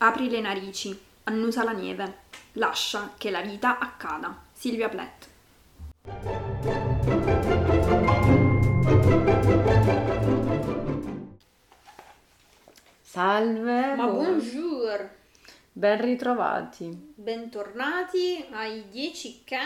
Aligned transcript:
Apri 0.00 0.30
le 0.30 0.40
narici, 0.40 0.98
annusa 1.24 1.64
la 1.64 1.72
neve, 1.72 2.18
lascia 2.52 3.14
che 3.18 3.30
la 3.30 3.40
vita 3.40 3.78
accada. 3.78 4.36
Silvia 4.52 4.88
Plath. 4.88 5.26
Salve, 13.02 13.94
Ma 13.96 14.06
bonjour! 14.06 15.10
ben 15.72 16.00
ritrovati. 16.00 17.12
Bentornati 17.14 18.44
ai 18.50 18.88
10 18.88 19.42
che, 19.44 19.58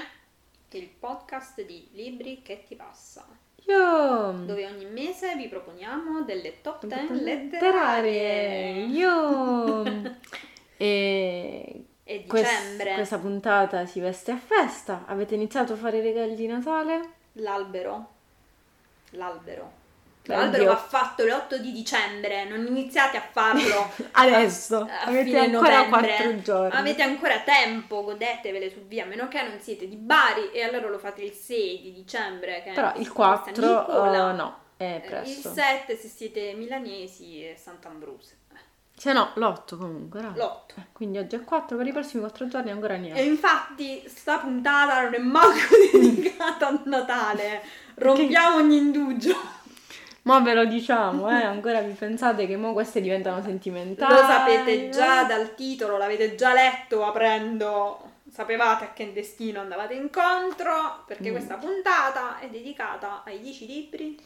il 0.78 0.88
podcast 0.88 1.64
di 1.64 1.88
libri 1.92 2.42
che 2.42 2.62
ti 2.66 2.74
passa, 2.74 3.26
Io 3.66 4.32
dove 4.44 4.66
ogni 4.66 4.86
mese 4.86 5.34
vi 5.36 5.48
proponiamo 5.48 6.22
delle 6.22 6.60
top 6.60 6.86
10 6.86 7.22
letterarie. 7.22 8.84
Io 8.86 9.82
e 10.76 11.84
E 12.04 12.26
quest- 12.26 12.50
dicembre, 12.60 12.94
questa 12.94 13.18
puntata 13.18 13.86
si 13.86 14.00
veste 14.00 14.32
a 14.32 14.36
festa. 14.36 15.04
Avete 15.06 15.34
iniziato 15.34 15.74
a 15.74 15.76
fare 15.76 15.98
i 15.98 16.02
regali 16.02 16.34
di 16.34 16.46
Natale? 16.46 17.10
l'albero. 17.36 18.08
L'albero. 19.10 19.80
L'albero 20.24 20.66
va 20.66 20.76
fatto 20.76 21.24
l'8 21.24 21.56
di 21.56 21.72
dicembre, 21.72 22.44
non 22.44 22.64
iniziate 22.66 23.16
a 23.16 23.22
farlo 23.22 23.90
Adesso 24.12 24.76
a 24.88 25.00
avete 25.06 25.24
fine 25.24 25.38
ancora 25.40 25.84
novembre. 25.84 26.14
quattro 26.16 26.40
giorni. 26.42 26.76
Avete 26.78 27.02
ancora 27.02 27.40
tempo, 27.40 28.04
godetevele 28.04 28.70
su 28.70 28.86
via, 28.86 29.02
a 29.04 29.06
meno 29.06 29.26
che 29.28 29.42
non 29.42 29.58
siete 29.60 29.88
di 29.88 29.96
Bari 29.96 30.50
e 30.52 30.62
allora 30.62 30.88
lo 30.88 30.98
fate 30.98 31.22
il 31.22 31.32
6 31.32 31.80
di 31.82 31.92
dicembre. 31.92 32.62
Però 32.72 32.92
il 32.96 33.04
San 33.06 33.12
4 33.14 33.52
Nicola. 33.66 34.30
eh, 34.30 34.32
no, 34.34 34.56
è 34.76 34.84
Eh, 34.84 34.94
Il 34.96 35.00
presto. 35.02 35.52
7 35.52 35.96
se 35.96 36.08
siete 36.08 36.52
milanesi 36.54 37.42
e 37.44 37.56
Sant'Ambrose. 37.60 38.36
Se 38.94 39.12
no, 39.12 39.32
l'8 39.34 39.76
comunque. 39.78 40.20
no? 40.20 40.32
L'8. 40.36 40.78
Eh, 40.78 40.82
Quindi 40.92 41.18
oggi 41.18 41.34
è 41.34 41.42
4, 41.42 41.76
per 41.76 41.86
i 41.86 41.92
prossimi 41.92 42.20
4 42.20 42.46
giorni 42.46 42.70
ancora 42.70 42.94
E 42.94 42.98
niente. 42.98 43.20
infatti 43.22 44.04
sta 44.06 44.36
puntata 44.38 45.02
non 45.02 45.14
è 45.14 45.18
manco 45.18 45.56
dedicata 45.92 46.68
a 46.68 46.80
Natale. 46.84 47.62
Rompiamo 47.94 48.56
ogni 48.58 48.76
indugio. 48.76 49.60
Ma 50.22 50.38
ve 50.40 50.54
lo 50.54 50.64
diciamo, 50.66 51.28
eh, 51.30 51.42
ancora 51.42 51.80
vi 51.80 51.92
pensate 51.94 52.46
che 52.46 52.56
mo 52.56 52.72
queste 52.72 53.00
diventano 53.00 53.42
sentimentali? 53.42 54.12
Lo 54.14 54.20
sapete 54.20 54.88
già 54.90 55.24
dal 55.24 55.54
titolo, 55.56 55.96
l'avete 55.96 56.34
già 56.36 56.52
letto 56.52 57.04
aprendo. 57.04 58.10
Sapevate 58.30 58.84
a 58.84 58.92
che 58.94 59.12
destino 59.12 59.60
andavate 59.60 59.92
incontro, 59.94 61.02
perché 61.06 61.28
Mm. 61.28 61.32
questa 61.32 61.56
puntata 61.56 62.38
è 62.38 62.48
dedicata 62.48 63.22
ai 63.24 63.40
10 63.40 63.66
libri 63.66 64.18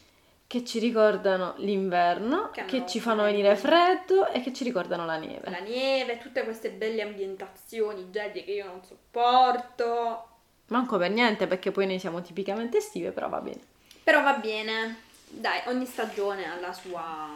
Che 0.47 0.63
ci 0.63 0.79
ricordano 0.79 1.55
l'inverno, 1.57 2.51
Che 2.51 2.63
che, 2.63 2.85
ci 2.87 3.01
fanno 3.01 3.23
venire 3.23 3.57
freddo 3.57 4.27
e 4.29 4.39
che 4.39 4.53
ci 4.53 4.63
ricordano 4.63 5.05
la 5.05 5.17
neve. 5.17 5.49
la 5.49 5.59
neve, 5.59 6.19
tutte 6.19 6.45
queste 6.45 6.69
belle 6.69 7.01
ambientazioni 7.01 8.09
gelide 8.11 8.45
che 8.45 8.51
io 8.51 8.65
non 8.67 8.81
sopporto. 8.81 10.27
Manco 10.67 10.97
per 10.97 11.11
niente 11.11 11.47
perché 11.47 11.71
poi 11.71 11.85
noi 11.85 11.99
siamo 11.99 12.21
tipicamente 12.21 12.77
estive, 12.77 13.11
però 13.11 13.27
va 13.27 13.39
bene. 13.41 13.59
Però 14.03 14.21
va 14.23 14.35
bene, 14.35 14.95
dai, 15.29 15.61
ogni 15.67 15.85
stagione 15.85 16.45
ha 16.45 16.59
la 16.59 16.73
sua, 16.73 17.27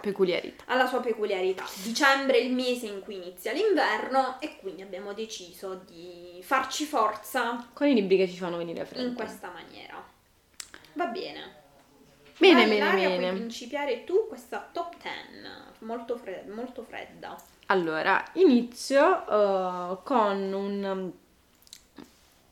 Peculiarità. 0.00 0.64
ha 0.66 0.74
la 0.76 0.86
sua 0.86 1.00
peculiarità. 1.00 1.64
Dicembre 1.82 2.36
è 2.36 2.40
il 2.40 2.52
mese 2.52 2.86
in 2.86 3.00
cui 3.00 3.16
inizia 3.16 3.52
l'inverno 3.52 4.40
e 4.40 4.56
quindi 4.58 4.82
abbiamo 4.82 5.12
deciso 5.12 5.82
di 5.86 6.40
farci 6.42 6.84
forza 6.84 7.66
Con 7.72 7.86
i 7.88 7.94
libri 7.94 8.16
che 8.16 8.28
ci 8.28 8.36
fanno 8.36 8.56
venire 8.56 8.84
freddo. 8.84 9.06
in 9.06 9.14
questa 9.14 9.50
maniera. 9.50 10.02
Va 10.94 11.06
bene. 11.06 11.58
Bene, 12.38 12.66
Vai, 12.66 12.78
bene, 12.78 12.94
bene. 13.08 13.18
puoi 13.28 13.32
principiare 13.40 14.04
tu 14.04 14.26
questa 14.26 14.66
top 14.72 14.94
10, 15.02 15.14
molto, 15.80 16.16
fre- 16.16 16.46
molto 16.48 16.82
fredda. 16.82 17.36
Allora, 17.66 18.24
inizio 18.34 19.20
eh, 19.28 19.98
con 20.02 20.52
un, 20.52 21.12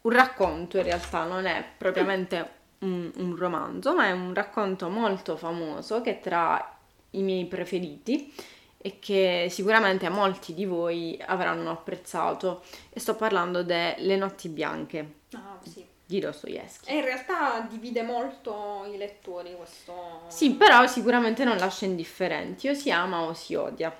un 0.03 0.13
racconto, 0.13 0.77
in 0.77 0.83
realtà 0.83 1.25
non 1.25 1.47
è 1.47 1.65
propriamente 1.79 2.57
un, 2.81 3.11
un 3.17 3.37
romanzo, 3.37 3.95
ma 3.95 4.07
è 4.07 4.13
un 4.13 4.33
racconto 4.35 4.89
molto 4.89 5.37
famoso 5.37 6.01
che 6.01 6.19
è 6.19 6.21
tra 6.21 6.77
i 7.13 7.23
miei 7.23 7.45
preferiti 7.47 8.33
e 8.81 8.99
che 9.01 9.49
sicuramente 9.51 10.09
molti 10.09 10.55
di 10.55 10.65
voi 10.65 11.21
avranno 11.27 11.71
apprezzato. 11.71 12.63
E 12.91 13.01
sto 13.01 13.15
parlando 13.17 13.63
delle 13.63 14.17
Notti 14.17 14.49
Bianche 14.49 15.15
Ah, 15.33 15.59
sì. 15.63 15.85
di 16.07 16.21
Dostoevsky. 16.21 16.91
E 16.91 16.97
in 16.97 17.05
realtà 17.05 17.67
divide 17.69 18.03
molto 18.03 18.87
i 18.93 18.97
lettori 18.97 19.55
questo... 19.57 20.23
Sì, 20.29 20.53
però 20.53 20.87
sicuramente 20.87 21.45
non 21.45 21.57
lascia 21.57 21.85
indifferenti, 21.87 22.69
o 22.69 22.75
si 22.75 22.91
ama 22.91 23.23
o 23.23 23.35
si 23.35 23.55
odia. 23.55 23.95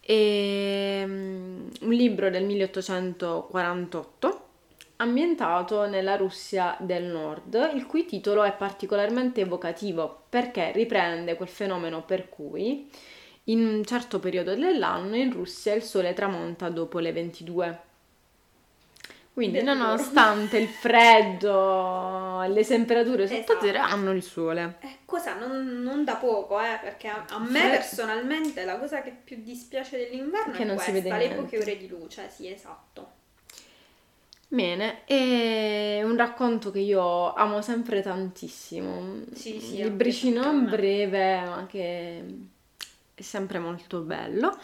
E, 0.00 1.02
mm, 1.04 1.68
un 1.80 1.92
libro 1.92 2.30
del 2.30 2.44
1848 2.44 4.47
ambientato 4.98 5.86
nella 5.86 6.16
Russia 6.16 6.76
del 6.80 7.04
Nord, 7.04 7.72
il 7.74 7.86
cui 7.86 8.04
titolo 8.04 8.42
è 8.44 8.52
particolarmente 8.52 9.40
evocativo 9.42 10.24
perché 10.28 10.72
riprende 10.72 11.34
quel 11.36 11.48
fenomeno 11.48 12.04
per 12.04 12.28
cui 12.28 12.88
in 13.44 13.64
un 13.66 13.84
certo 13.84 14.18
periodo 14.18 14.54
dell'anno 14.54 15.16
in 15.16 15.32
Russia 15.32 15.74
il 15.74 15.82
sole 15.82 16.12
tramonta 16.12 16.68
dopo 16.68 16.98
le 16.98 17.12
22. 17.12 17.80
Quindi, 19.32 19.62
nonostante 19.62 20.58
il 20.58 20.68
freddo 20.68 22.42
le 22.48 22.64
temperature 22.64 23.26
sotto 23.28 23.52
Esatto. 23.52 23.64
zero, 23.66 23.78
hanno 23.80 24.10
il 24.12 24.22
sole. 24.22 24.76
Eh, 24.80 24.98
cosa 25.04 25.34
non, 25.34 25.82
non 25.82 26.04
da 26.04 26.16
poco, 26.16 26.60
eh, 26.60 26.78
perché 26.80 27.08
a, 27.08 27.24
a 27.28 27.38
me 27.38 27.60
Fre- 27.60 27.70
personalmente 27.70 28.64
la 28.64 28.78
cosa 28.78 29.02
che 29.02 29.10
più 29.12 29.40
dispiace 29.42 29.98
dell'inverno 29.98 30.52
Che 30.52 30.62
è 30.62 30.66
non 30.66 30.78
si 30.78 30.90
questa, 30.90 30.92
vede 30.92 31.28
le 31.28 31.34
poche 31.34 31.58
ore 31.58 31.76
di 31.76 31.88
luce, 31.88 32.28
sì, 32.30 32.50
esatto. 32.50 33.16
Bene, 34.50 35.04
è 35.04 36.00
un 36.02 36.16
racconto 36.16 36.70
che 36.70 36.78
io 36.78 37.34
amo 37.34 37.60
sempre 37.60 38.00
tantissimo. 38.00 39.24
Sì, 39.34 39.60
sì, 39.60 39.82
un 39.82 39.88
libricino 39.88 40.52
breve, 40.62 41.40
ma 41.42 41.66
che 41.68 42.24
è 43.14 43.22
sempre 43.22 43.58
molto 43.58 44.00
bello. 44.00 44.56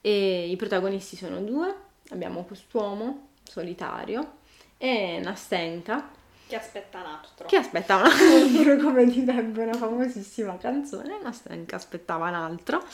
E 0.00 0.48
i 0.48 0.54
protagonisti 0.56 1.16
sono 1.16 1.40
due. 1.40 1.74
Abbiamo 2.10 2.44
quest'uomo 2.44 3.30
solitario 3.42 4.34
e 4.78 5.20
Nastenka 5.22 6.10
Che 6.46 6.56
aspetta 6.56 6.98
un 7.00 7.06
altro. 7.06 7.46
che 7.46 7.56
aspetta 7.56 7.96
un 7.96 8.02
altro, 8.04 8.76
come 8.86 9.06
direbbe 9.06 9.62
una 9.64 9.72
famosissima 9.74 10.56
canzone. 10.56 11.18
Nastenka 11.20 11.74
aspettava 11.76 12.28
un 12.28 12.34
altro. 12.34 12.84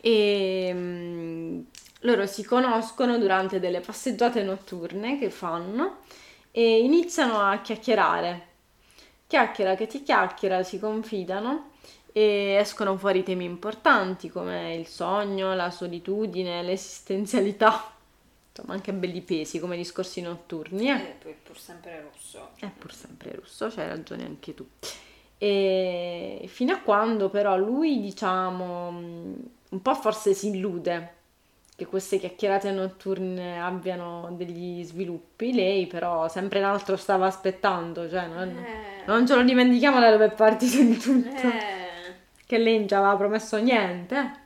E 0.00 0.70
mm, 0.72 1.60
loro 2.00 2.26
si 2.26 2.44
conoscono 2.44 3.18
durante 3.18 3.58
delle 3.58 3.80
passeggiate 3.80 4.42
notturne 4.42 5.18
che 5.18 5.30
fanno 5.30 5.98
e 6.50 6.80
iniziano 6.80 7.40
a 7.40 7.58
chiacchierare. 7.60 8.46
Chiacchiera 9.26 9.74
che 9.74 9.86
ti 9.86 10.02
chiacchiera, 10.02 10.62
si 10.62 10.78
confidano 10.78 11.70
e 12.12 12.56
escono 12.60 12.96
fuori 12.96 13.22
temi 13.22 13.44
importanti 13.44 14.30
come 14.30 14.74
il 14.74 14.86
sogno, 14.86 15.54
la 15.54 15.70
solitudine, 15.70 16.62
l'esistenzialità. 16.62 17.92
Insomma, 18.50 18.74
anche 18.74 18.92
belli 18.92 19.20
pesi 19.20 19.58
come 19.58 19.76
discorsi 19.76 20.20
notturni. 20.20 20.88
Eh? 20.88 20.94
Eh, 20.94 21.16
poi 21.22 21.34
pur 21.42 21.58
sempre 21.58 22.08
rosso. 22.10 22.50
È 22.58 22.68
pur 22.68 22.94
sempre 22.94 23.34
russo, 23.34 23.68
c'hai 23.68 23.88
ragione 23.88 24.24
anche 24.24 24.54
tu. 24.54 24.66
E 25.38 26.44
fino 26.46 26.72
a 26.72 26.78
quando 26.78 27.28
però 27.28 27.58
lui, 27.58 28.00
diciamo, 28.00 28.90
mh, 28.92 29.34
un 29.70 29.82
po' 29.82 29.94
forse 29.94 30.32
si 30.32 30.48
illude 30.48 31.14
che 31.76 31.84
queste 31.86 32.18
chiacchierate 32.18 32.70
notturne 32.72 33.60
abbiano 33.60 34.30
degli 34.32 34.82
sviluppi, 34.82 35.52
lei 35.52 35.86
però 35.86 36.26
sempre 36.28 36.58
un 36.60 36.64
altro 36.64 36.96
stava 36.96 37.26
aspettando, 37.26 38.08
cioè 38.08 38.26
non, 38.26 38.48
Eh, 38.48 39.04
non 39.06 39.26
ce 39.26 39.34
lo 39.34 39.42
dimentichiamo 39.42 40.00
da 40.00 40.10
dove 40.10 40.26
è 40.26 40.32
partito 40.32 40.78
il 40.78 40.96
tutto, 40.96 41.46
eh, 41.46 42.14
che 42.46 42.58
lei 42.58 42.78
non 42.78 42.88
ci 42.88 42.94
aveva 42.94 43.16
promesso 43.16 43.58
niente. 43.58 44.44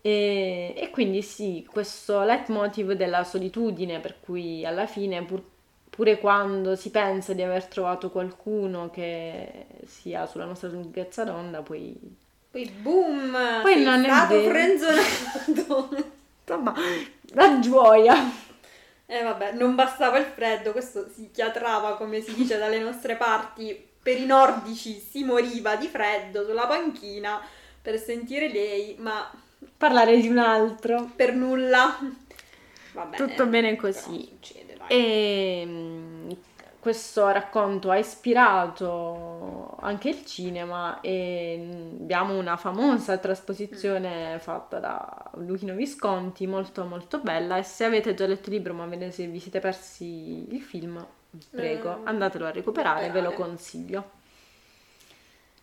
E, 0.00 0.74
e 0.76 0.90
quindi 0.90 1.22
sì, 1.22 1.66
questo 1.70 2.22
leitmotiv 2.24 2.92
della 2.92 3.22
solitudine, 3.24 4.00
per 4.00 4.16
cui 4.20 4.64
alla 4.64 4.86
fine, 4.86 5.22
pur- 5.24 5.44
pure 5.90 6.18
quando 6.18 6.74
si 6.76 6.90
pensa 6.90 7.34
di 7.34 7.42
aver 7.42 7.66
trovato 7.66 8.10
qualcuno 8.10 8.90
che 8.90 9.66
sia 9.84 10.26
sulla 10.26 10.46
nostra 10.46 10.68
lunghezza 10.68 11.24
d'onda, 11.24 11.60
poi 11.62 11.96
poi 12.50 12.68
boom! 12.68 13.62
Poi 13.62 13.82
non 13.82 14.04
è 14.04 14.08
stato 14.08 14.34
vero. 14.34 14.52
Insomma, 16.44 16.74
la 17.34 17.58
gioia. 17.60 18.14
E 19.06 19.22
vabbè, 19.22 19.52
non 19.52 19.74
bastava 19.74 20.18
il 20.18 20.24
freddo, 20.24 20.72
questo 20.72 21.06
si 21.14 21.30
chiatrava, 21.32 21.96
come 21.96 22.20
si 22.22 22.34
dice 22.34 22.56
dalle 22.58 22.78
nostre 22.78 23.16
parti. 23.16 23.88
Per 24.02 24.18
i 24.18 24.26
nordici 24.26 24.98
si 24.98 25.22
moriva 25.22 25.76
di 25.76 25.86
freddo 25.86 26.44
sulla 26.44 26.66
panchina 26.66 27.40
per 27.80 27.98
sentire 28.00 28.48
lei, 28.50 28.96
ma 28.98 29.30
Parlare 29.76 30.18
di 30.20 30.28
un 30.28 30.38
altro. 30.38 31.10
per 31.14 31.34
nulla. 31.34 31.98
Va 32.92 33.04
bene. 33.04 33.16
Tutto 33.16 33.46
bene 33.46 33.76
però 33.76 33.88
così. 33.92 34.28
succede. 34.40 34.76
E 34.88 35.62
mm, 35.66 36.21
questo 36.82 37.28
racconto 37.28 37.90
ha 37.92 37.96
ispirato 37.96 39.76
anche 39.80 40.08
il 40.08 40.26
cinema 40.26 41.00
e 41.00 41.94
abbiamo 42.00 42.36
una 42.36 42.56
famosa 42.56 43.18
trasposizione 43.18 44.40
fatta 44.40 44.80
da 44.80 45.30
Luchino 45.34 45.74
Visconti, 45.74 46.44
molto 46.48 46.84
molto 46.84 47.20
bella 47.20 47.56
e 47.56 47.62
se 47.62 47.84
avete 47.84 48.14
già 48.14 48.26
letto 48.26 48.48
il 48.48 48.56
libro 48.56 48.74
ma 48.74 48.88
se 49.12 49.26
vi 49.28 49.38
siete 49.38 49.60
persi 49.60 50.52
il 50.52 50.60
film, 50.60 51.06
prego, 51.54 52.00
Mm, 52.00 52.06
andatelo 52.08 52.46
a 52.46 52.50
recuperare, 52.50 53.10
ve 53.10 53.20
lo 53.20 53.32
consiglio. 53.32 54.10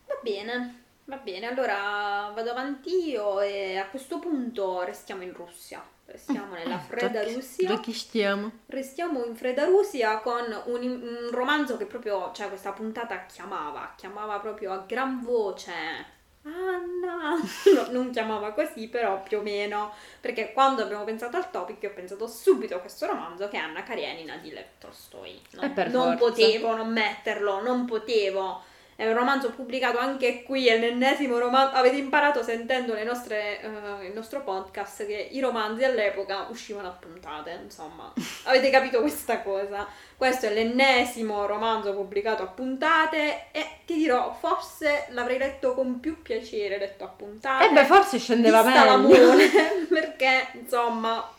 Va 0.07 0.19
bene, 0.21 0.83
va 1.05 1.17
bene. 1.17 1.47
Allora 1.47 2.31
vado 2.33 2.49
avanti 2.51 3.09
io 3.09 3.39
e 3.41 3.77
a 3.77 3.87
questo 3.89 4.19
punto 4.19 4.83
restiamo 4.83 5.23
in 5.23 5.33
Russia. 5.33 5.81
Restiamo 6.11 6.55
nella 6.55 6.79
fredda 6.79 7.23
Già- 7.23 7.31
Russia. 7.33 7.67
già 7.67 7.79
chi 7.79 7.93
stiamo? 7.93 8.51
Restiamo 8.67 9.23
in 9.25 9.35
fredda 9.35 9.65
Russia 9.65 10.17
con 10.19 10.43
un, 10.65 10.81
un 10.83 11.29
romanzo 11.31 11.77
che 11.77 11.85
proprio, 11.85 12.31
cioè 12.33 12.47
questa 12.47 12.71
puntata 12.71 13.25
chiamava, 13.25 13.93
chiamava 13.95 14.39
proprio 14.39 14.71
a 14.71 14.83
gran 14.87 15.21
voce. 15.21 15.71
Anna, 16.43 17.35
No, 17.75 17.91
non 17.91 18.09
chiamava 18.11 18.53
così, 18.53 18.87
però 18.87 19.21
più 19.21 19.39
o 19.39 19.41
meno, 19.41 19.91
perché 20.19 20.51
quando 20.53 20.81
abbiamo 20.81 21.03
pensato 21.03 21.37
al 21.37 21.51
topic 21.51 21.83
ho 21.83 21.93
pensato 21.93 22.27
subito 22.27 22.75
a 22.75 22.79
questo 22.79 23.05
romanzo 23.05 23.47
che 23.49 23.57
è 23.57 23.59
Anna 23.59 23.83
Karenina 23.83 24.37
di 24.37 24.49
Lev 24.51 24.65
Tolstoi. 24.79 25.39
Non, 25.51 25.73
per 25.73 25.89
non 25.89 26.17
forza. 26.17 26.41
potevo 26.43 26.75
non 26.75 26.91
metterlo, 26.91 27.61
non 27.61 27.85
potevo. 27.85 28.63
È 28.99 29.07
un 29.07 29.13
romanzo 29.13 29.51
pubblicato 29.51 29.97
anche 29.97 30.43
qui, 30.43 30.67
è 30.67 30.77
l'ennesimo 30.77 31.37
romanzo. 31.37 31.77
Avete 31.77 31.95
imparato 31.95 32.43
sentendo 32.43 32.93
le 32.93 33.05
nostre, 33.05 33.61
eh, 33.61 34.07
il 34.07 34.11
nostro 34.13 34.43
podcast 34.43 35.05
che 35.05 35.29
i 35.31 35.39
romanzi 35.39 35.85
all'epoca 35.85 36.47
uscivano 36.49 36.89
a 36.89 36.97
puntate, 36.99 37.61
insomma. 37.63 38.11
Avete 38.43 38.69
capito 38.69 38.99
questa 38.99 39.41
cosa? 39.41 39.87
Questo 40.17 40.47
è 40.47 40.53
l'ennesimo 40.53 41.45
romanzo 41.45 41.93
pubblicato 41.93 42.43
a 42.43 42.47
puntate 42.47 43.45
e 43.53 43.65
ti 43.85 43.93
dirò, 43.93 44.35
forse 44.37 45.05
l'avrei 45.11 45.37
letto 45.37 45.73
con 45.75 46.01
più 46.01 46.21
piacere 46.21 46.77
letto 46.77 47.05
a 47.05 47.07
puntate. 47.07 47.69
E 47.69 47.71
beh, 47.71 47.85
forse 47.85 48.19
scendeva 48.19 48.63
meglio. 48.63 48.83
l'amore, 48.83 49.47
perché 49.87 50.49
insomma... 50.55 51.37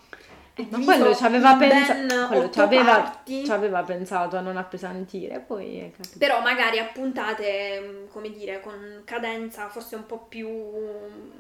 Ma 0.69 0.85
quello 0.85 1.15
ci 1.15 1.25
aveva, 1.25 1.53
in 1.53 1.59
pensa- 1.59 1.95
ben 1.95 2.27
quello 2.29 2.43
otto 2.45 2.53
ci 2.53 2.61
aveva- 2.61 3.01
parti. 3.01 3.45
ci 3.45 3.51
aveva 3.51 3.83
pensato 3.83 4.37
a 4.37 4.41
non 4.41 4.57
appesantire, 4.57 5.39
poi. 5.41 5.93
Però 6.19 6.41
magari 6.43 6.79
a 6.79 6.85
puntate, 6.87 8.07
come 8.11 8.31
dire, 8.31 8.61
con 8.61 9.03
cadenza 9.05 9.69
forse 9.69 9.95
un 9.97 10.05
po' 10.07 10.19
più 10.29 10.49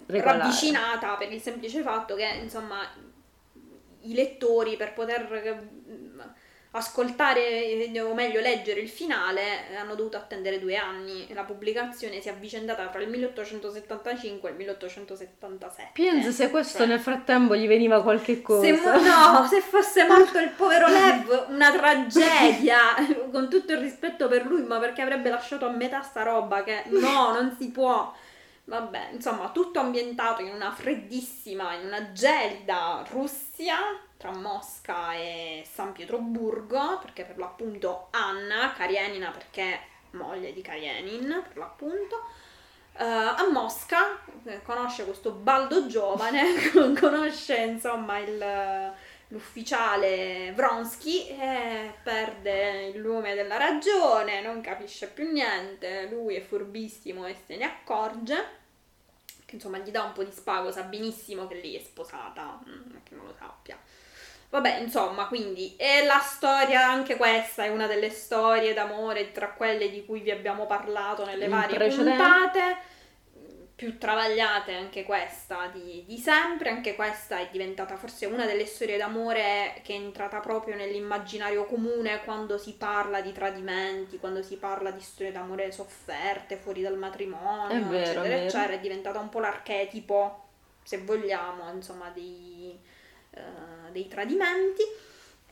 Regolare. 0.07 0.39
ravvicinata 0.39 1.17
per 1.17 1.31
il 1.33 1.41
semplice 1.41 1.83
fatto 1.83 2.15
che, 2.15 2.27
insomma, 2.43 2.79
i 4.03 4.15
lettori 4.15 4.77
per 4.77 4.95
poter 4.95 5.69
ascoltare 6.72 7.90
eh, 7.90 8.00
o 8.00 8.14
meglio 8.14 8.40
leggere 8.40 8.81
il 8.81 8.88
finale 8.88 9.70
eh, 9.70 9.75
hanno 9.75 9.94
dovuto 9.94 10.17
attendere 10.17 10.61
due 10.61 10.76
anni. 10.76 11.26
La 11.32 11.43
pubblicazione 11.43 12.20
si 12.20 12.28
è 12.28 12.31
avvicendata 12.31 12.87
tra 12.87 13.00
il 13.00 13.08
1875 13.08 14.49
e 14.49 14.52
il 14.52 14.58
1877. 14.58 15.90
Pensa 15.94 16.31
se 16.31 16.50
questo 16.50 16.78
Cioè, 16.78 16.87
nel 16.87 17.00
frattempo 17.00 17.56
gli 17.56 17.67
veniva 17.67 18.02
qualche 18.02 18.40
cosa. 18.40 18.62
se 18.62 18.70
no, 18.72 19.46
se 19.49 19.61
fosse 19.61 20.06
morto 20.06 20.38
il 20.38 20.50
povero 20.50 20.87
Lev, 20.87 21.46
una 21.49 21.72
tragedia, 21.72 22.78
con 23.32 23.49
tutto 23.49 23.73
il 23.73 23.78
rispetto 23.78 24.28
per 24.28 24.46
lui, 24.46 24.62
ma 24.62 24.78
perché 24.78 25.02
avrebbe 25.02 25.31
lasciato 25.31 25.66
a 25.66 25.70
metà 25.70 26.02
sta 26.02 26.23
roba 26.23 26.62
che 26.62 26.84
no, 26.87 27.32
non 27.32 27.56
si 27.58 27.70
può. 27.70 28.14
Vabbè, 28.64 29.08
insomma, 29.12 29.50
tutto 29.50 29.81
ambientato 29.81 30.43
in 30.43 30.55
una 30.55 30.70
freddissima, 30.70 31.75
in 31.75 31.87
una 31.87 32.12
gelida 32.12 33.05
Russia 33.11 33.76
tra 34.20 34.32
Mosca 34.32 35.14
e 35.14 35.67
San 35.67 35.93
Pietroburgo, 35.93 36.99
perché 37.00 37.25
per 37.25 37.38
l'appunto 37.38 38.08
Anna, 38.11 38.70
Karenina 38.76 39.31
perché 39.31 39.81
moglie 40.11 40.52
di 40.52 40.61
Karenin, 40.61 41.43
per 41.49 41.56
l'appunto, 41.56 42.26
eh, 42.99 43.02
a 43.02 43.49
Mosca 43.50 44.20
eh, 44.44 44.61
conosce 44.62 45.06
questo 45.06 45.31
baldo 45.31 45.87
giovane, 45.87 46.70
conosce 47.00 47.62
insomma 47.62 48.19
il, 48.19 48.93
l'ufficiale 49.28 50.52
Vronsky 50.55 51.28
e 51.28 51.94
perde 52.02 52.88
il 52.88 52.99
lume 52.99 53.34
della 53.34 53.56
ragione, 53.56 54.43
non 54.43 54.61
capisce 54.61 55.08
più 55.08 55.32
niente, 55.32 56.08
lui 56.11 56.34
è 56.34 56.43
furbissimo 56.43 57.25
e 57.25 57.34
se 57.46 57.56
ne 57.56 57.64
accorge, 57.64 58.44
insomma 59.46 59.78
gli 59.78 59.90
dà 59.90 60.02
un 60.02 60.12
po' 60.12 60.25
di 60.25 60.31
spago, 60.31 60.70
sa 60.70 60.82
benissimo 60.82 61.46
che 61.46 61.55
lei 61.55 61.76
è 61.76 61.81
sposata, 61.81 62.61
mm, 62.69 62.96
che 63.02 63.14
non 63.14 63.25
lo 63.25 63.34
sappia. 63.38 63.78
Vabbè, 64.50 64.79
insomma, 64.79 65.26
quindi 65.29 65.75
è 65.76 66.05
la 66.05 66.19
storia, 66.19 66.85
anche 66.85 67.17
questa 67.17 67.64
è 67.64 67.69
una 67.69 67.87
delle 67.87 68.11
storie 68.11 68.75
d'amore 68.75 69.31
tra 69.31 69.52
quelle 69.52 69.91
di 69.91 70.05
cui 70.05 70.20
vi 70.20 70.31
abbiamo 70.32 70.67
parlato 70.67 71.25
nelle 71.25 71.47
In 71.47 71.49
varie 71.49 71.73
precedente. 71.73 72.17
puntate, 72.19 72.76
più 73.76 73.97
travagliate 73.97 74.75
anche 74.75 75.05
questa 75.05 75.69
di, 75.73 76.05
di 76.06 76.19
sempre, 76.19 76.69
anche 76.69 76.94
questa 76.97 77.38
è 77.38 77.49
diventata 77.50 77.97
forse 77.97 78.26
una 78.26 78.44
delle 78.44 78.67
storie 78.67 78.99
d'amore 78.99 79.81
che 79.85 79.94
è 79.94 79.97
entrata 79.97 80.41
proprio 80.41 80.75
nell'immaginario 80.76 81.64
comune 81.64 82.23
quando 82.25 82.58
si 82.58 82.75
parla 82.75 83.20
di 83.23 83.32
tradimenti, 83.32 84.19
quando 84.19 84.43
si 84.43 84.56
parla 84.56 84.91
di 84.91 85.00
storie 85.00 85.32
d'amore 85.32 85.73
sofferte 85.73 86.56
fuori 86.56 86.82
dal 86.82 86.99
matrimonio, 86.99 87.69
È 87.69 87.81
vero, 87.81 88.23
eccetera, 88.23 88.25
è 88.25 88.35
vero. 88.35 88.44
eccetera, 88.44 88.73
è 88.75 88.81
diventata 88.81 89.19
un 89.20 89.29
po' 89.31 89.38
l'archetipo, 89.41 90.44
se 90.82 90.99
vogliamo, 90.99 91.70
insomma, 91.73 92.11
dei, 92.11 92.79
eh, 93.31 93.91
dei 93.93 94.09
tradimenti. 94.09 94.82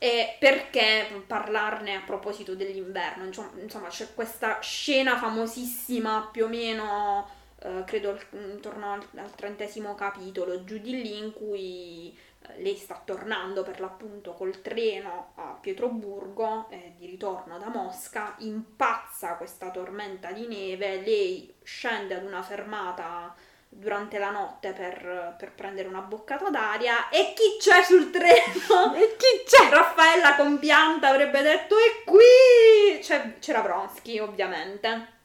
E 0.01 0.37
perché 0.39 1.23
parlarne 1.27 1.95
a 1.95 2.01
proposito 2.05 2.55
dell'inverno? 2.55 3.25
Insomma, 3.25 3.89
c'è 3.89 4.13
questa 4.13 4.59
scena 4.61 5.17
famosissima 5.17 6.29
più 6.31 6.45
o 6.45 6.47
meno, 6.47 7.29
eh, 7.59 7.83
credo 7.85 8.17
intorno 8.31 8.93
al, 8.93 9.05
al 9.17 9.35
trentesimo 9.35 9.95
capitolo, 9.95 10.63
giù 10.63 10.77
di 10.77 11.01
lì, 11.01 11.17
in 11.17 11.33
cui 11.33 12.17
eh, 12.47 12.61
lei 12.61 12.77
sta 12.77 13.01
tornando 13.03 13.63
per 13.63 13.81
l'appunto 13.81 14.31
col 14.31 14.61
treno 14.61 15.33
a 15.35 15.57
Pietroburgo, 15.59 16.69
eh, 16.69 16.93
di 16.97 17.05
ritorno 17.05 17.57
da 17.57 17.67
Mosca, 17.67 18.35
impazza 18.39 19.35
questa 19.35 19.69
tormenta 19.69 20.31
di 20.31 20.47
neve, 20.47 21.01
lei 21.01 21.53
scende 21.61 22.15
ad 22.15 22.23
una 22.23 22.41
fermata 22.41 23.35
durante 23.71 24.17
la 24.17 24.31
notte 24.31 24.73
per, 24.73 25.35
per 25.37 25.51
prendere 25.53 25.87
una 25.87 26.01
boccata 26.01 26.49
d'aria 26.49 27.09
e 27.09 27.33
chi 27.35 27.57
c'è 27.59 27.83
sul 27.83 28.09
treno? 28.09 28.95
E 28.95 29.15
chi 29.15 29.43
c'è? 29.45 29.69
Raffaella 29.71 30.35
compianta 30.35 31.09
avrebbe 31.09 31.41
detto 31.41 31.75
e 31.77 32.03
qui 32.03 32.99
C'è- 32.99 33.37
c'era 33.39 33.61
Vronsky 33.61 34.19
ovviamente 34.19 35.17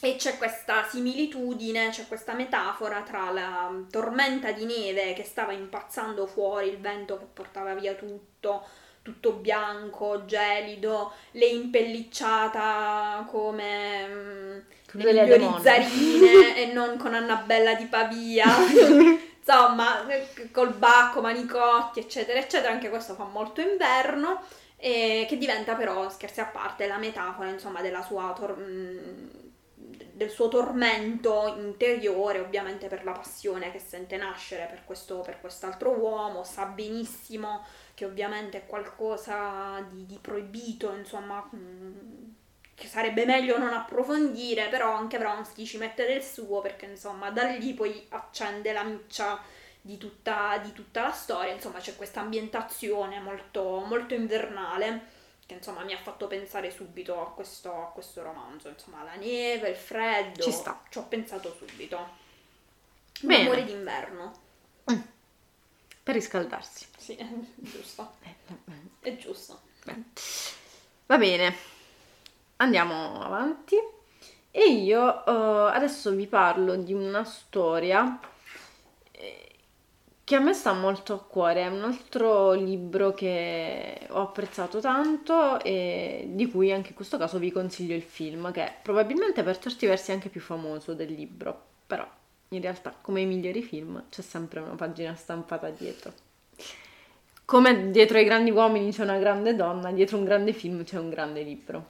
e 0.00 0.16
c'è 0.16 0.36
questa 0.36 0.84
similitudine, 0.88 1.90
c'è 1.90 2.08
questa 2.08 2.32
metafora 2.32 3.02
tra 3.02 3.30
la 3.30 3.70
tormenta 3.88 4.50
di 4.50 4.64
neve 4.64 5.12
che 5.12 5.22
stava 5.22 5.52
impazzando 5.52 6.26
fuori, 6.26 6.68
il 6.70 6.80
vento 6.80 7.18
che 7.18 7.26
portava 7.32 7.74
via 7.74 7.94
tutto, 7.94 8.66
tutto 9.02 9.32
bianco, 9.32 10.24
gelido, 10.24 11.12
lei 11.32 11.56
impellicciata 11.56 13.26
come 13.28 14.06
mm, 14.06 14.58
le 14.92 15.12
migliori 15.12 15.48
zarine 15.60 16.56
e 16.62 16.72
non 16.72 16.96
con 16.96 17.14
Annabella 17.14 17.74
di 17.74 17.86
Pavia. 17.86 18.46
Insomma, 19.44 20.06
eh, 20.06 20.50
col 20.52 20.72
bacco, 20.72 21.20
manicotti, 21.20 21.98
eccetera, 21.98 22.38
eccetera. 22.38 22.72
Anche 22.72 22.88
questo 22.88 23.14
fa 23.14 23.24
molto 23.24 23.60
inverno. 23.60 24.40
E 24.76 25.26
che 25.28 25.36
diventa 25.36 25.74
però, 25.74 26.08
scherzi 26.08 26.40
a 26.40 26.46
parte, 26.46 26.86
la 26.86 26.98
metafora, 26.98 27.48
insomma, 27.48 27.82
della 27.82 28.02
sua 28.02 28.32
tor- 28.36 28.56
mm, 28.56 29.26
del 30.12 30.30
suo 30.30 30.48
tormento 30.48 31.54
interiore, 31.58 32.38
ovviamente 32.38 32.86
per 32.86 33.02
la 33.04 33.12
passione 33.12 33.72
che 33.72 33.80
sente 33.80 34.16
nascere 34.16 34.66
per, 34.66 34.84
questo, 34.84 35.20
per 35.20 35.40
quest'altro 35.40 35.90
uomo, 35.90 36.44
sa 36.44 36.66
benissimo 36.66 37.64
che 37.94 38.04
ovviamente 38.04 38.58
è 38.58 38.66
qualcosa 38.66 39.84
di, 39.90 40.06
di 40.06 40.18
proibito, 40.20 40.92
insomma, 40.94 41.48
mm, 41.54 41.92
che 42.74 42.86
sarebbe 42.86 43.24
meglio 43.24 43.58
non 43.58 43.72
approfondire, 43.72 44.68
però 44.68 44.92
anche 44.92 45.18
Vronsky 45.18 45.64
ci 45.64 45.78
mette 45.78 46.06
del 46.06 46.22
suo 46.22 46.60
perché 46.60 46.86
insomma 46.86 47.30
da 47.30 47.44
lì 47.44 47.74
poi 47.74 48.04
accende 48.10 48.72
la 48.72 48.82
miccia 48.82 49.40
di 49.80 49.98
tutta, 49.98 50.58
di 50.62 50.72
tutta 50.72 51.02
la 51.02 51.12
storia, 51.12 51.52
insomma 51.52 51.78
c'è 51.78 51.96
questa 51.96 52.20
ambientazione 52.20 53.20
molto, 53.20 53.84
molto 53.86 54.14
invernale 54.14 55.20
che 55.46 55.54
insomma 55.54 55.82
mi 55.84 55.92
ha 55.92 55.98
fatto 55.98 56.26
pensare 56.28 56.70
subito 56.70 57.20
a 57.20 57.30
questo, 57.32 57.72
a 57.72 57.90
questo 57.92 58.22
romanzo, 58.22 58.68
insomma 58.68 59.02
la 59.02 59.14
neve, 59.14 59.70
il 59.70 59.76
freddo, 59.76 60.42
Ci 60.42 60.52
sta. 60.52 60.80
ci 60.88 60.98
ho 60.98 61.04
pensato 61.04 61.54
subito. 61.54 62.20
Bene. 63.20 63.42
amore 63.42 63.64
d'inverno, 63.64 64.32
Per 66.02 66.14
riscaldarsi. 66.14 66.86
sì, 66.96 67.16
giusto, 67.56 68.12
Eh, 68.24 68.34
vabbè. 68.48 68.78
è 69.00 69.16
giusto. 69.16 69.60
Beh. 69.84 69.94
Va 71.06 71.16
bene, 71.18 71.54
andiamo 72.56 73.22
avanti. 73.22 73.76
E 74.50 74.64
io 74.70 75.24
eh, 75.24 75.74
adesso 75.74 76.10
vi 76.12 76.26
parlo 76.26 76.76
di 76.76 76.92
una 76.92 77.24
storia 77.24 78.18
eh, 79.10 79.48
che 80.24 80.34
a 80.36 80.40
me 80.40 80.52
sta 80.52 80.72
molto 80.74 81.14
a 81.14 81.18
cuore, 81.24 81.62
è 81.62 81.66
un 81.68 81.82
altro 81.84 82.52
libro 82.52 83.12
che 83.14 84.06
ho 84.10 84.20
apprezzato 84.22 84.78
tanto 84.80 85.58
e 85.62 86.24
di 86.28 86.50
cui 86.50 86.70
anche 86.72 86.90
in 86.90 86.94
questo 86.94 87.16
caso 87.16 87.38
vi 87.38 87.50
consiglio 87.50 87.94
il 87.94 88.02
film, 88.02 88.52
che 88.52 88.64
è 88.64 88.74
probabilmente 88.82 89.42
per 89.42 89.58
certi 89.58 89.86
versi 89.86 90.12
anche 90.12 90.28
più 90.28 90.40
famoso 90.40 90.94
del 90.94 91.12
libro, 91.12 91.66
però 91.86 92.06
in 92.52 92.60
realtà 92.60 92.94
come 93.00 93.22
i 93.22 93.26
migliori 93.26 93.62
film 93.62 94.04
c'è 94.10 94.22
sempre 94.22 94.60
una 94.60 94.74
pagina 94.74 95.14
stampata 95.14 95.70
dietro. 95.70 96.12
Come 97.44 97.90
dietro 97.90 98.18
ai 98.18 98.24
grandi 98.24 98.50
uomini 98.50 98.92
c'è 98.92 99.02
una 99.02 99.18
grande 99.18 99.54
donna, 99.54 99.90
dietro 99.90 100.16
un 100.16 100.24
grande 100.24 100.52
film 100.52 100.84
c'è 100.84 100.98
un 100.98 101.10
grande 101.10 101.42
libro. 101.42 101.88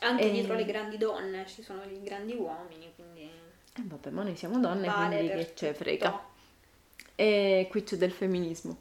Anche 0.00 0.24
e... 0.24 0.30
dietro 0.30 0.54
le 0.54 0.64
grandi 0.64 0.98
donne 0.98 1.46
ci 1.46 1.62
sono 1.62 1.82
i 1.84 2.02
grandi 2.02 2.34
uomini, 2.34 2.92
quindi... 2.94 3.22
Eh 3.76 3.82
vabbè, 3.82 4.10
ma 4.10 4.22
noi 4.22 4.36
siamo 4.36 4.58
donne, 4.58 4.86
vale 4.86 5.16
quindi 5.16 5.34
che 5.34 5.52
ce 5.54 5.74
frega. 5.74 6.22
E 7.14 7.66
qui 7.70 7.82
c'è 7.82 7.96
del 7.96 8.12
femminismo. 8.12 8.78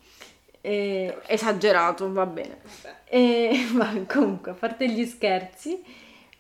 E... 0.61 1.19
Esagerato, 1.27 2.11
va 2.11 2.25
bene. 2.25 2.61
E... 3.05 3.67
Ma 3.73 3.93
comunque, 4.07 4.51
a 4.51 4.55
parte 4.55 4.89
gli 4.89 5.05
scherzi, 5.05 5.81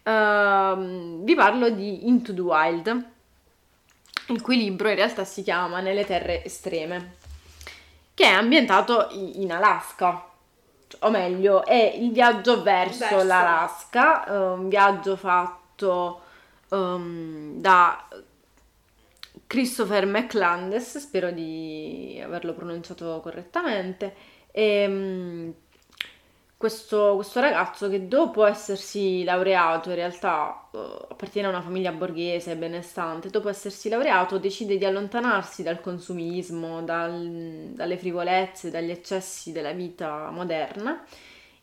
uh, 0.03 1.23
vi 1.23 1.35
parlo 1.35 1.69
di 1.69 2.07
Into 2.07 2.33
the 2.33 2.41
Wild, 2.41 3.11
il 4.27 4.41
cui 4.41 4.57
libro 4.57 4.89
in 4.89 4.95
realtà 4.95 5.23
si 5.25 5.43
chiama 5.43 5.79
Nelle 5.79 6.05
terre 6.05 6.43
estreme, 6.43 7.15
che 8.13 8.25
è 8.25 8.29
ambientato 8.29 9.09
in 9.11 9.51
Alaska 9.51 10.27
o 10.99 11.09
meglio, 11.09 11.65
è 11.65 11.95
il 11.95 12.11
viaggio 12.11 12.61
verso, 12.61 12.99
verso. 12.99 13.23
l'Alaska, 13.23 14.25
un 14.27 14.69
viaggio 14.69 15.15
fatto 15.15 16.21
um, 16.69 17.59
da 17.59 18.07
Christopher 19.47 20.05
McLandes, 20.05 20.97
spero 20.97 21.31
di 21.31 22.21
averlo 22.23 22.53
pronunciato 22.53 23.19
correttamente, 23.21 24.15
e, 24.51 24.85
um, 24.87 25.53
questo, 26.63 27.15
questo, 27.15 27.41
ragazzo 27.41 27.89
che 27.89 28.07
dopo 28.07 28.45
essersi 28.45 29.25
laureato, 29.25 29.89
in 29.89 29.95
realtà 29.95 30.69
uh, 30.71 30.77
appartiene 31.09 31.47
a 31.47 31.49
una 31.49 31.61
famiglia 31.61 31.91
borghese 31.91 32.55
benestante, 32.55 33.29
dopo 33.29 33.49
essersi 33.49 33.89
laureato 33.89 34.37
decide 34.39 34.77
di 34.77 34.85
allontanarsi 34.85 35.61
dal 35.61 35.81
consumismo, 35.81 36.81
dal, 36.81 37.71
dalle 37.73 37.97
frivolezze, 37.97 38.71
dagli 38.71 38.91
eccessi 38.91 39.51
della 39.51 39.73
vita 39.73 40.29
moderna 40.29 41.03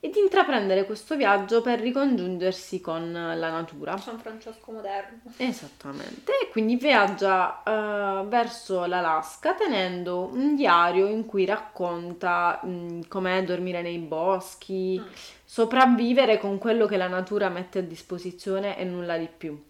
e 0.02 0.09
di 0.09 0.19
intraprendere 0.19 0.87
questo 0.87 1.14
viaggio 1.14 1.61
per 1.61 1.78
ricongiungersi 1.78 2.80
con 2.80 3.12
la 3.12 3.50
natura. 3.50 3.99
San 3.99 4.19
Francesco 4.19 4.73
moderno. 4.73 5.21
Esattamente, 5.37 6.33
e 6.42 6.49
quindi 6.50 6.76
viaggia 6.76 7.62
uh, 7.62 8.26
verso 8.26 8.87
l'Alaska 8.87 9.52
tenendo 9.52 10.30
un 10.33 10.57
diario 10.57 11.07
in 11.07 11.26
cui 11.26 11.45
racconta 11.45 12.61
um, 12.62 13.07
com'è 13.09 13.45
dormire 13.45 13.83
nei 13.83 13.99
boschi, 13.99 14.99
mm. 14.99 15.12
sopravvivere 15.45 16.38
con 16.38 16.57
quello 16.57 16.87
che 16.87 16.97
la 16.97 17.09
natura 17.09 17.50
mette 17.50 17.80
a 17.80 17.83
disposizione 17.83 18.78
e 18.78 18.85
nulla 18.85 19.19
di 19.19 19.28
più. 19.37 19.62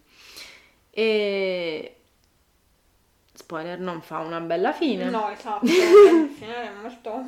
E 0.89 1.95
spoiler 3.33 3.79
non 3.79 4.01
fa 4.01 4.19
una 4.19 4.39
bella 4.39 4.71
fine. 4.71 5.09
No, 5.09 5.29
esatto, 5.29 5.65
il 5.65 6.29
finale 6.37 6.69
è 6.69 6.71
molto 6.81 7.23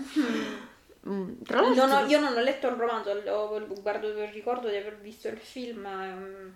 Mm, 1.08 1.42
tra 1.46 1.62
l'altro... 1.62 1.86
Non 1.86 2.04
ho, 2.04 2.08
io 2.08 2.20
non 2.20 2.36
ho 2.36 2.40
letto 2.42 2.68
il 2.68 2.76
romanzo, 2.76 3.14
lo, 3.24 3.68
guardo, 3.82 4.14
ricordo 4.32 4.70
di 4.70 4.78
aver 4.78 4.98
visto 5.00 5.28
il 5.28 5.38
film. 5.38 5.86
Um, 5.86 6.54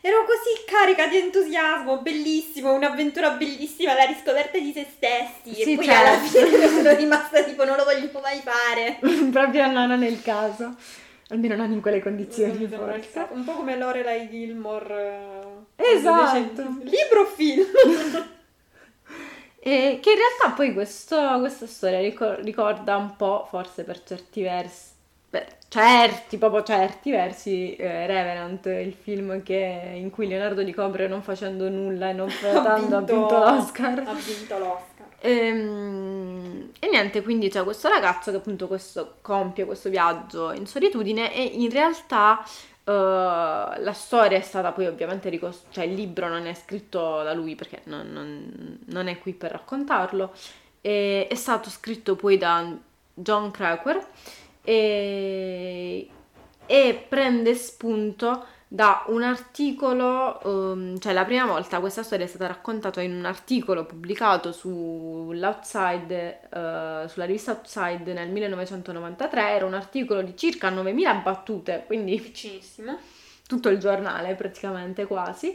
ero 0.00 0.24
così 0.24 0.64
carica 0.66 1.06
di 1.06 1.16
entusiasmo, 1.16 1.98
bellissimo, 1.98 2.74
un'avventura 2.74 3.30
bellissima, 3.30 3.94
la 3.94 4.04
riscoperta 4.04 4.58
di 4.58 4.72
se 4.72 4.86
stessi. 4.90 5.54
Sì, 5.54 5.72
e 5.72 5.76
poi 5.76 5.84
certo. 5.84 6.08
alla 6.08 6.18
fine 6.18 6.68
sono 6.68 6.94
rimasta 6.94 7.42
tipo 7.42 7.64
non 7.64 7.76
lo 7.76 7.84
voglio 7.84 8.10
mai 8.20 8.40
fare. 8.40 8.98
Proprio 9.30 9.70
no, 9.70 9.86
non 9.86 10.02
è 10.02 10.08
il 10.08 10.22
caso. 10.22 10.74
Almeno 11.28 11.56
non 11.56 11.72
in 11.72 11.80
quelle 11.80 12.02
condizioni. 12.02 12.66
forse. 12.66 13.26
Un 13.30 13.44
po' 13.44 13.52
come 13.52 13.76
Lorelai 13.76 14.28
Gilmore. 14.28 15.64
Eh, 15.76 15.94
esatto. 15.94 16.62
Libro 16.82 17.24
film? 17.34 17.64
E 19.64 20.00
che 20.02 20.10
in 20.10 20.16
realtà 20.16 20.56
poi 20.56 20.72
questo, 20.72 21.38
questa 21.38 21.68
storia 21.68 22.00
ricorda 22.00 22.96
un 22.96 23.14
po', 23.14 23.46
forse 23.48 23.84
per 23.84 24.02
certi 24.02 24.42
versi, 24.42 24.90
per 25.30 25.46
certi, 25.68 26.36
proprio 26.36 26.64
certi 26.64 27.12
versi, 27.12 27.76
eh, 27.76 28.08
Revenant, 28.08 28.66
il 28.66 28.92
film 28.92 29.40
che, 29.44 29.92
in 29.94 30.10
cui 30.10 30.26
Leonardo 30.26 30.64
DiCaprio 30.64 31.06
non 31.06 31.22
facendo 31.22 31.68
nulla 31.68 32.10
e 32.10 32.12
non 32.12 32.28
flirtando 32.28 32.96
ha, 32.96 32.98
ha 32.98 33.02
vinto 33.02 33.38
l'Oscar. 33.38 33.98
Ha 34.04 34.14
vinto 34.14 34.58
l'Oscar. 34.58 35.06
E, 35.20 35.30
ehm, 35.30 36.70
e, 36.80 36.88
niente, 36.88 37.22
quindi 37.22 37.48
c'è 37.48 37.62
questo 37.62 37.88
ragazzo 37.88 38.32
che 38.32 38.38
appunto 38.38 38.66
questo, 38.66 39.18
compie 39.20 39.64
questo 39.64 39.90
viaggio 39.90 40.50
in 40.50 40.66
solitudine 40.66 41.32
e 41.32 41.44
in 41.44 41.70
realtà 41.70 42.44
Uh, 42.84 42.90
la 42.90 43.92
storia 43.92 44.38
è 44.38 44.40
stata 44.40 44.72
poi 44.72 44.86
ovviamente 44.86 45.28
ricostruita, 45.28 45.72
cioè 45.72 45.84
il 45.84 45.94
libro 45.94 46.28
non 46.28 46.46
è 46.46 46.54
scritto 46.54 47.22
da 47.22 47.32
lui 47.32 47.54
perché 47.54 47.82
non, 47.84 48.10
non, 48.10 48.78
non 48.86 49.06
è 49.06 49.18
qui 49.18 49.34
per 49.34 49.52
raccontarlo, 49.52 50.32
e, 50.80 51.28
è 51.28 51.34
stato 51.36 51.70
scritto 51.70 52.16
poi 52.16 52.38
da 52.38 52.76
John 53.14 53.52
Cracker 53.52 54.04
e, 54.62 56.08
e 56.66 57.06
prende 57.08 57.54
spunto 57.54 58.46
da 58.72 59.04
un 59.08 59.22
articolo, 59.22 60.40
um, 60.44 60.98
cioè 60.98 61.12
la 61.12 61.26
prima 61.26 61.44
volta 61.44 61.78
questa 61.78 62.02
storia 62.02 62.24
è 62.24 62.28
stata 62.28 62.46
raccontata 62.46 63.02
in 63.02 63.14
un 63.14 63.26
articolo 63.26 63.84
pubblicato 63.84 64.50
sull'Outside, 64.50 66.40
uh, 66.44 67.06
sulla 67.06 67.26
rivista 67.26 67.52
Outside 67.52 68.14
nel 68.14 68.30
1993, 68.30 69.50
era 69.50 69.66
un 69.66 69.74
articolo 69.74 70.22
di 70.22 70.34
circa 70.38 70.70
9000 70.70 71.14
battute, 71.16 71.82
quindi 71.84 72.18
vicinissimo, 72.18 72.96
tutto 73.46 73.68
il 73.68 73.76
giornale 73.76 74.34
praticamente 74.36 75.04
quasi, 75.04 75.52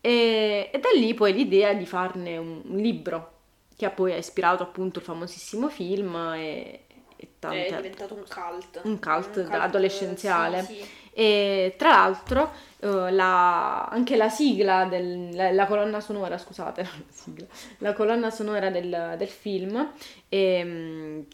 e, 0.00 0.70
e 0.72 0.78
da 0.78 0.88
lì 0.94 1.12
poi 1.12 1.34
l'idea 1.34 1.74
di 1.74 1.84
farne 1.84 2.38
un, 2.38 2.62
un 2.64 2.76
libro 2.78 3.32
che 3.76 3.90
poi 3.90 4.14
ha 4.14 4.16
ispirato 4.16 4.62
appunto 4.62 5.00
il 5.00 5.04
famosissimo 5.04 5.68
film 5.68 6.14
e, 6.34 6.86
e 7.20 7.28
tante... 7.38 7.66
È 7.66 7.76
diventato 7.76 8.14
un 8.14 8.22
cult. 8.22 8.80
Un 8.84 8.98
cult, 9.00 9.36
un 9.36 9.44
cult 9.44 9.54
adolescenziale. 9.54 10.62
Sì, 10.62 10.74
sì. 10.74 10.88
E 11.12 11.74
tra 11.76 11.90
l'altro 11.90 12.52
uh, 12.78 13.08
la, 13.10 13.86
anche 13.86 14.16
la 14.16 14.28
sigla, 14.28 14.84
del, 14.84 15.34
la, 15.34 15.50
la, 15.50 15.66
colonna 15.66 16.00
sonora, 16.00 16.38
scusate, 16.38 16.82
la, 16.86 16.88
sigla, 17.10 17.46
la 17.78 17.92
colonna 17.92 18.30
sonora 18.30 18.70
del, 18.70 19.16
del 19.18 19.28
film 19.28 19.90
e, 20.28 20.62
um, 20.62 21.24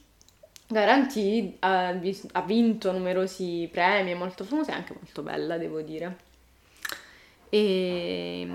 Garantì 0.66 1.56
ha, 1.60 1.88
ha, 1.88 2.42
vinto 2.42 2.90
numerosi 2.92 3.68
premi, 3.70 4.12
è 4.12 4.14
molto 4.14 4.44
famosa 4.44 4.72
e 4.72 4.76
anche 4.76 4.94
molto 4.94 5.20
bella, 5.22 5.58
devo 5.58 5.82
dire. 5.82 6.16
E 7.50 8.48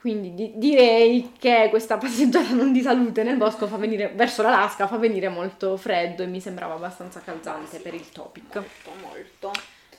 quindi 0.00 0.34
di- 0.34 0.52
direi 0.56 1.32
che 1.38 1.66
questa 1.70 1.98
passeggiata 1.98 2.52
non 2.52 2.72
di 2.72 2.82
salute 2.82 3.22
nel 3.22 3.36
bosco 3.36 3.66
fa 3.66 3.76
venire, 3.76 4.12
verso 4.14 4.42
l'Alaska 4.42 4.86
fa 4.86 4.96
venire 4.96 5.28
molto 5.28 5.76
freddo 5.76 6.22
e 6.22 6.26
mi 6.26 6.40
sembrava 6.40 6.74
abbastanza 6.74 7.20
calzante 7.20 7.76
sì, 7.76 7.82
per 7.82 7.94
il 7.94 8.08
topic. 8.10 8.54
Molto, 8.54 8.90
molto. 9.00 9.52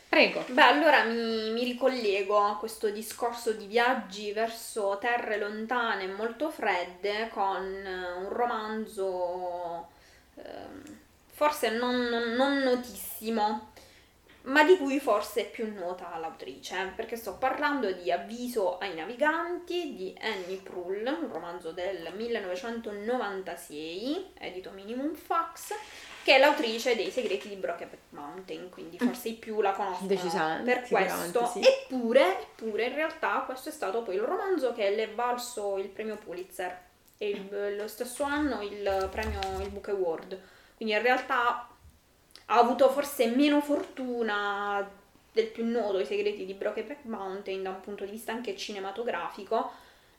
Prego. 0.08 0.44
Beh, 0.48 0.62
allora 0.62 1.03
mi, 1.03 1.51
mi, 1.51 1.63
ricollego 1.63 2.39
a 2.39 2.58
questo 2.58 2.89
discorso 2.89 3.51
di 3.51 3.68
viaggi 3.68 4.32
verso 4.32 4.98
terre 5.00 5.38
lontane 5.38 6.03
e 6.03 6.08
molto 6.08 6.50
fredde 6.50 7.29
con 7.32 7.63
un 7.63 8.29
romanzo 8.29 9.88
eh, 10.36 11.08
forse 11.39 11.70
non, 11.70 11.96
non, 12.36 12.58
notissimo, 12.58 13.68
ma 14.50 14.63
di 14.63 14.77
cui 14.77 15.00
forse 15.00 15.41
è 15.41 15.50
più 15.50 15.74
nota 15.74 16.15
l'autrice, 16.18 16.94
perché 16.96 17.15
sto 17.15 17.38
parlando 17.38 17.91
di 17.91 18.12
Avviso 18.12 18.77
ai 18.77 18.94
naviganti 18.96 19.96
di 19.96 20.15
Annie 20.20 20.58
Prull, 20.58 21.06
un 21.06 21.32
romanzo 21.32 21.72
del 21.72 22.12
1996, 22.15 24.32
edito 24.38 24.72
Minimum 24.72 25.13
Fax 25.13 25.74
che 26.22 26.36
è 26.36 26.39
l'autrice 26.39 26.96
dei 26.96 27.12
segreti 27.12 27.48
di 27.48 27.56
Brokeback 27.56 28.10
Mountain, 28.10 28.70
quindi 28.70 28.98
mm. 29.01 29.08
forse 29.08 29.29
i 29.29 29.34
più 29.34 29.62
la 29.62 29.72
conoscono 29.72 30.62
per 30.63 30.86
questo. 30.88 31.48
Sì. 31.48 31.65
Eppure, 31.65 32.41
eppure, 32.41 32.88
in 32.88 32.94
realtà 32.94 33.44
questo 33.46 33.70
è 33.70 33.72
stato 33.72 34.03
poi 34.03 34.15
il 34.15 34.22
romanzo 34.22 34.74
che 34.74 34.89
le 34.89 35.03
è 35.03 35.13
valso 35.13 35.77
il 35.77 35.88
premio 35.88 36.18
Pulitzer 36.18 36.88
e 37.18 37.29
il, 37.29 37.77
lo 37.77 37.88
stesso 37.88 38.24
anno 38.24 38.60
il 38.62 39.08
premio 39.10 39.39
il 39.62 39.70
Book 39.70 39.88
Award. 39.89 40.38
Quindi 40.75 40.94
in 40.94 41.01
realtà 41.01 41.68
ha 42.51 42.58
avuto 42.58 42.89
forse 42.89 43.27
meno 43.27 43.62
fortuna 43.62 44.88
del 45.32 45.48
più 45.48 45.65
noto 45.65 46.00
I 46.00 46.06
segreti 46.06 46.46
di 46.46 46.53
Brokeback 46.53 47.06
Mountain 47.06 47.63
da 47.63 47.70
un 47.70 47.82
punto 47.82 48.06
di 48.06 48.12
vista 48.12 48.32
anche 48.32 48.56
cinematografico 48.56 49.72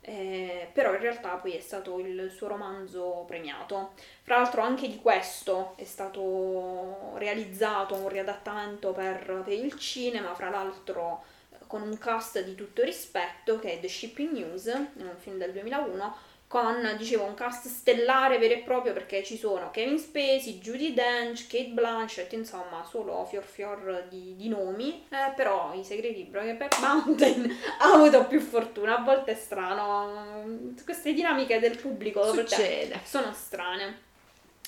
eh, 0.03 0.71
però 0.73 0.95
in 0.95 1.01
realtà 1.01 1.35
poi 1.37 1.53
è 1.53 1.61
stato 1.61 1.99
il 1.99 2.31
suo 2.35 2.49
romanzo 2.49 3.25
premiato. 3.27 3.93
Fra 4.23 4.37
l'altro 4.37 4.63
anche 4.63 4.89
di 4.89 4.97
questo 4.97 5.75
è 5.77 5.85
stato 5.85 7.17
realizzato 7.17 7.95
un 7.97 8.09
riadattamento 8.09 8.93
per, 8.93 9.43
per 9.45 9.53
il 9.53 9.77
cinema, 9.77 10.35
fra 10.35 10.49
l'altro 10.49 11.23
eh, 11.53 11.57
con 11.67 11.83
un 11.83 11.99
cast 11.99 12.43
di 12.43 12.55
tutto 12.55 12.83
rispetto 12.83 13.59
che 13.59 13.75
è 13.75 13.81
The 13.81 13.89
Shipping 13.89 14.33
News, 14.33 14.67
un 14.67 15.17
film 15.19 15.37
del 15.37 15.53
2001, 15.53 16.17
con, 16.51 16.97
dicevo, 16.99 17.27
un 17.27 17.35
cast 17.35 17.69
stellare 17.69 18.39
vero 18.39 18.55
e 18.55 18.59
proprio 18.59 18.93
perché 18.93 19.23
ci 19.23 19.39
sono 19.39 19.71
Kevin 19.71 20.01
Spacey, 20.01 20.59
Judy 20.59 20.93
Dench, 20.93 21.47
Kate 21.47 21.69
Blanchett, 21.69 22.33
insomma, 22.33 22.85
solo 22.91 23.25
fior 23.25 23.45
fior 23.45 24.07
di, 24.09 24.35
di 24.35 24.49
nomi, 24.49 25.07
eh, 25.11 25.33
però 25.37 25.73
i 25.75 25.85
segreti 25.85 26.25
di 26.25 26.25
Brokeback 26.25 26.81
Mountain 26.81 27.49
ha 27.79 27.93
avuto 27.93 28.27
più 28.27 28.41
fortuna, 28.41 28.99
a 28.99 29.03
volte 29.05 29.31
è 29.31 29.35
strano, 29.37 30.75
queste 30.85 31.13
dinamiche 31.13 31.61
del 31.61 31.79
pubblico 31.79 32.33
Succede. 32.33 32.99
sono 33.05 33.33
strane. 33.33 34.09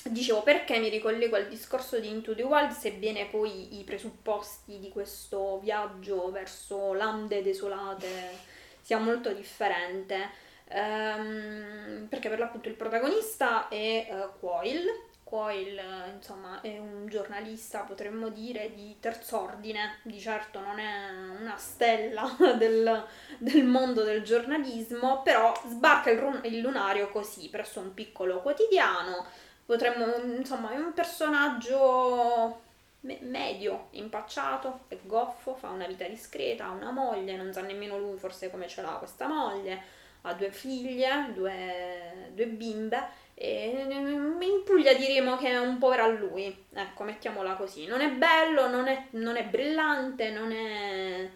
Dicevo 0.03 0.41
perché 0.41 0.79
mi 0.79 0.87
ricollego 0.87 1.35
al 1.35 1.49
discorso 1.49 1.99
di 1.99 2.07
Into 2.07 2.33
the 2.33 2.43
Wild, 2.43 2.71
sebbene 2.71 3.25
poi 3.25 3.77
i 3.77 3.83
presupposti 3.83 4.79
di 4.79 4.87
questo 4.87 5.59
viaggio 5.59 6.31
verso 6.31 6.93
lande 6.93 7.41
desolate 7.41 8.51
sia 8.83 8.99
molto 8.99 9.33
differente. 9.33 10.29
Ehm, 10.67 12.07
perché 12.09 12.29
per 12.29 12.39
l'appunto 12.39 12.67
il 12.69 12.75
protagonista 12.75 13.67
è 13.67 14.07
uh, 14.09 14.39
Quoyle. 14.39 15.11
Quoyle, 15.23 16.11
insomma, 16.15 16.61
è 16.61 16.77
un 16.77 17.07
giornalista, 17.07 17.79
potremmo 17.79 18.29
dire, 18.29 18.73
di 18.75 18.97
terz'ordine, 18.99 19.99
di 20.03 20.19
certo 20.19 20.59
non 20.59 20.77
è 20.79 21.09
una 21.39 21.57
stella 21.57 22.35
del, 22.57 23.05
del 23.39 23.63
mondo 23.65 24.03
del 24.03 24.21
giornalismo, 24.23 25.21
però 25.23 25.53
sbarca 25.67 26.11
il, 26.11 26.39
il 26.43 26.59
lunario 26.59 27.09
così, 27.09 27.49
presso 27.49 27.79
un 27.79 27.93
piccolo 27.93 28.41
quotidiano. 28.41 29.25
Potremmo, 29.65 30.05
insomma, 30.37 30.71
è 30.71 30.77
un 30.77 30.93
personaggio 30.93 32.61
me- 33.01 33.19
medio, 33.21 33.87
impacciato, 33.91 34.81
è 34.87 34.97
goffo, 35.03 35.55
fa 35.55 35.69
una 35.69 35.87
vita 35.87 36.07
discreta, 36.07 36.65
ha 36.65 36.71
una 36.71 36.91
moglie, 36.91 37.35
non 37.35 37.51
sa 37.53 37.61
nemmeno 37.61 37.97
lui 37.97 38.17
forse 38.17 38.49
come 38.49 38.67
ce 38.67 38.81
l'ha 38.81 38.91
questa 38.97 39.27
moglie, 39.27 39.81
ha 40.23 40.33
due 40.33 40.51
figlie, 40.51 41.31
due, 41.33 42.31
due 42.33 42.47
bimbe 42.47 43.21
e 43.35 43.85
in 43.89 44.63
Puglia 44.65 44.93
diremo 44.93 45.37
che 45.37 45.49
è 45.49 45.57
un 45.57 45.77
po' 45.77 45.91
a 45.91 46.07
lui, 46.07 46.65
ecco, 46.73 47.03
mettiamola 47.03 47.53
così. 47.55 47.85
Non 47.85 48.01
è 48.01 48.09
bello, 48.11 48.67
non 48.69 48.87
è, 48.87 49.07
non 49.11 49.35
è 49.35 49.43
brillante, 49.45 50.29
non 50.31 50.51
è 50.51 51.29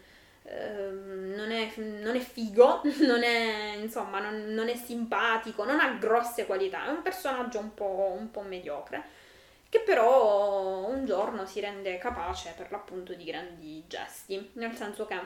Ehm, 0.50 1.34
non, 1.36 1.51
è, 1.51 1.74
non, 1.75 2.15
è, 2.15 2.20
figo, 2.20 2.82
non 3.06 3.22
è, 3.24 3.75
insomma, 3.75 4.20
non, 4.20 4.53
non, 4.53 4.70
è 4.70 4.75
simpatico, 4.75 5.65
non 5.65 5.79
ha 5.79 5.89
grosse 6.00 6.46
qualità, 6.46 6.86
è 6.86 6.89
un 6.89 7.01
personaggio 7.01 7.60
un 7.60 7.74
po', 7.74 8.15
un 8.17 8.32
po' 8.32 8.41
mediocre, 8.41 9.03
che 9.67 9.82
però 9.82 10.88
un 10.88 11.06
giorno 11.06 11.46
si 11.46 11.60
rende 11.60 11.98
capace 11.98 12.53
per 12.56 12.72
l'appunto 12.72 13.13
di 13.13 13.25
grandi 13.25 13.84
gesti, 13.88 14.51
nel 14.53 14.74
senso 14.74 15.06
che, 15.06 15.20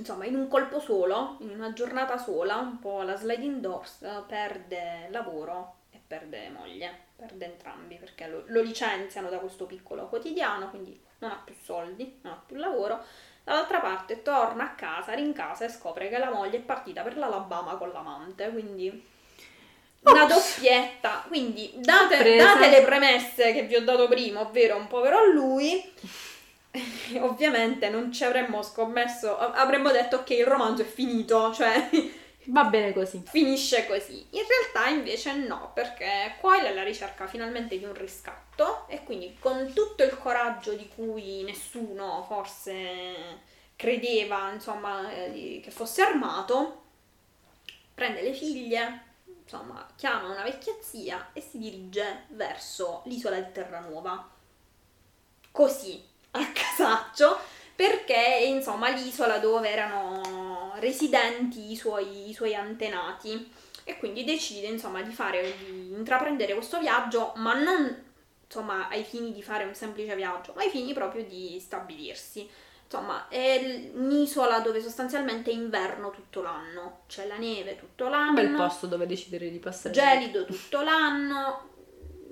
insomma, 0.00 0.24
in 0.24 0.34
un 0.34 0.48
colpo 0.48 0.80
solo, 0.80 1.36
in 1.40 1.50
una 1.50 1.72
giornata 1.72 2.18
sola, 2.18 2.56
un 2.56 2.78
po' 2.78 3.02
la 3.02 3.16
sliding 3.16 3.60
doors, 3.60 4.04
perde 4.26 5.08
lavoro 5.10 5.76
e 5.90 6.00
perde 6.04 6.48
moglie, 6.50 7.06
perde 7.16 7.44
entrambi 7.44 7.96
perché 7.96 8.26
lo, 8.26 8.44
lo 8.46 8.60
licenziano 8.60 9.28
da 9.28 9.38
questo 9.38 9.66
piccolo 9.66 10.08
quotidiano, 10.08 10.70
quindi 10.70 10.98
non 11.18 11.30
ha 11.30 11.42
più 11.44 11.54
soldi, 11.62 12.20
non 12.22 12.32
ha 12.32 12.42
più 12.44 12.56
lavoro. 12.56 13.02
Dall'altra 13.44 13.80
parte 13.80 14.22
torna 14.22 14.64
a 14.64 14.74
casa, 14.74 15.14
rincasa 15.14 15.64
e 15.64 15.70
scopre 15.70 16.08
che 16.08 16.18
la 16.18 16.30
moglie 16.30 16.58
è 16.58 16.60
partita 16.60 17.02
per 17.02 17.16
l'Alabama 17.16 17.76
con 17.76 17.90
l'amante, 17.90 18.50
quindi 18.50 19.16
una 20.00 20.26
doppietta. 20.26 21.24
Quindi 21.26 21.72
date, 21.76 22.36
date, 22.36 22.68
le 22.68 22.82
premesse 22.82 23.52
che 23.52 23.62
vi 23.62 23.76
ho 23.76 23.82
dato 23.82 24.06
prima, 24.08 24.40
ovvero 24.40 24.76
un 24.76 24.86
povero 24.86 25.18
a 25.18 25.26
lui, 25.26 25.92
ovviamente 27.20 27.88
non 27.88 28.12
ci 28.12 28.24
avremmo 28.24 28.62
scommesso, 28.62 29.36
avremmo 29.38 29.90
detto 29.90 30.16
ok 30.16 30.30
il 30.30 30.46
romanzo 30.46 30.82
è 30.82 30.86
finito, 30.86 31.52
cioè 31.54 31.88
Va 32.50 32.64
bene 32.64 32.94
così. 32.94 33.22
Finisce 33.26 33.86
così. 33.86 34.26
In 34.30 34.42
realtà 34.46 34.88
invece 34.88 35.34
no, 35.34 35.70
perché 35.74 36.36
qua 36.40 36.56
è 36.62 36.68
alla 36.68 36.82
ricerca 36.82 37.26
finalmente 37.26 37.76
di 37.78 37.84
un 37.84 37.92
riscatto 37.92 38.86
e 38.88 39.02
quindi 39.04 39.36
con 39.38 39.72
tutto 39.74 40.02
il 40.02 40.16
coraggio 40.16 40.72
di 40.72 40.88
cui 40.88 41.42
nessuno 41.42 42.24
forse 42.26 43.40
credeva, 43.76 44.50
insomma, 44.50 45.10
eh, 45.12 45.60
che 45.62 45.70
fosse 45.70 46.00
armato, 46.00 46.82
prende 47.92 48.22
le 48.22 48.32
figlie, 48.32 49.02
insomma, 49.42 49.86
chiama 49.96 50.30
una 50.30 50.42
vecchia 50.42 50.72
zia 50.80 51.30
e 51.34 51.42
si 51.42 51.58
dirige 51.58 52.24
verso 52.28 53.02
l'isola 53.04 53.38
di 53.38 53.52
Terranuova. 53.52 54.26
Così, 55.50 56.02
a 56.32 56.46
casaccio, 56.52 57.38
perché 57.74 58.14
è 58.14 58.44
insomma 58.44 58.88
l'isola 58.90 59.38
dove 59.38 59.68
erano 59.70 60.74
residenti 60.78 61.70
i 61.70 61.76
suoi, 61.76 62.28
i 62.28 62.34
suoi 62.34 62.54
antenati. 62.54 63.66
E 63.84 63.96
quindi 63.96 64.22
decide 64.22 64.66
insomma 64.66 65.00
di 65.00 65.14
fare 65.14 65.54
di 65.64 65.92
intraprendere 65.92 66.52
questo 66.52 66.78
viaggio 66.78 67.32
ma 67.36 67.54
non 67.54 68.04
insomma 68.44 68.88
ai 68.88 69.02
fini 69.02 69.32
di 69.32 69.42
fare 69.42 69.64
un 69.64 69.74
semplice 69.74 70.14
viaggio 70.14 70.52
ma 70.54 70.60
ai 70.60 70.68
fini 70.68 70.92
proprio 70.92 71.24
di 71.24 71.58
stabilirsi. 71.58 72.46
Insomma 72.84 73.28
è 73.28 73.90
un'isola 73.94 74.60
dove 74.60 74.82
sostanzialmente 74.82 75.50
è 75.50 75.54
inverno 75.54 76.10
tutto 76.10 76.42
l'anno. 76.42 77.00
C'è 77.06 77.26
la 77.26 77.38
neve 77.38 77.76
tutto 77.76 78.08
l'anno. 78.08 78.28
un 78.28 78.34
bel 78.34 78.54
posto 78.54 78.86
dove 78.86 79.06
decidere 79.06 79.50
di 79.50 79.58
passare. 79.58 79.94
Gelido 79.94 80.44
tutto 80.44 80.82
l'anno 80.82 81.67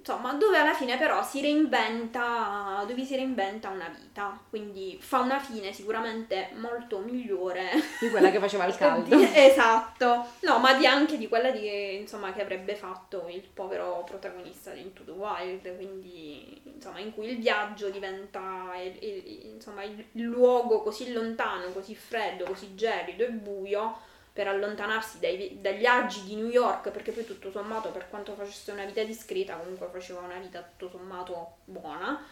insomma, 0.07 0.35
dove 0.35 0.57
alla 0.57 0.73
fine 0.73 0.97
però 0.97 1.21
si 1.25 1.41
reinventa, 1.41 2.85
dove 2.87 3.05
si 3.05 3.17
reinventa 3.17 3.71
una 3.71 3.89
vita, 3.89 4.39
quindi 4.49 4.97
fa 5.01 5.19
una 5.19 5.41
fine 5.41 5.73
sicuramente 5.73 6.51
molto 6.55 7.01
migliore 7.01 7.71
di 7.99 8.09
quella 8.09 8.31
che 8.31 8.39
faceva 8.39 8.67
il 8.67 8.77
caldo. 8.79 9.19
esatto, 9.19 10.27
no, 10.43 10.59
ma 10.61 10.75
di 10.75 10.87
anche 10.87 11.19
di 11.19 11.27
quella 11.27 11.51
di, 11.51 11.97
insomma, 11.97 12.33
che 12.33 12.41
avrebbe 12.41 12.77
fatto 12.77 13.27
il 13.29 13.43
povero 13.53 14.05
protagonista 14.07 14.71
di 14.71 14.83
Into 14.83 15.03
the 15.03 15.11
Wild, 15.11 15.75
quindi 15.75 16.63
insomma, 16.63 17.01
in 17.01 17.13
cui 17.13 17.29
il 17.29 17.39
viaggio 17.39 17.91
diventa 17.91 18.71
il, 18.81 18.97
il, 19.01 19.47
insomma, 19.55 19.83
il 19.83 20.07
luogo 20.13 20.83
così 20.83 21.13
lontano, 21.13 21.73
così 21.73 21.97
freddo, 21.97 22.45
così 22.45 22.77
gelido 22.77 23.25
e 23.25 23.31
buio 23.31 24.06
per 24.37 24.49
allontanarsi 24.49 25.19
dai, 25.19 25.63
dagli 25.63 25.87
agi 25.87 26.23
di 26.25 26.35
New 26.35 26.49
York, 26.49 26.91
perché 26.91 27.11
poi 27.11 27.25
tutto 27.25 27.51
sommato, 27.51 27.89
per 27.89 28.11
quanto 28.11 28.35
facesse 28.35 28.71
una 28.71 28.85
vita 28.85 29.03
discreta, 29.03 29.57
comunque 29.57 29.89
faceva 29.91 30.21
una 30.21 30.37
vita 30.37 30.61
tutto 30.61 30.99
sommato 30.99 31.55
buona, 31.65 32.23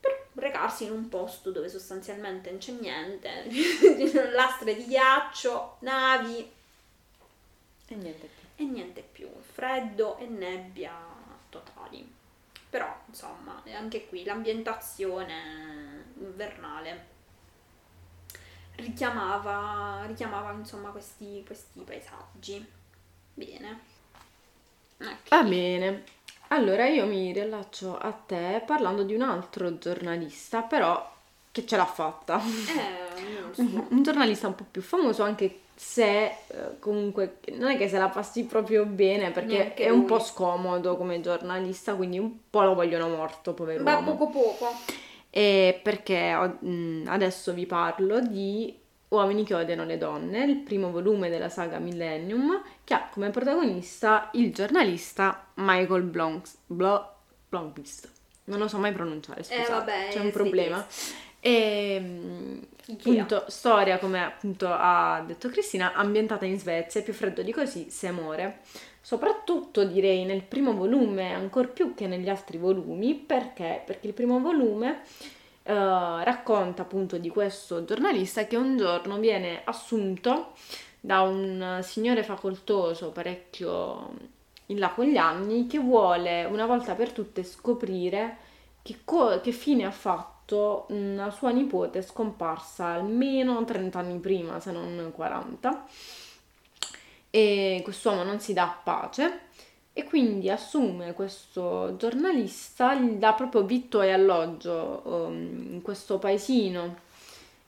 per 0.00 0.30
recarsi 0.34 0.82
in 0.82 0.90
un 0.90 1.08
posto 1.08 1.52
dove 1.52 1.68
sostanzialmente 1.68 2.50
non 2.50 2.58
c'è 2.58 2.72
niente, 2.72 3.46
lastre 4.34 4.74
di 4.74 4.84
ghiaccio, 4.86 5.76
navi 5.82 6.38
e 7.86 7.94
niente 7.94 8.26
più. 8.26 8.48
E 8.56 8.68
niente 8.68 9.00
più, 9.12 9.28
freddo 9.40 10.18
e 10.18 10.26
nebbia 10.26 10.92
totali. 11.50 12.04
Però, 12.68 12.92
insomma, 13.06 13.62
anche 13.76 14.08
qui 14.08 14.24
l'ambientazione 14.24 16.14
invernale 16.18 17.10
richiamava, 18.82 20.04
richiamava 20.06 20.52
insomma 20.52 20.90
questi, 20.90 21.42
questi 21.46 21.80
paesaggi. 21.80 22.64
Bene. 23.34 23.80
Okay. 24.98 25.16
Va 25.28 25.42
bene. 25.42 26.04
Allora 26.48 26.86
io 26.86 27.06
mi 27.06 27.32
riallaccio 27.32 27.96
a 27.98 28.12
te 28.12 28.62
parlando 28.66 29.04
di 29.04 29.14
un 29.14 29.22
altro 29.22 29.78
giornalista, 29.78 30.62
però 30.62 31.10
che 31.50 31.66
ce 31.66 31.76
l'ha 31.76 31.86
fatta. 31.86 32.40
Eh, 32.40 33.42
un, 33.56 33.86
un 33.88 34.02
giornalista 34.02 34.48
un 34.48 34.54
po' 34.54 34.66
più 34.70 34.82
famoso, 34.82 35.22
anche 35.22 35.60
se 35.74 36.24
eh, 36.26 36.78
comunque 36.78 37.38
non 37.54 37.70
è 37.70 37.76
che 37.78 37.88
se 37.88 37.98
la 37.98 38.08
passi 38.08 38.44
proprio 38.44 38.84
bene 38.84 39.30
perché 39.30 39.56
Neanche 39.56 39.84
è 39.84 39.88
lui. 39.88 39.98
un 39.98 40.04
po' 40.04 40.20
scomodo 40.20 40.96
come 40.96 41.20
giornalista, 41.20 41.94
quindi 41.94 42.18
un 42.18 42.30
po' 42.50 42.62
lo 42.62 42.74
vogliono 42.74 43.08
morto, 43.08 43.54
povero 43.54 43.82
Ma 43.82 44.02
poco 44.02 44.28
poco. 44.28 44.66
E 45.34 45.80
perché 45.82 46.36
mh, 46.36 47.04
adesso 47.06 47.54
vi 47.54 47.64
parlo 47.64 48.20
di 48.20 48.78
Uomini 49.08 49.44
che 49.44 49.54
odiano 49.54 49.84
le 49.84 49.98
donne, 49.98 50.44
il 50.44 50.56
primo 50.58 50.90
volume 50.90 51.30
della 51.30 51.48
saga 51.48 51.78
Millennium, 51.78 52.62
che 52.84 52.94
ha 52.94 53.08
come 53.10 53.30
protagonista 53.30 54.30
il 54.32 54.52
giornalista 54.52 55.46
Michael 55.54 56.02
Blonks, 56.02 56.58
Blo, 56.66 57.16
Blomqvist. 57.48 58.10
Non 58.44 58.58
lo 58.58 58.68
so 58.68 58.78
mai 58.78 58.92
pronunciare, 58.92 59.42
scusate, 59.42 59.66
eh, 59.66 59.70
vabbè, 59.70 60.08
c'è 60.10 60.20
un 60.20 60.30
problema. 60.30 60.86
E 61.40 62.60
appunto, 62.90 63.44
storia, 63.48 63.98
come 63.98 64.22
appunto 64.22 64.66
ha 64.68 65.22
detto 65.26 65.48
Cristina, 65.48 65.92
ambientata 65.92 66.44
in 66.44 66.58
Svezia, 66.58 67.02
più 67.02 67.12
freddo 67.12 67.42
di 67.42 67.52
così 67.52 67.90
se 67.90 68.10
muore. 68.10 68.60
Soprattutto 69.04 69.84
direi 69.84 70.24
nel 70.24 70.44
primo 70.44 70.74
volume, 70.74 71.34
ancora 71.34 71.66
più 71.66 71.92
che 71.92 72.06
negli 72.06 72.28
altri 72.28 72.56
volumi, 72.56 73.14
perché? 73.16 73.82
Perché 73.84 74.06
il 74.06 74.12
primo 74.12 74.38
volume 74.38 75.02
eh, 75.64 75.74
racconta 75.74 76.82
appunto 76.82 77.18
di 77.18 77.28
questo 77.28 77.84
giornalista 77.84 78.46
che 78.46 78.56
un 78.56 78.76
giorno 78.76 79.18
viene 79.18 79.62
assunto 79.64 80.52
da 81.00 81.22
un 81.22 81.80
signore 81.82 82.22
facoltoso 82.22 83.10
parecchio 83.10 84.14
in 84.66 84.78
là 84.78 84.90
con 84.90 85.06
gli 85.06 85.16
anni 85.16 85.66
che 85.66 85.78
vuole 85.78 86.44
una 86.44 86.66
volta 86.66 86.94
per 86.94 87.10
tutte 87.10 87.42
scoprire 87.42 88.36
che, 88.82 88.98
co- 89.04 89.40
che 89.40 89.50
fine 89.50 89.84
ha 89.84 89.90
fatto 89.90 90.86
una 90.90 91.30
sua 91.30 91.50
nipote 91.50 92.02
scomparsa 92.02 92.86
almeno 92.86 93.64
30 93.64 93.98
anni 93.98 94.18
prima, 94.18 94.60
se 94.60 94.70
non 94.70 95.10
40 95.12 95.86
e 97.34 97.80
quest'uomo 97.82 98.22
non 98.24 98.40
si 98.40 98.52
dà 98.52 98.78
pace 98.84 99.40
e 99.94 100.04
quindi 100.04 100.50
assume 100.50 101.14
questo 101.14 101.96
giornalista, 101.96 102.94
gli 102.94 103.14
dà 103.14 103.32
proprio 103.32 103.64
vitto 103.64 104.02
e 104.02 104.10
alloggio 104.10 105.00
um, 105.04 105.68
in 105.72 105.80
questo 105.82 106.18
paesino 106.18 106.96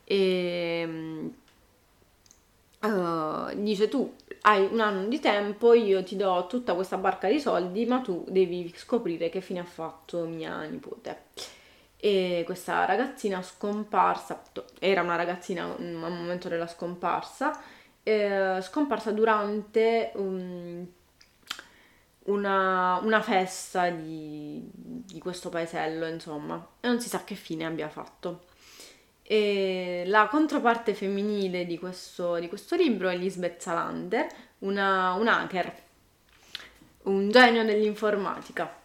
e 0.05 1.31
uh, 2.81 3.55
dice 3.55 3.88
tu 3.88 4.14
hai 4.42 4.68
un 4.70 4.81
anno 4.81 5.09
di 5.09 5.20
tempo, 5.20 5.72
io 5.72 6.03
ti 6.05 6.16
do 6.16 6.46
tutta 6.46 6.74
questa 6.74 6.98
barca 6.98 7.29
di 7.29 7.40
soldi, 7.40 7.87
ma 7.87 8.00
tu 8.00 8.24
devi 8.29 8.70
scoprire 8.77 9.31
che 9.31 9.40
fine 9.40 9.61
ha 9.61 9.64
fatto 9.64 10.27
mia 10.27 10.61
nipote. 10.64 11.22
E 11.96 12.42
questa 12.44 12.85
ragazzina 12.85 13.40
scomparsa, 13.40 14.42
era 14.79 15.00
una 15.00 15.16
ragazzina 15.16 15.64
al 15.64 15.92
momento 15.92 16.50
della 16.50 16.66
scomparsa, 16.66 17.59
eh, 18.04 18.58
scomparsa 18.60 19.10
durante 19.10 20.12
um, 20.14 20.86
una, 22.24 23.00
una, 23.02 23.22
festa 23.22 23.88
di, 23.88 24.62
di 24.72 25.18
questo 25.18 25.48
paesello, 25.48 26.06
insomma, 26.06 26.64
e 26.80 26.86
non 26.86 27.00
si 27.00 27.08
sa 27.08 27.24
che 27.24 27.34
fine 27.34 27.64
abbia 27.64 27.88
fatto. 27.88 28.44
E 29.22 30.04
la 30.06 30.28
controparte 30.28 30.94
femminile 30.94 31.64
di 31.64 31.78
questo, 31.78 32.36
di 32.36 32.48
questo 32.48 32.76
libro 32.76 33.08
è 33.08 33.16
Lisbeth 33.16 33.60
Salander, 33.60 34.26
una, 34.58 35.14
un 35.14 35.26
hacker, 35.26 35.82
un 37.04 37.30
genio 37.30 37.64
dell'informatica, 37.64 38.82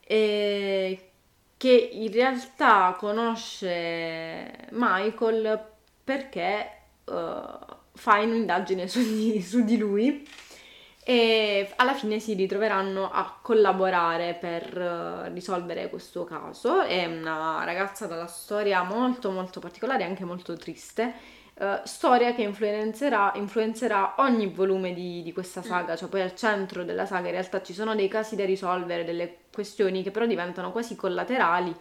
e 0.00 1.10
che 1.58 1.90
in 1.92 2.12
realtà 2.12 2.96
conosce 2.98 4.68
Michael 4.70 5.72
perché 6.02 6.70
uh, 7.04 7.82
fa 7.94 8.18
un'indagine 8.18 8.88
su 8.88 9.00
di, 9.00 9.40
su 9.40 9.64
di 9.64 9.78
lui 9.78 10.26
e 11.06 11.70
alla 11.76 11.92
fine 11.92 12.18
si 12.18 12.32
ritroveranno 12.32 13.10
a 13.10 13.38
collaborare 13.42 14.36
per 14.40 15.28
uh, 15.28 15.32
risolvere 15.32 15.90
questo 15.90 16.24
caso. 16.24 16.80
È 16.80 17.04
una 17.04 17.62
ragazza 17.64 18.06
dalla 18.06 18.26
storia 18.26 18.82
molto 18.82 19.30
molto 19.30 19.60
particolare 19.60 20.02
e 20.02 20.06
anche 20.06 20.24
molto 20.24 20.56
triste, 20.56 21.12
uh, 21.56 21.80
storia 21.84 22.34
che 22.34 22.40
influenzerà, 22.40 23.32
influenzerà 23.36 24.14
ogni 24.18 24.46
volume 24.46 24.94
di, 24.94 25.22
di, 25.22 25.32
questa 25.34 25.60
mm. 25.60 25.64
saga, 25.64 25.96
cioè 25.96 26.08
poi 26.08 26.22
al 26.22 26.34
centro 26.34 26.84
della 26.84 27.04
saga 27.04 27.26
in 27.26 27.32
realtà 27.32 27.62
ci 27.62 27.74
sono 27.74 27.94
dei 27.94 28.08
casi 28.08 28.34
da 28.34 28.46
risolvere, 28.46 29.04
delle 29.04 29.40
questioni 29.52 30.02
che 30.02 30.10
però 30.10 30.24
diventano 30.24 30.72
quasi 30.72 30.96
collaterali 30.96 31.76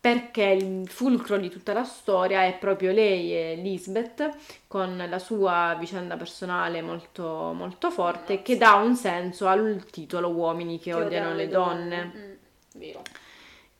perché 0.00 0.44
il 0.44 0.88
fulcro 0.88 1.36
di 1.36 1.50
tutta 1.50 1.72
la 1.72 1.84
storia 1.84 2.44
è 2.44 2.56
proprio 2.58 2.92
lei 2.92 3.32
e 3.32 3.56
Lisbeth 3.56 4.28
con 4.68 5.04
la 5.08 5.18
sua 5.18 5.76
vicenda 5.78 6.16
personale 6.16 6.80
molto, 6.82 7.52
molto 7.54 7.90
forte 7.90 8.42
che 8.42 8.56
dà 8.56 8.74
un 8.74 8.94
senso 8.94 9.48
al 9.48 9.84
titolo 9.90 10.28
Uomini 10.28 10.78
che, 10.78 10.90
che 10.90 10.94
odiano, 10.94 11.34
le 11.34 11.48
donne. 11.48 12.10
donne. 12.12 12.12
Mm, 12.14 12.80
vero. 12.80 13.02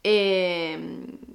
E 0.01 0.79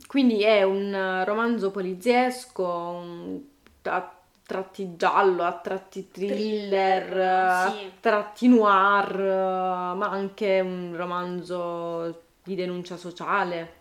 quindi 0.08 0.44
è 0.44 0.64
un 0.64 1.24
romanzo 1.26 1.72
poliziesco, 1.72 2.64
un, 2.66 3.42
a 3.84 4.16
tratti 4.46 4.96
giallo, 4.98 5.44
a 5.44 5.54
tratti 5.54 6.10
thriller, 6.12 7.04
thriller 7.04 7.72
sì. 7.72 7.86
a 7.86 7.90
tratti 8.02 8.48
noir, 8.50 9.24
ma 9.96 10.10
anche 10.10 10.60
un 10.60 10.94
romanzo 10.96 12.24
di 12.44 12.56
denuncia 12.56 12.98
sociale. 12.98 13.80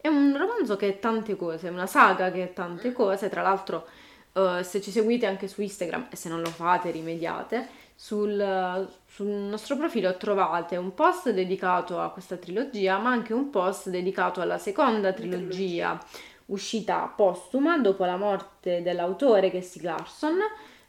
È 0.00 0.06
un 0.06 0.36
romanzo 0.38 0.76
che 0.76 0.88
è 0.88 0.98
tante 1.00 1.34
cose, 1.34 1.68
una 1.68 1.88
saga 1.88 2.30
che 2.30 2.44
è 2.44 2.52
tante 2.52 2.92
cose, 2.92 3.28
tra 3.28 3.42
l'altro 3.42 3.86
uh, 4.34 4.62
se 4.62 4.80
ci 4.80 4.92
seguite 4.92 5.26
anche 5.26 5.48
su 5.48 5.60
Instagram 5.60 6.06
e 6.10 6.14
se 6.16 6.28
non 6.28 6.40
lo 6.40 6.50
fate 6.50 6.92
rimediate, 6.92 7.66
sul, 7.96 8.88
sul, 9.06 9.26
nostro 9.26 9.76
profilo 9.76 10.16
trovate 10.16 10.76
un 10.76 10.94
post 10.94 11.30
dedicato 11.30 12.00
a 12.00 12.10
questa 12.10 12.36
trilogia, 12.36 12.98
ma 12.98 13.10
anche 13.10 13.32
un 13.32 13.50
post 13.50 13.88
dedicato 13.88 14.40
alla 14.40 14.58
seconda 14.58 15.12
trilogia, 15.12 15.98
uscita 16.46 17.12
postuma 17.14 17.76
dopo 17.78 18.04
la 18.04 18.16
morte 18.16 18.82
dell'autore 18.82 19.50
che 19.50 19.58
è 19.58 19.62
Stieg 19.62 19.84
Larsson 19.84 20.38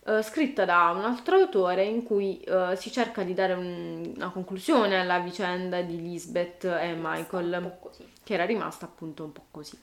eh, 0.06 0.22
scritta 0.22 0.66
da 0.66 0.94
un 0.96 1.04
altro 1.04 1.36
autore 1.36 1.84
in 1.84 2.04
cui 2.04 2.44
uh, 2.48 2.76
si 2.76 2.92
cerca 2.92 3.24
di 3.24 3.34
dare 3.34 3.54
un, 3.54 4.14
una 4.16 4.30
conclusione 4.30 5.00
alla 5.00 5.20
vicenda 5.20 5.82
di 5.82 6.02
Lisbeth 6.02 6.64
e 6.64 6.96
Michael, 6.98 7.78
che 8.24 8.34
era 8.34 8.46
rimasta 8.46 8.86
appunto 8.86 9.24
un 9.26 9.32
po' 9.34 9.46
così. 9.52 9.78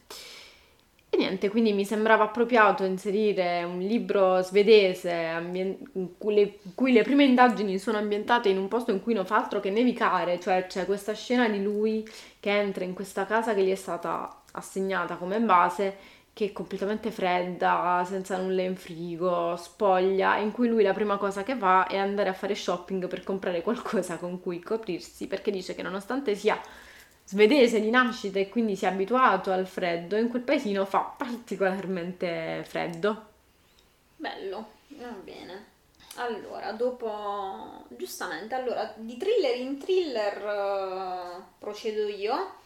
E 1.08 1.16
niente, 1.18 1.48
quindi 1.50 1.72
mi 1.72 1.84
sembrava 1.84 2.24
appropriato 2.24 2.82
inserire 2.84 3.62
un 3.62 3.78
libro 3.78 4.42
svedese 4.42 5.12
ambien- 5.12 5.78
in, 5.92 6.18
cui 6.18 6.34
le, 6.34 6.58
in 6.62 6.74
cui 6.74 6.92
le 6.92 7.02
prime 7.02 7.24
indagini 7.24 7.78
sono 7.78 7.98
ambientate 7.98 8.48
in 8.48 8.58
un 8.58 8.68
posto 8.68 8.90
in 8.90 9.00
cui 9.02 9.14
non 9.14 9.24
fa 9.24 9.36
altro 9.36 9.60
che 9.60 9.70
nevicare, 9.70 10.40
cioè 10.40 10.66
c'è 10.66 10.84
questa 10.84 11.14
scena 11.14 11.48
di 11.48 11.62
lui 11.62 12.06
che 12.40 12.50
entra 12.50 12.84
in 12.84 12.92
questa 12.92 13.24
casa 13.24 13.54
che 13.54 13.62
gli 13.62 13.70
è 13.70 13.76
stata 13.76 14.42
assegnata 14.52 15.14
come 15.14 15.38
base 15.40 15.96
che 16.36 16.44
è 16.44 16.52
completamente 16.52 17.10
fredda, 17.10 18.04
senza 18.06 18.36
nulla 18.36 18.60
in 18.60 18.76
frigo, 18.76 19.56
spoglia, 19.56 20.36
in 20.36 20.52
cui 20.52 20.68
lui 20.68 20.82
la 20.82 20.92
prima 20.92 21.16
cosa 21.16 21.42
che 21.42 21.56
fa 21.56 21.86
è 21.86 21.96
andare 21.96 22.28
a 22.28 22.34
fare 22.34 22.54
shopping 22.54 23.08
per 23.08 23.24
comprare 23.24 23.62
qualcosa 23.62 24.18
con 24.18 24.38
cui 24.42 24.60
coprirsi, 24.60 25.28
perché 25.28 25.50
dice 25.50 25.74
che 25.74 25.80
nonostante 25.80 26.34
sia 26.34 26.60
svedese 27.24 27.80
di 27.80 27.88
nascita 27.88 28.38
e 28.38 28.50
quindi 28.50 28.76
sia 28.76 28.90
abituato 28.90 29.50
al 29.50 29.66
freddo, 29.66 30.16
in 30.16 30.28
quel 30.28 30.42
paesino 30.42 30.84
fa 30.84 31.14
particolarmente 31.16 32.62
freddo. 32.68 33.28
Bello, 34.16 34.72
va 34.88 35.14
bene. 35.24 35.64
Allora, 36.16 36.72
dopo 36.72 37.86
giustamente, 37.96 38.54
allora 38.54 38.92
di 38.94 39.16
thriller 39.16 39.56
in 39.56 39.78
thriller 39.78 40.44
uh, 40.44 41.42
procedo 41.58 42.08
io 42.08 42.64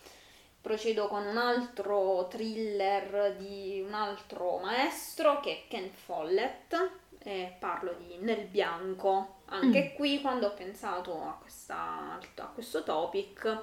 procedo 0.61 1.09
con 1.09 1.27
un 1.27 1.37
altro 1.37 2.29
thriller 2.29 3.35
di 3.37 3.83
un 3.87 3.95
altro 3.95 4.59
maestro 4.59 5.41
che 5.41 5.53
è 5.53 5.69
Ken 5.69 5.91
Follett 5.91 6.91
e 7.23 7.57
parlo 7.59 7.95
di 7.95 8.17
Nel 8.19 8.47
Bianco. 8.47 9.39
Anche 9.47 9.91
mm. 9.93 9.97
qui 9.97 10.21
quando 10.21 10.49
ho 10.49 10.55
pensato 10.55 11.13
a, 11.23 11.39
questa, 11.41 12.19
a 12.37 12.47
questo 12.55 12.83
topic, 12.83 13.63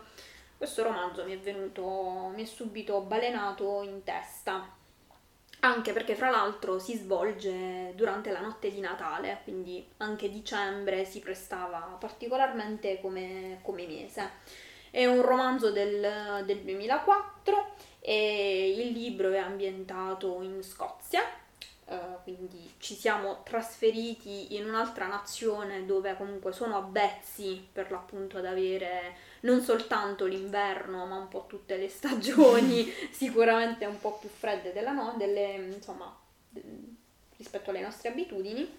questo 0.57 0.83
romanzo 0.83 1.23
mi 1.23 1.33
è 1.33 1.39
venuto, 1.39 2.31
mi 2.33 2.43
è 2.43 2.45
subito 2.45 3.01
balenato 3.01 3.81
in 3.83 4.03
testa. 4.03 4.75
Anche 5.61 5.91
perché 5.91 6.15
fra 6.15 6.29
l'altro 6.29 6.77
si 6.77 6.95
svolge 6.95 7.93
durante 7.95 8.31
la 8.31 8.41
notte 8.41 8.69
di 8.69 8.79
Natale, 8.79 9.39
quindi 9.43 9.87
anche 9.97 10.29
dicembre 10.29 11.03
si 11.03 11.19
prestava 11.19 11.97
particolarmente 11.99 13.01
come, 13.01 13.59
come 13.63 13.87
mese. 13.87 14.65
È 14.89 15.05
un 15.05 15.21
romanzo 15.21 15.71
del, 15.71 16.43
del 16.45 16.59
2004 16.59 17.75
e 17.99 18.73
il 18.77 18.91
libro 18.91 19.31
è 19.31 19.37
ambientato 19.37 20.41
in 20.41 20.63
Scozia, 20.63 21.21
Uh, 21.87 22.21
quindi 22.23 22.73
ci 22.79 22.95
siamo 22.95 23.43
trasferiti 23.43 24.57
in 24.57 24.67
un'altra 24.67 25.07
nazione 25.07 25.85
dove 25.85 26.17
comunque 26.17 26.51
sono 26.51 26.75
avvezzi 26.75 27.65
per 27.71 27.91
l'appunto 27.91 28.39
ad 28.39 28.45
avere 28.45 29.15
non 29.43 29.61
soltanto 29.61 30.25
l'inverno 30.25 31.05
ma 31.05 31.15
un 31.15 31.29
po' 31.29 31.45
tutte 31.47 31.77
le 31.77 31.87
stagioni 31.87 32.91
sicuramente 33.09 33.85
un 33.85 34.01
po' 34.01 34.17
più 34.17 34.27
fredde 34.27 34.73
della 34.73 34.91
no, 34.91 35.15
delle, 35.17 35.53
insomma, 35.53 36.13
rispetto 37.37 37.69
alle 37.69 37.79
nostre 37.79 38.09
abitudini 38.09 38.69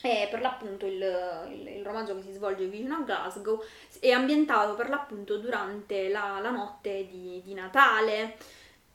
è 0.00 0.28
per 0.30 0.40
l'appunto 0.40 0.86
il, 0.86 1.46
il, 1.50 1.68
il, 1.78 1.84
romanzo 1.84 2.14
che 2.14 2.22
si 2.22 2.32
svolge 2.32 2.66
vicino 2.66 2.96
a 2.96 3.00
Glasgow, 3.00 3.62
è 3.98 4.10
ambientato 4.10 4.74
per 4.74 4.88
l'appunto 4.88 5.38
durante 5.38 6.08
la, 6.08 6.38
la 6.40 6.50
notte 6.50 7.06
di, 7.06 7.42
di, 7.44 7.54
Natale, 7.54 8.36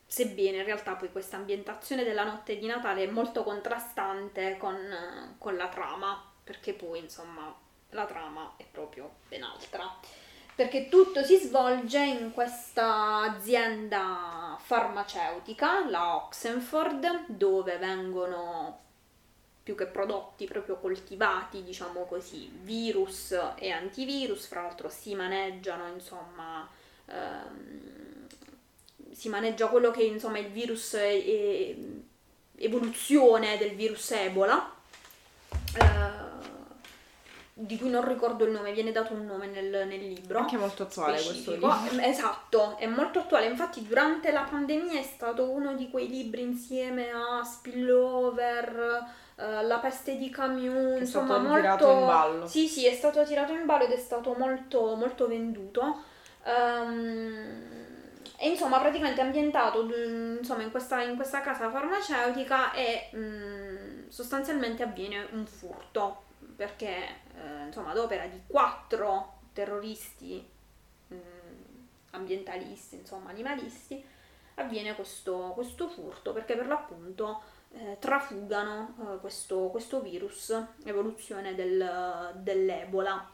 sebbene 0.05 0.57
in 0.57 0.63
realtà 0.63 0.93
poi 0.93 1.11
questa 1.11 1.35
ambientazione 1.35 2.03
della 2.03 2.23
notte 2.23 2.57
di 2.57 2.67
Natale 2.67 3.03
è 3.03 3.07
molto 3.07 3.43
contrastante 3.43 4.57
con, 4.57 5.35
con 5.37 5.57
la 5.57 5.67
trama, 5.67 6.31
perché 6.43 6.73
poi 6.73 6.99
insomma 6.99 7.53
la 7.89 8.05
trama 8.05 8.53
è 8.57 8.65
proprio 8.69 9.15
ben 9.27 9.43
altra. 9.43 9.99
Perché 10.55 10.87
tutto 10.87 11.23
si 11.23 11.37
svolge 11.37 11.97
in 11.97 12.31
questa 12.31 13.21
azienda 13.21 14.55
farmaceutica, 14.61 15.89
la 15.89 16.15
Oxenford, 16.15 17.25
dove 17.25 17.77
vengono 17.77 18.82
più 19.63 19.75
che 19.75 19.85
prodotti 19.85 20.45
proprio 20.45 20.75
coltivati, 20.77 21.63
diciamo 21.63 22.05
così, 22.05 22.51
virus 22.61 23.31
e 23.55 23.71
antivirus, 23.71 24.45
fra 24.45 24.61
l'altro 24.61 24.89
si 24.89 25.15
maneggiano, 25.15 25.87
insomma, 25.87 26.69
ehm, 27.05 28.27
si 29.11 29.29
maneggia 29.29 29.67
quello 29.67 29.91
che 29.91 30.03
insomma 30.03 30.39
il 30.39 30.49
virus 30.49 30.93
è 30.95 31.75
evoluzione 32.57 33.57
del 33.57 33.75
virus 33.75 34.11
Ebola. 34.11 34.75
Eh, 35.79 36.22
di 37.55 37.77
cui 37.77 37.89
non 37.89 38.07
ricordo 38.07 38.45
il 38.45 38.51
nome, 38.51 38.73
viene 38.73 38.91
dato 38.91 39.13
un 39.13 39.25
nome 39.25 39.45
nel, 39.45 39.87
nel 39.87 40.07
libro. 40.07 40.39
Anche 40.39 40.57
molto 40.57 40.83
attuale 40.83 41.19
specifico. 41.19 41.67
questo 41.67 41.91
libro. 41.91 42.07
Esatto, 42.07 42.77
è 42.77 42.87
molto 42.87 43.19
attuale. 43.19 43.45
Infatti, 43.45 43.85
durante 43.85 44.31
la 44.31 44.41
pandemia 44.41 44.99
è 44.99 45.03
stato 45.03 45.51
uno 45.51 45.75
di 45.75 45.89
quei 45.89 46.07
libri 46.07 46.41
insieme 46.41 47.11
a 47.11 47.43
Spillover, 47.43 49.05
eh, 49.35 49.63
La 49.63 49.77
peste 49.77 50.17
di 50.17 50.31
Camus. 50.31 50.97
È 50.97 50.99
insomma, 51.01 51.25
stato 51.25 51.41
molto. 51.41 51.59
tirato 51.59 51.91
in 51.91 52.05
ballo. 52.05 52.47
Sì, 52.47 52.67
sì, 52.67 52.87
è 52.87 52.93
stato 52.93 53.23
tirato 53.23 53.51
in 53.51 53.65
ballo 53.65 53.83
ed 53.83 53.91
è 53.91 53.97
stato 53.97 54.33
molto, 54.35 54.95
molto 54.95 55.27
venduto. 55.27 56.01
Ehm, 56.45 57.81
e 58.35 58.49
insomma, 58.49 58.79
praticamente 58.79 59.21
è 59.21 59.23
ambientato 59.23 59.85
mm, 59.85 60.37
insomma, 60.39 60.63
in, 60.63 60.71
questa, 60.71 61.03
in 61.03 61.15
questa 61.15 61.41
casa 61.41 61.69
farmaceutica 61.69 62.73
e 62.73 63.11
mm, 63.15 64.07
sostanzialmente 64.09 64.81
avviene 64.81 65.27
un 65.33 65.45
furto 65.45 66.23
perché 66.63 66.87
eh, 66.87 67.65
insomma, 67.65 67.91
ad 67.91 67.97
opera 67.97 68.25
di 68.25 68.39
quattro 68.47 69.39
terroristi 69.51 70.47
mm, 71.13 71.17
ambientalisti, 72.11 72.95
insomma, 72.95 73.31
animalisti, 73.31 74.01
avviene 74.55 74.95
questo, 74.95 75.51
questo 75.53 75.89
furto 75.89 76.31
perché 76.31 76.55
per 76.55 76.67
l'appunto 76.67 77.41
eh, 77.73 77.97
trafugano 77.99 78.95
eh, 78.97 79.19
questo, 79.19 79.67
questo 79.71 79.99
virus, 79.99 80.55
evoluzione 80.85 81.53
del, 81.53 82.31
dell'Ebola. 82.35 83.29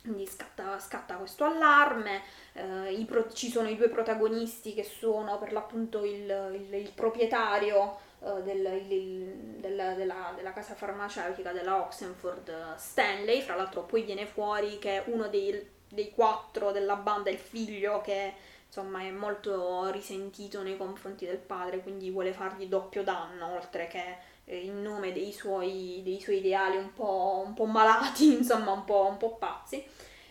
Quindi 0.00 0.26
scatta, 0.26 0.78
scatta 0.78 1.16
questo 1.16 1.44
allarme, 1.44 2.22
eh, 2.52 3.04
pro- 3.06 3.30
ci 3.32 3.50
sono 3.50 3.68
i 3.68 3.76
due 3.76 3.88
protagonisti 3.88 4.72
che 4.72 4.84
sono 4.84 5.38
per 5.38 5.52
l'appunto 5.52 6.02
il, 6.04 6.50
il, 6.54 6.74
il 6.74 6.92
proprietario 6.94 8.03
eh, 8.24 8.42
del, 8.42 8.84
il, 8.88 9.24
del, 9.58 9.94
della, 9.96 10.32
della, 10.34 10.52
casa 10.52 10.74
farmaceutica 10.74 11.52
della 11.52 11.80
Oxenford, 11.82 12.76
Stanley, 12.76 13.42
fra 13.42 13.54
l'altro 13.54 13.82
poi 13.82 14.02
viene 14.02 14.26
fuori 14.26 14.78
che 14.78 15.02
uno 15.06 15.28
dei, 15.28 15.70
dei 15.88 16.10
quattro 16.10 16.72
della 16.72 16.96
banda 16.96 17.28
è 17.28 17.32
il 17.32 17.38
figlio 17.38 18.00
che 18.00 18.32
insomma 18.66 19.02
è 19.02 19.10
molto 19.10 19.88
risentito 19.90 20.62
nei 20.62 20.76
confronti 20.76 21.26
del 21.26 21.38
padre, 21.38 21.80
quindi 21.80 22.10
vuole 22.10 22.32
fargli 22.32 22.66
doppio 22.66 23.04
danno, 23.04 23.54
oltre 23.54 23.86
che 23.86 24.16
eh, 24.44 24.64
in 24.64 24.82
nome 24.82 25.12
dei 25.12 25.32
suoi, 25.32 26.00
dei 26.02 26.20
suoi 26.20 26.38
ideali 26.38 26.76
un 26.76 26.92
po', 26.92 27.42
un 27.46 27.54
po', 27.54 27.66
malati, 27.66 28.32
insomma 28.34 28.72
un 28.72 28.84
po', 28.84 29.06
un 29.08 29.16
po' 29.16 29.36
pazzi. 29.36 29.84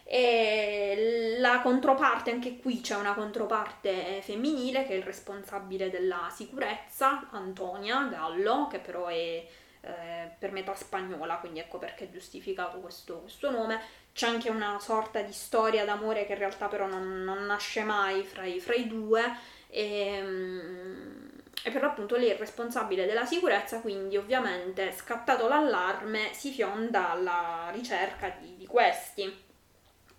E 0.03 1.37
la 1.39 1.61
controparte, 1.61 2.31
anche 2.31 2.57
qui 2.57 2.81
c'è 2.81 2.95
una 2.95 3.13
controparte 3.13 4.21
femminile 4.21 4.85
che 4.85 4.93
è 4.93 4.97
il 4.97 5.03
responsabile 5.03 5.89
della 5.89 6.29
sicurezza, 6.29 7.29
Antonia 7.31 8.07
Gallo, 8.07 8.67
che 8.67 8.79
però 8.79 9.07
è 9.07 9.45
eh, 9.85 10.29
per 10.39 10.51
metà 10.51 10.73
spagnola, 10.75 11.37
quindi 11.37 11.59
ecco 11.59 11.77
perché 11.77 12.05
è 12.05 12.09
giustificato 12.09 12.79
questo, 12.79 13.19
questo, 13.19 13.51
nome. 13.51 13.81
C'è 14.13 14.27
anche 14.27 14.49
una 14.49 14.79
sorta 14.79 15.21
di 15.21 15.33
storia 15.33 15.85
d'amore 15.85 16.25
che 16.25 16.33
in 16.33 16.37
realtà 16.37 16.67
però 16.67 16.87
non, 16.87 17.23
non 17.23 17.45
nasce 17.45 17.83
mai 17.83 18.23
fra 18.23 18.45
i, 18.45 18.59
fra 18.59 18.75
i 18.75 18.87
due. 18.87 19.21
E, 19.67 20.21
um, 20.21 21.31
e 21.65 21.71
per 21.71 21.81
l'appunto 21.81 22.15
lei 22.15 22.29
è 22.29 22.37
responsabile 22.37 23.05
della 23.05 23.25
sicurezza, 23.25 23.79
quindi 23.79 24.17
ovviamente 24.17 24.91
scattato 24.91 25.47
l'allarme 25.47 26.33
si 26.33 26.51
fionda 26.51 27.11
alla 27.11 27.69
ricerca 27.73 28.35
di, 28.39 28.55
di 28.55 28.65
questi. 28.65 29.51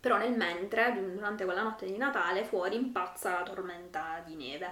Però 0.05 0.19
nel 0.19 0.37
mentre, 0.37 0.95
durante 1.14 1.47
quella 1.47 1.62
notte 1.62 1.87
di 1.87 1.97
Natale, 1.97 2.45
fuori 2.45 2.77
impazza 2.77 3.31
la 3.38 3.43
tormenta 3.43 4.23
di 4.27 4.35
neve. 4.35 4.71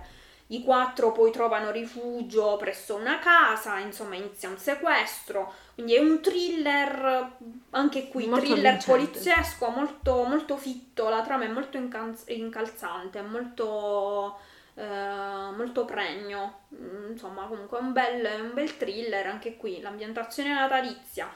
I 0.49 0.63
quattro 0.63 1.11
poi 1.13 1.33
trovano 1.33 1.71
rifugio 1.71 2.59
presso 2.59 2.97
una 2.97 3.19
casa, 3.19 3.79
insomma 3.79 4.17
inizia 4.17 4.51
un 4.51 4.59
sequestro, 4.59 5.51
quindi 5.73 5.95
è 5.95 6.01
un 6.01 6.21
thriller, 6.21 7.37
anche 7.71 8.09
qui, 8.09 8.27
molto 8.27 8.45
thriller 8.45 8.73
vincente. 8.73 8.91
poliziesco, 8.91 9.71
molto, 9.71 10.25
molto 10.25 10.59
fitto, 10.59 11.09
la 11.09 11.23
trama 11.23 11.45
è 11.45 11.49
molto 11.49 11.79
incalzante, 11.79 13.23
molto 13.23 14.37
eh, 14.75 15.51
molto 15.55 15.87
pregno, 15.87 16.65
mm, 16.75 17.13
insomma 17.13 17.47
comunque 17.47 17.79
è 17.79 17.81
un 17.81 17.93
bel, 17.93 18.29
un 18.43 18.53
bel 18.53 18.77
thriller 18.77 19.27
anche 19.27 19.57
qui, 19.57 19.81
l'ambientazione 19.81 20.53
natalizia, 20.53 21.31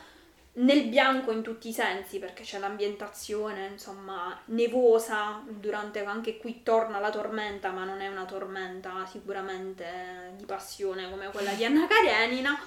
nel 0.58 0.86
bianco 0.88 1.32
in 1.32 1.42
tutti 1.42 1.68
i 1.68 1.72
sensi 1.72 2.18
perché 2.18 2.42
c'è 2.42 2.58
l'ambientazione 2.58 3.66
insomma 3.66 4.40
nevosa 4.46 5.42
durante 5.46 6.02
anche 6.04 6.38
qui 6.38 6.62
torna 6.62 6.98
la 6.98 7.10
tormenta 7.10 7.70
ma 7.72 7.84
non 7.84 8.00
è 8.00 8.08
una 8.08 8.24
tormenta 8.24 9.04
sicuramente 9.06 10.32
di 10.36 10.44
passione 10.44 11.10
come 11.10 11.30
quella 11.30 11.52
di 11.52 11.64
Anna 11.64 11.86
Karenina. 11.86 12.58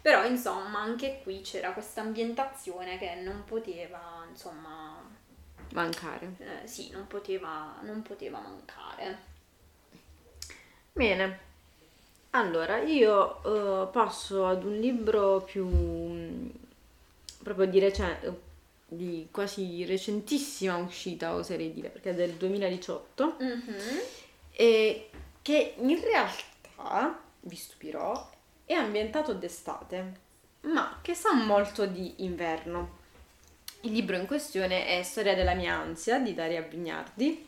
Però 0.00 0.24
insomma 0.24 0.80
anche 0.80 1.20
qui 1.22 1.40
c'era 1.40 1.72
questa 1.72 2.02
ambientazione 2.02 2.98
che 2.98 3.14
non 3.16 3.42
poteva 3.44 4.24
insomma 4.28 4.96
mancare. 5.72 6.34
eh, 6.38 6.66
sì 6.66 6.90
non 6.90 7.06
poteva, 7.06 7.76
non 7.82 8.02
poteva 8.02 8.38
mancare. 8.38 9.26
Bene, 10.92 11.38
allora 12.30 12.78
io 12.78 13.40
uh, 13.42 13.90
passo 13.90 14.46
ad 14.46 14.64
un 14.64 14.78
libro 14.78 15.40
più 15.42 15.66
proprio 17.48 17.66
di 17.66 17.78
recente, 17.78 18.40
di 18.86 19.28
quasi 19.30 19.84
recentissima 19.84 20.76
uscita, 20.76 21.34
oserei 21.34 21.72
dire, 21.72 21.88
perché 21.88 22.10
è 22.10 22.14
del 22.14 22.32
2018, 22.32 23.36
mm-hmm. 23.42 23.98
e 24.52 25.10
che 25.42 25.74
in 25.78 26.00
realtà, 26.00 27.20
vi 27.40 27.56
stupirò, 27.56 28.30
è 28.64 28.74
ambientato 28.74 29.32
d'estate, 29.32 30.12
ma 30.62 30.98
che 31.00 31.14
sa 31.14 31.32
molto 31.34 31.86
di 31.86 32.14
inverno. 32.18 32.96
Il 33.82 33.92
libro 33.92 34.16
in 34.16 34.26
questione 34.26 34.86
è 34.86 35.02
Storia 35.02 35.34
della 35.34 35.54
mia 35.54 35.74
ansia 35.74 36.18
di 36.18 36.34
Daria 36.34 36.62
Vignardi, 36.62 37.46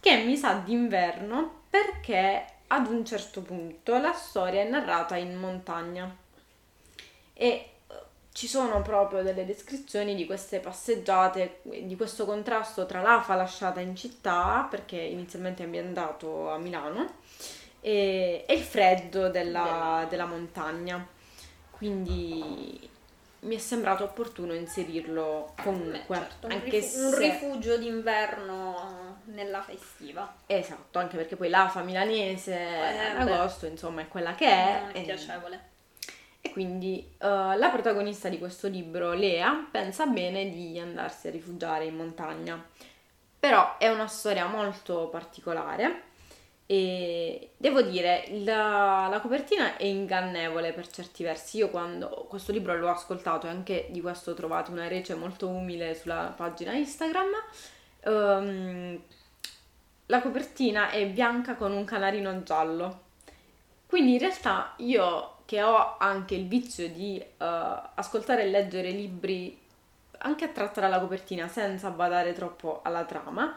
che 0.00 0.16
mi 0.24 0.36
sa 0.36 0.54
d'inverno 0.54 1.62
perché 1.68 2.46
ad 2.68 2.86
un 2.86 3.04
certo 3.04 3.42
punto 3.42 3.98
la 3.98 4.12
storia 4.12 4.62
è 4.62 4.68
narrata 4.68 5.16
in 5.16 5.36
montagna 5.36 6.14
e 7.32 7.73
ci 8.34 8.48
sono 8.48 8.82
proprio 8.82 9.22
delle 9.22 9.46
descrizioni 9.46 10.16
di 10.16 10.26
queste 10.26 10.58
passeggiate, 10.58 11.60
di 11.62 11.94
questo 11.94 12.26
contrasto 12.26 12.84
tra 12.84 13.00
l'afa 13.00 13.36
lasciata 13.36 13.78
in 13.78 13.94
città, 13.94 14.66
perché 14.68 14.96
inizialmente 14.96 15.62
è 15.62 15.66
ambientato 15.66 16.50
a 16.50 16.58
Milano, 16.58 17.18
e, 17.80 18.44
e 18.44 18.54
il 18.54 18.62
freddo 18.62 19.28
della, 19.28 20.04
della 20.08 20.26
montagna. 20.26 21.06
Quindi 21.70 22.90
mi 23.42 23.54
è 23.54 23.58
sembrato 23.58 24.02
opportuno 24.02 24.52
inserirlo 24.52 25.54
comunque. 25.62 26.02
Beh, 26.08 26.14
certo, 26.16 26.46
anche 26.48 26.64
un, 26.64 26.70
rif- 26.72 26.88
se... 26.88 27.00
un 27.04 27.16
rifugio 27.16 27.78
d'inverno 27.78 29.20
nella 29.26 29.62
festiva. 29.62 30.38
Esatto, 30.46 30.98
anche 30.98 31.16
perché 31.16 31.36
poi 31.36 31.50
l'afa 31.50 31.82
milanese 31.82 32.52
eh, 32.52 33.14
agosto, 33.16 33.66
insomma, 33.66 34.00
è 34.00 34.08
quella 34.08 34.34
che 34.34 34.48
è. 34.48 34.80
Non 34.80 34.90
è 34.90 34.98
e... 34.98 35.02
piacevole. 35.02 35.72
E 36.46 36.50
quindi 36.50 37.02
uh, 37.20 37.56
la 37.56 37.70
protagonista 37.72 38.28
di 38.28 38.38
questo 38.38 38.68
libro, 38.68 39.14
Lea, 39.14 39.66
pensa 39.70 40.04
bene 40.04 40.50
di 40.50 40.78
andarsi 40.78 41.28
a 41.28 41.30
rifugiare 41.30 41.86
in 41.86 41.96
montagna. 41.96 42.62
Però 43.38 43.78
è 43.78 43.88
una 43.88 44.06
storia 44.06 44.46
molto 44.46 45.08
particolare 45.08 46.12
e 46.66 47.52
devo 47.56 47.80
dire, 47.82 48.26
la, 48.42 49.06
la, 49.10 49.20
copertina 49.20 49.76
è 49.76 49.84
ingannevole 49.84 50.72
per 50.72 50.88
certi 50.88 51.22
versi. 51.22 51.58
Io 51.58 51.68
quando 51.68 52.26
questo 52.28 52.52
libro 52.52 52.76
l'ho 52.76 52.90
ascoltato 52.90 53.46
e 53.46 53.50
anche 53.50 53.86
di 53.90 54.00
questo 54.00 54.30
ho 54.30 54.34
trovato 54.34 54.70
una 54.70 54.88
rece 54.88 55.14
molto 55.14 55.48
umile 55.48 55.94
sulla 55.94 56.32
pagina 56.34 56.72
Instagram. 56.72 57.28
Um, 58.04 59.00
la 60.06 60.20
copertina 60.20 60.90
è 60.90 61.06
bianca 61.06 61.54
con 61.54 61.72
un 61.72 61.84
canarino 61.84 62.42
giallo. 62.42 63.02
Quindi 63.86 64.12
in 64.12 64.18
realtà 64.18 64.74
io 64.78 65.33
che 65.44 65.62
ho 65.62 65.96
anche 65.98 66.34
il 66.34 66.46
vizio 66.46 66.88
di 66.88 67.22
uh, 67.22 67.44
ascoltare 67.94 68.42
e 68.44 68.50
leggere 68.50 68.90
libri 68.90 69.60
anche 70.18 70.44
attratti 70.44 70.80
dalla 70.80 71.00
copertina 71.00 71.48
senza 71.48 71.90
badare 71.90 72.32
troppo 72.32 72.80
alla 72.82 73.04
trama, 73.04 73.54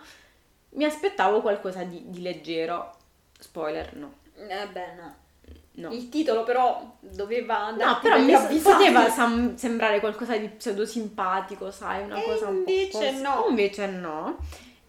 mi 0.71 0.83
aspettavo 0.83 1.41
qualcosa 1.41 1.83
di, 1.83 2.03
di 2.07 2.21
leggero. 2.21 2.95
Spoiler, 3.39 3.95
no. 3.95 4.13
Eh 4.35 4.67
beh, 4.67 4.93
no. 4.95 5.15
No. 5.77 5.91
Il 5.91 6.09
titolo 6.09 6.43
però 6.43 6.97
doveva 6.99 7.65
andare 7.65 7.91
No, 7.91 7.99
però 7.99 8.19
mi 8.19 8.59
poteva 8.59 9.09
sam- 9.09 9.55
sembrare 9.55 9.99
qualcosa 9.99 10.35
di 10.35 10.47
pseudo 10.49 10.87
simpatico, 10.87 11.69
sai, 11.69 12.03
una 12.03 12.19
e 12.19 12.23
cosa 12.23 12.47
un 12.47 12.63
po' 12.63 12.71
Invece 12.71 13.11
no. 13.11 13.45
Invece 13.47 13.85
no. 13.85 14.37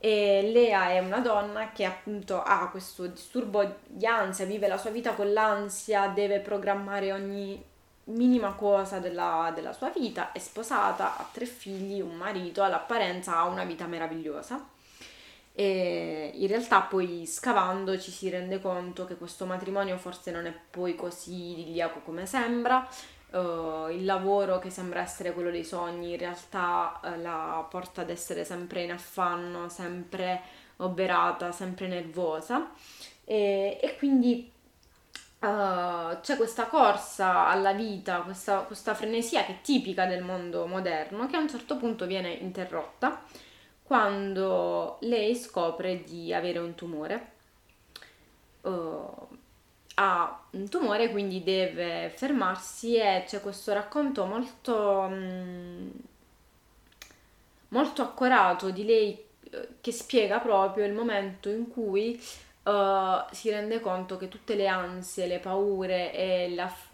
E 0.00 0.50
Lea 0.52 0.90
è 0.90 1.00
una 1.00 1.18
donna 1.18 1.72
che 1.72 1.84
appunto 1.84 2.40
ha 2.40 2.68
questo 2.70 3.06
disturbo 3.06 3.78
di 3.86 4.06
ansia, 4.06 4.44
vive 4.44 4.68
la 4.68 4.78
sua 4.78 4.90
vita 4.90 5.14
con 5.14 5.32
l'ansia, 5.32 6.08
deve 6.08 6.38
programmare 6.38 7.12
ogni 7.12 7.64
minima 8.04 8.52
cosa 8.52 8.98
della, 9.00 9.50
della 9.54 9.72
sua 9.72 9.90
vita, 9.90 10.32
è 10.32 10.38
sposata, 10.38 11.16
ha 11.16 11.28
tre 11.32 11.46
figli, 11.46 12.00
un 12.00 12.14
marito, 12.14 12.62
all'apparenza 12.62 13.36
ha 13.36 13.44
una 13.44 13.64
vita 13.64 13.86
meravigliosa. 13.86 14.66
E 15.52 16.30
in 16.34 16.46
realtà 16.46 16.82
poi 16.82 17.26
scavando 17.26 17.98
ci 17.98 18.12
si 18.12 18.30
rende 18.30 18.60
conto 18.60 19.04
che 19.04 19.16
questo 19.16 19.44
matrimonio 19.44 19.98
forse 19.98 20.30
non 20.30 20.46
è 20.46 20.54
poi 20.70 20.94
così 20.94 21.50
idilliaco 21.50 22.00
come 22.04 22.26
sembra, 22.26 22.88
uh, 23.30 23.88
il 23.90 24.04
lavoro 24.04 24.58
che 24.58 24.70
sembra 24.70 25.00
essere 25.00 25.32
quello 25.32 25.50
dei 25.50 25.64
sogni 25.64 26.12
in 26.12 26.18
realtà 26.18 27.00
uh, 27.02 27.20
la 27.20 27.66
porta 27.68 28.02
ad 28.02 28.10
essere 28.10 28.44
sempre 28.44 28.82
in 28.82 28.92
affanno, 28.92 29.68
sempre 29.68 30.40
oberata, 30.76 31.52
sempre 31.52 31.88
nervosa 31.88 32.70
e, 33.24 33.78
e 33.80 33.96
quindi 33.96 34.50
uh, 35.40 36.20
c'è 36.20 36.36
questa 36.36 36.66
corsa 36.66 37.46
alla 37.46 37.72
vita, 37.72 38.20
questa, 38.20 38.60
questa 38.60 38.94
frenesia 38.94 39.44
che 39.44 39.52
è 39.52 39.60
tipica 39.60 40.06
del 40.06 40.22
mondo 40.22 40.66
moderno 40.66 41.26
che 41.26 41.36
a 41.36 41.40
un 41.40 41.48
certo 41.48 41.76
punto 41.76 42.06
viene 42.06 42.30
interrotta 42.30 43.22
quando 43.82 44.98
lei 45.00 45.34
scopre 45.34 46.04
di 46.04 46.32
avere 46.34 46.58
un 46.58 46.74
tumore. 46.74 47.32
Uh, 48.60 49.37
ha 50.00 50.42
un 50.50 50.68
tumore, 50.68 51.10
quindi 51.10 51.42
deve 51.42 52.12
fermarsi 52.14 52.96
e 52.96 53.24
c'è 53.26 53.40
questo 53.40 53.72
racconto 53.72 54.24
molto, 54.26 55.08
mm, 55.10 55.88
molto 57.68 58.02
accorato 58.02 58.70
di 58.70 58.84
lei 58.84 59.24
eh, 59.50 59.68
che 59.80 59.90
spiega 59.90 60.38
proprio 60.38 60.84
il 60.86 60.92
momento 60.92 61.48
in 61.48 61.68
cui 61.68 62.20
uh, 62.62 63.24
si 63.32 63.50
rende 63.50 63.80
conto 63.80 64.16
che 64.16 64.28
tutte 64.28 64.54
le 64.54 64.68
ansie, 64.68 65.26
le 65.26 65.40
paure 65.40 66.12
e 66.14 66.54
l'aff- 66.54 66.92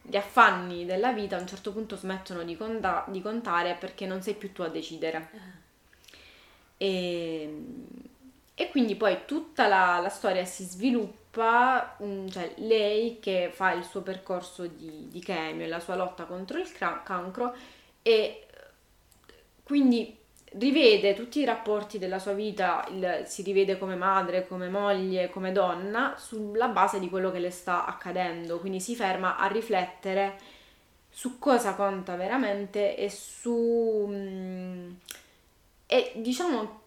gli 0.00 0.16
affanni 0.16 0.86
della 0.86 1.12
vita 1.12 1.36
a 1.36 1.40
un 1.40 1.46
certo 1.46 1.72
punto 1.72 1.96
smettono 1.96 2.42
di, 2.42 2.56
conta- 2.56 3.04
di 3.08 3.20
contare 3.20 3.74
perché 3.74 4.06
non 4.06 4.22
sei 4.22 4.34
più 4.34 4.52
tu 4.52 4.62
a 4.62 4.68
decidere. 4.68 5.16
Ah. 5.16 5.64
E, 6.78 7.64
e 8.54 8.70
quindi 8.70 8.94
poi 8.94 9.18
tutta 9.26 9.66
la, 9.66 9.98
la 10.00 10.08
storia 10.08 10.44
si 10.46 10.64
sviluppa 10.64 11.25
cioè 11.36 12.54
lei 12.56 13.18
che 13.20 13.50
fa 13.52 13.72
il 13.72 13.84
suo 13.84 14.02
percorso 14.02 14.66
di, 14.66 15.08
di 15.08 15.20
chemio 15.20 15.64
e 15.64 15.68
la 15.68 15.80
sua 15.80 15.96
lotta 15.96 16.24
contro 16.24 16.58
il 16.58 16.72
cancro 16.72 17.54
e 18.02 18.46
quindi 19.62 20.16
rivede 20.58 21.14
tutti 21.14 21.40
i 21.40 21.44
rapporti 21.44 21.98
della 21.98 22.18
sua 22.18 22.32
vita, 22.32 22.86
il, 22.90 23.24
si 23.26 23.42
rivede 23.42 23.78
come 23.78 23.96
madre, 23.96 24.46
come 24.46 24.68
moglie, 24.68 25.28
come 25.30 25.52
donna, 25.52 26.14
sulla 26.16 26.68
base 26.68 26.98
di 26.98 27.08
quello 27.08 27.30
che 27.30 27.40
le 27.40 27.50
sta 27.50 27.84
accadendo, 27.84 28.58
quindi 28.58 28.80
si 28.80 28.94
ferma 28.94 29.36
a 29.36 29.46
riflettere 29.48 30.38
su 31.10 31.38
cosa 31.38 31.74
conta 31.74 32.16
veramente 32.16 32.96
e 32.96 33.10
su... 33.10 34.06
Mm, 34.08 34.92
e 35.86 36.12
diciamo 36.16 36.80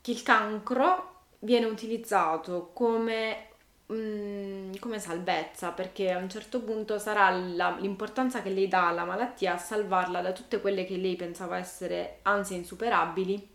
che 0.00 0.10
il 0.10 0.22
cancro 0.22 1.24
viene 1.40 1.66
utilizzato 1.66 2.70
come 2.72 3.48
Mm, 3.92 4.74
come 4.80 4.98
salvezza, 4.98 5.70
perché 5.72 6.12
a 6.12 6.18
un 6.18 6.30
certo 6.30 6.60
punto 6.62 6.98
sarà 6.98 7.30
la, 7.30 7.76
l'importanza 7.78 8.40
che 8.40 8.48
lei 8.48 8.66
dà 8.66 8.88
alla 8.88 9.04
malattia 9.04 9.54
a 9.54 9.58
salvarla 9.58 10.22
da 10.22 10.32
tutte 10.32 10.60
quelle 10.62 10.86
che 10.86 10.96
lei 10.96 11.14
pensava 11.14 11.58
essere 11.58 12.20
ansie 12.22 12.56
insuperabili, 12.56 13.50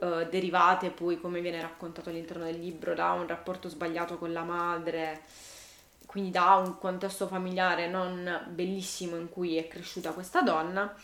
eh, 0.00 0.28
derivate 0.30 0.90
poi, 0.90 1.20
come 1.20 1.40
viene 1.40 1.60
raccontato 1.60 2.10
all'interno 2.10 2.44
del 2.44 2.58
libro, 2.60 2.94
da 2.94 3.12
un 3.12 3.26
rapporto 3.26 3.68
sbagliato 3.68 4.16
con 4.16 4.32
la 4.32 4.44
madre, 4.44 5.22
quindi 6.06 6.30
da 6.30 6.54
un 6.54 6.78
contesto 6.78 7.26
familiare 7.26 7.88
non 7.88 8.46
bellissimo 8.50 9.16
in 9.16 9.28
cui 9.28 9.56
è 9.56 9.66
cresciuta 9.68 10.12
questa 10.12 10.40
donna 10.42 10.94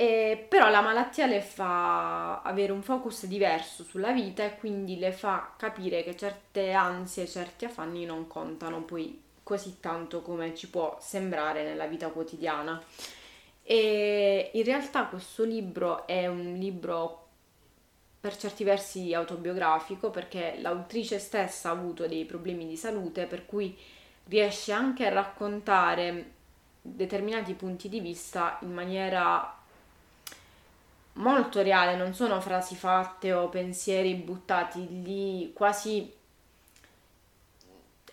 e, 0.00 0.46
però 0.48 0.70
la 0.70 0.80
malattia 0.80 1.26
le 1.26 1.42
fa 1.42 2.40
avere 2.40 2.72
un 2.72 2.80
focus 2.80 3.26
diverso 3.26 3.84
sulla 3.84 4.12
vita 4.12 4.42
e 4.42 4.56
quindi 4.56 4.98
le 4.98 5.12
fa 5.12 5.52
capire 5.58 6.02
che 6.02 6.16
certe 6.16 6.72
ansie, 6.72 7.26
certi 7.26 7.66
affanni 7.66 8.06
non 8.06 8.26
contano 8.26 8.80
poi 8.80 9.20
così 9.42 9.76
tanto 9.78 10.22
come 10.22 10.54
ci 10.54 10.70
può 10.70 10.96
sembrare 11.02 11.64
nella 11.64 11.86
vita 11.86 12.08
quotidiana. 12.08 12.82
E 13.62 14.50
in 14.54 14.64
realtà 14.64 15.04
questo 15.04 15.44
libro 15.44 16.06
è 16.06 16.26
un 16.26 16.54
libro 16.54 17.26
per 18.20 18.38
certi 18.38 18.64
versi 18.64 19.12
autobiografico 19.12 20.08
perché 20.08 20.56
l'autrice 20.62 21.18
stessa 21.18 21.68
ha 21.68 21.72
avuto 21.72 22.06
dei 22.06 22.24
problemi 22.24 22.66
di 22.66 22.76
salute 22.78 23.26
per 23.26 23.44
cui 23.44 23.76
riesce 24.28 24.72
anche 24.72 25.04
a 25.04 25.12
raccontare 25.12 26.32
determinati 26.80 27.52
punti 27.52 27.90
di 27.90 28.00
vista 28.00 28.56
in 28.62 28.72
maniera 28.72 29.58
molto 31.20 31.62
reale, 31.62 31.96
non 31.96 32.14
sono 32.14 32.40
frasi 32.40 32.74
fatte 32.74 33.32
o 33.32 33.48
pensieri 33.48 34.14
buttati 34.14 35.02
lì, 35.02 35.52
quasi... 35.54 36.18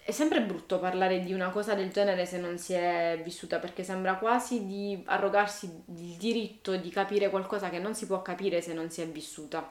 È 0.03 0.11
sempre 0.11 0.41
brutto 0.41 0.79
parlare 0.79 1.19
di 1.19 1.33
una 1.33 1.49
cosa 1.49 1.73
del 1.73 1.91
genere 1.91 2.25
se 2.25 2.37
non 2.37 2.57
si 2.57 2.71
è 2.71 3.19
vissuta, 3.21 3.59
perché 3.59 3.83
sembra 3.83 4.15
quasi 4.15 4.65
di 4.65 5.03
arrogarsi 5.05 5.65
il 5.65 6.15
diritto 6.15 6.77
di 6.77 6.89
capire 6.89 7.29
qualcosa 7.29 7.69
che 7.69 7.79
non 7.79 7.93
si 7.93 8.05
può 8.05 8.21
capire 8.21 8.61
se 8.61 8.73
non 8.73 8.89
si 8.89 9.01
è 9.01 9.07
vissuta. 9.07 9.69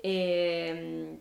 E, 0.00 1.18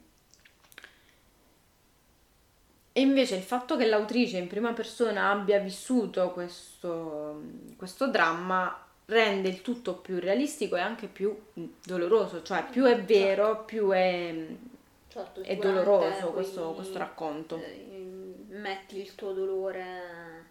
e 2.91 3.01
invece 3.01 3.35
il 3.35 3.43
fatto 3.43 3.77
che 3.77 3.85
l'autrice 3.85 4.37
in 4.39 4.47
prima 4.47 4.73
persona 4.73 5.29
abbia 5.29 5.59
vissuto 5.59 6.31
questo, 6.31 7.43
questo 7.77 8.07
dramma 8.07 8.88
rende 9.09 9.49
il 9.49 9.61
tutto 9.61 9.95
più 9.95 10.19
realistico 10.19 10.75
e 10.75 10.79
anche 10.79 11.07
più 11.07 11.35
mm, 11.59 11.65
doloroso, 11.83 12.41
cioè 12.43 12.65
più 12.69 12.85
è 12.85 13.01
vero, 13.03 13.45
certo. 13.47 13.63
più 13.63 13.89
è, 13.89 14.31
mm, 14.31 14.55
certo, 15.09 15.41
è 15.41 15.55
doloroso 15.57 16.31
questo, 16.31 16.71
questo, 16.73 16.97
racconto. 16.97 17.57
Eh, 17.57 18.45
metti 18.49 18.99
il 18.99 19.15
tuo 19.15 19.33
dolore 19.33 20.45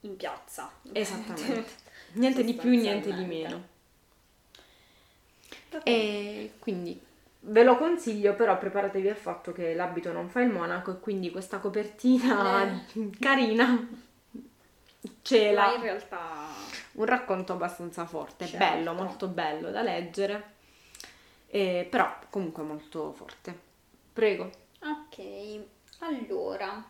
in 0.00 0.16
piazza. 0.16 0.70
Esattamente. 0.92 1.64
niente 2.14 2.44
di 2.44 2.54
più, 2.54 2.70
niente 2.70 3.12
di 3.12 3.24
meno. 3.24 3.72
E 5.82 6.52
quindi 6.60 7.00
ve 7.40 7.64
lo 7.64 7.76
consiglio, 7.76 8.34
però 8.34 8.56
preparatevi 8.58 9.08
al 9.08 9.16
fatto 9.16 9.52
che 9.52 9.74
l'abito 9.74 10.12
non 10.12 10.28
fa 10.28 10.40
il 10.40 10.50
monaco 10.50 10.92
e 10.92 11.00
quindi 11.00 11.30
questa 11.30 11.58
copertina 11.58 12.64
eh. 12.64 13.10
carina 13.18 13.88
ce 15.24 15.52
l'ha. 15.52 15.66
Ma 15.66 15.74
in 15.74 15.82
realtà 15.82 16.46
un 16.92 17.04
racconto 17.06 17.54
abbastanza 17.54 18.06
forte, 18.06 18.46
certo. 18.46 18.64
bello, 18.64 18.92
molto 18.92 19.26
bello 19.26 19.70
da 19.70 19.82
leggere, 19.82 20.52
eh, 21.48 21.86
però 21.90 22.18
comunque 22.30 22.62
molto 22.62 23.12
forte. 23.12 23.58
Prego. 24.12 24.50
Ok, 24.80 25.60
allora 26.00 26.86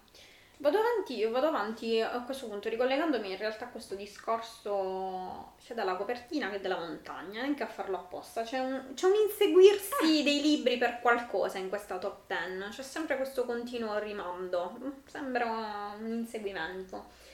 vado 0.58 0.78
avanti, 0.78 1.24
vado 1.24 1.46
avanti 1.46 2.00
a 2.00 2.22
questo 2.22 2.48
punto 2.48 2.68
ricollegandomi 2.68 3.30
in 3.30 3.36
realtà 3.36 3.66
a 3.66 3.68
questo 3.68 3.94
discorso 3.94 5.52
sia 5.58 5.74
dalla 5.74 5.94
copertina 5.94 6.50
che 6.50 6.60
della 6.60 6.78
montagna, 6.78 7.42
neanche 7.42 7.62
a 7.62 7.66
farlo 7.66 7.96
apposta, 7.96 8.42
c'è 8.42 8.58
un, 8.58 8.92
c'è 8.94 9.06
un 9.06 9.14
inseguirsi 9.28 10.22
dei 10.22 10.40
libri 10.40 10.76
per 10.76 11.00
qualcosa 11.00 11.58
in 11.58 11.68
questa 11.68 11.98
top 11.98 12.26
10, 12.26 12.68
c'è 12.70 12.82
sempre 12.82 13.16
questo 13.16 13.44
continuo 13.44 13.98
rimando, 13.98 15.02
sembra 15.06 15.94
un 15.98 16.06
inseguimento. 16.06 17.32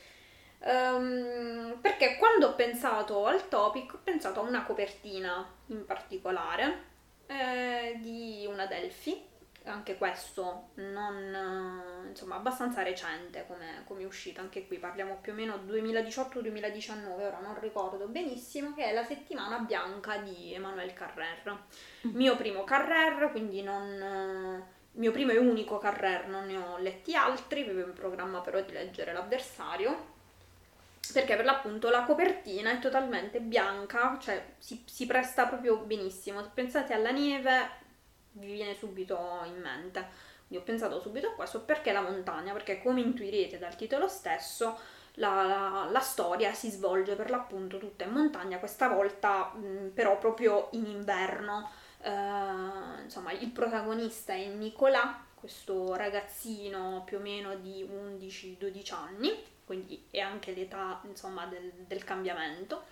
Um, 0.62 1.79
perché 1.81 2.16
quando 2.18 2.49
ho 2.49 2.55
pensato 2.55 3.25
al 3.25 3.49
topic 3.49 3.94
ho 3.94 4.01
pensato 4.05 4.40
a 4.40 4.42
una 4.42 4.62
copertina 4.64 5.51
in 5.68 5.87
particolare 5.87 6.85
eh, 7.25 7.96
di 7.99 8.46
una 8.46 8.66
Delphi 8.66 9.29
anche 9.64 9.96
questo 9.96 10.70
non 10.75 12.07
insomma 12.09 12.37
abbastanza 12.37 12.83
recente 12.83 13.44
come, 13.46 13.85
come 13.87 14.05
uscita 14.05 14.40
anche 14.40 14.66
qui 14.66 14.79
parliamo 14.79 15.18
più 15.20 15.33
o 15.33 15.35
meno 15.35 15.57
2018-2019 15.66 17.11
ora 17.12 17.38
non 17.40 17.59
ricordo 17.61 18.07
benissimo 18.07 18.75
che 18.75 18.85
è 18.85 18.92
la 18.92 19.05
settimana 19.05 19.59
bianca 19.59 20.18
di 20.18 20.55
Emmanuel 20.55 20.92
Carrer 20.92 21.59
mm. 22.07 22.14
mio 22.14 22.37
primo 22.37 22.64
Carrer 22.64 23.31
quindi 23.31 23.62
non 23.62 24.62
mio 24.92 25.11
primo 25.12 25.33
e 25.33 25.38
unico 25.38 25.79
Carrer 25.79 26.29
non 26.29 26.46
ne 26.46 26.57
ho 26.57 26.79
letti 26.79 27.14
altri 27.14 27.62
avevo 27.62 27.87
in 27.87 27.92
programma 27.92 28.40
però 28.40 28.61
di 28.61 28.73
leggere 28.73 29.12
l'avversario 29.12 30.18
perché 31.12 31.37
per 31.37 31.44
l'appunto 31.44 31.90
la 31.90 32.05
copertina 32.05 32.70
è 32.73 32.79
totalmente 32.79 33.40
bianca, 33.40 34.18
cioè 34.20 34.55
si, 34.59 34.83
si 34.87 35.07
presta 35.07 35.46
proprio 35.46 35.79
benissimo. 35.79 36.42
Se 36.42 36.51
pensate 36.53 36.92
alla 36.92 37.11
neve, 37.11 37.70
vi 38.33 38.53
viene 38.53 38.75
subito 38.75 39.18
in 39.44 39.61
mente. 39.61 40.29
Quindi 40.46 40.59
ho 40.59 40.62
pensato 40.62 41.01
subito 41.01 41.29
a 41.29 41.35
questo 41.35 41.62
perché 41.62 41.92
la 41.92 42.01
montagna, 42.01 42.53
perché 42.53 42.83
come 42.83 43.01
intuirete 43.01 43.59
dal 43.59 43.77
titolo 43.77 44.09
stesso, 44.09 44.79
la, 45.14 45.44
la, 45.44 45.88
la 45.90 46.01
storia 46.01 46.53
si 46.53 46.70
svolge 46.70 47.14
per 47.14 47.31
l'appunto 47.31 47.79
tutta 47.79 48.05
in 48.05 48.11
montagna, 48.11 48.59
questa 48.59 48.88
volta 48.88 49.53
mh, 49.55 49.90
però 49.94 50.18
proprio 50.18 50.68
in 50.73 50.87
inverno. 50.87 51.70
Uh, 52.03 53.03
insomma, 53.03 53.30
il 53.32 53.51
protagonista 53.51 54.32
è 54.32 54.47
Nicolà, 54.47 55.22
questo 55.34 55.95
ragazzino 55.95 57.03
più 57.05 57.18
o 57.18 57.20
meno 57.20 57.55
di 57.57 57.84
11-12 57.84 58.95
anni 58.95 59.59
quindi 59.71 60.05
è 60.11 60.18
anche 60.18 60.51
l'età 60.51 61.01
insomma 61.05 61.47
del, 61.47 61.71
del 61.87 62.03
cambiamento, 62.03 62.87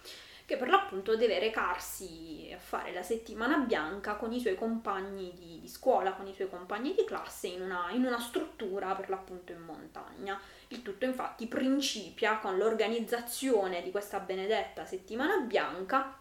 che 0.46 0.56
per 0.56 0.68
l'appunto 0.68 1.16
deve 1.16 1.40
recarsi 1.40 2.52
a 2.54 2.58
fare 2.60 2.92
la 2.92 3.02
settimana 3.02 3.56
bianca 3.56 4.14
con 4.14 4.32
i 4.32 4.38
suoi 4.38 4.54
compagni 4.54 5.32
di, 5.34 5.58
di 5.60 5.66
scuola, 5.66 6.12
con 6.12 6.28
i 6.28 6.34
suoi 6.34 6.48
compagni 6.48 6.94
di 6.94 7.02
classe 7.04 7.48
in 7.48 7.62
una, 7.62 7.90
in 7.90 8.04
una 8.04 8.20
struttura 8.20 8.94
per 8.94 9.08
l'appunto 9.08 9.50
in 9.50 9.60
montagna. 9.60 10.40
Il 10.68 10.82
tutto 10.82 11.04
infatti 11.04 11.48
principia 11.48 12.38
con 12.38 12.56
l'organizzazione 12.56 13.82
di 13.82 13.90
questa 13.90 14.20
benedetta 14.20 14.84
settimana 14.84 15.38
bianca 15.38 16.16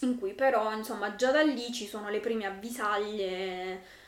in 0.00 0.18
cui 0.18 0.34
però 0.34 0.70
insomma 0.74 1.14
già 1.14 1.30
da 1.30 1.40
lì 1.40 1.72
ci 1.72 1.86
sono 1.86 2.10
le 2.10 2.20
prime 2.20 2.44
avvisaglie 2.44 4.04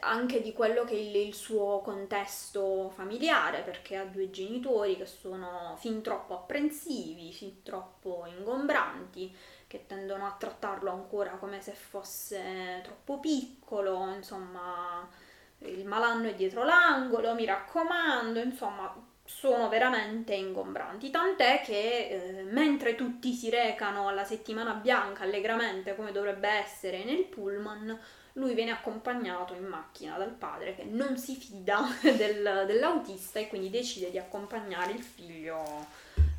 anche 0.00 0.40
di 0.40 0.52
quello 0.52 0.84
che 0.84 0.94
è 0.94 0.98
il, 0.98 1.16
il, 1.16 1.34
suo 1.34 1.80
contesto 1.80 2.90
familiare, 2.90 3.62
perché 3.62 3.96
ha 3.96 4.04
due 4.04 4.30
genitori 4.30 4.96
che 4.96 5.06
sono 5.06 5.74
fin 5.78 6.02
troppo 6.02 6.34
apprensivi, 6.34 7.32
fin 7.32 7.62
troppo 7.62 8.24
ingombranti, 8.26 9.34
che 9.66 9.86
tendono 9.86 10.26
a 10.26 10.36
trattarlo 10.38 10.90
ancora 10.90 11.32
come 11.32 11.60
se 11.60 11.72
fosse 11.72 12.80
troppo 12.84 13.18
piccolo, 13.18 14.12
insomma, 14.14 15.08
il 15.58 15.84
malanno 15.84 16.28
è 16.28 16.34
dietro 16.34 16.64
l'angolo, 16.64 17.34
mi 17.34 17.44
raccomando, 17.44 18.38
insomma, 18.38 18.94
sono 19.24 19.68
veramente 19.68 20.34
ingombranti, 20.34 21.10
tant'è 21.10 21.60
che 21.64 22.08
eh, 22.08 22.42
mentre 22.44 22.94
tutti 22.94 23.32
si 23.32 23.50
recano 23.50 24.06
alla 24.06 24.24
settimana 24.24 24.74
bianca 24.74 25.24
allegramente 25.24 25.96
come 25.96 26.12
dovrebbe 26.12 26.48
essere 26.48 27.02
nel 27.02 27.24
pullman, 27.24 27.98
lui 28.36 28.54
viene 28.54 28.70
accompagnato 28.70 29.54
in 29.54 29.64
macchina 29.64 30.16
dal 30.16 30.30
padre 30.30 30.74
che 30.74 30.84
non 30.84 31.16
si 31.16 31.36
fida 31.36 31.86
del, 32.00 32.64
dell'autista 32.66 33.38
e 33.38 33.48
quindi 33.48 33.70
decide 33.70 34.10
di 34.10 34.18
accompagnare 34.18 34.92
il 34.92 35.02
figlio 35.02 35.86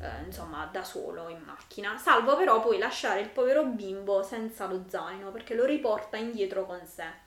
eh, 0.00 0.24
insomma 0.24 0.68
da 0.70 0.84
solo 0.84 1.28
in 1.28 1.40
macchina, 1.44 1.98
salvo 1.98 2.36
però 2.36 2.60
poi 2.60 2.78
lasciare 2.78 3.20
il 3.20 3.28
povero 3.28 3.64
bimbo 3.64 4.22
senza 4.22 4.66
lo 4.66 4.84
zaino 4.88 5.30
perché 5.30 5.54
lo 5.54 5.64
riporta 5.64 6.16
indietro 6.16 6.66
con 6.66 6.80
sé. 6.86 7.26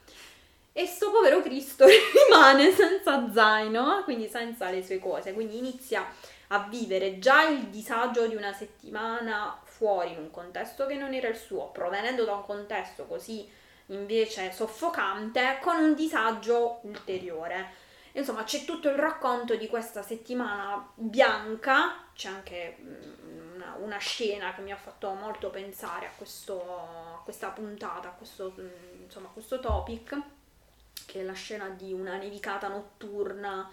E 0.74 0.86
sto 0.86 1.12
povero 1.12 1.42
Cristo 1.42 1.86
rimane 2.30 2.72
senza 2.72 3.30
zaino, 3.34 4.04
quindi 4.06 4.30
senza 4.30 4.70
le 4.70 4.84
sue 4.84 5.00
cose, 5.00 5.34
quindi 5.34 5.58
inizia 5.58 6.06
a 6.48 6.66
vivere 6.70 7.20
già 7.20 7.48
il 7.48 7.68
disagio 7.68 8.26
di 8.28 8.36
una 8.36 8.54
settimana 8.54 9.60
fuori 9.64 10.12
in 10.12 10.18
un 10.18 10.32
contesto 10.32 10.86
che 10.86 10.96
non 10.96 11.14
era 11.14 11.28
il 11.28 11.36
suo, 11.36 11.72
provenendo 11.72 12.24
da 12.24 12.36
un 12.36 12.46
contesto 12.46 13.06
così 13.06 13.60
invece 13.92 14.52
soffocante 14.52 15.60
con 15.62 15.78
un 15.78 15.96
disagio 15.96 16.80
ulteriore. 16.84 17.80
Insomma, 18.14 18.44
c'è 18.44 18.66
tutto 18.66 18.90
il 18.90 18.96
racconto 18.96 19.56
di 19.56 19.68
questa 19.68 20.02
settimana 20.02 20.86
bianca, 20.96 22.08
c'è 22.14 22.28
anche 22.28 22.78
mm, 22.82 23.56
una, 23.56 23.76
una 23.80 23.98
scena 23.98 24.54
che 24.54 24.62
mi 24.62 24.72
ha 24.72 24.76
fatto 24.76 25.14
molto 25.14 25.50
pensare 25.50 26.08
a, 26.08 26.12
questo, 26.16 26.62
a 26.62 27.22
questa 27.24 27.50
puntata, 27.50 28.10
a 28.10 28.12
questo, 28.12 28.54
mm, 28.60 29.04
insomma, 29.04 29.28
a 29.28 29.32
questo 29.32 29.60
topic, 29.60 30.20
che 31.06 31.22
è 31.22 31.24
la 31.24 31.34
scena 31.34 31.70
di 31.70 31.94
una 31.94 32.18
nevicata 32.18 32.68
notturna. 32.68 33.70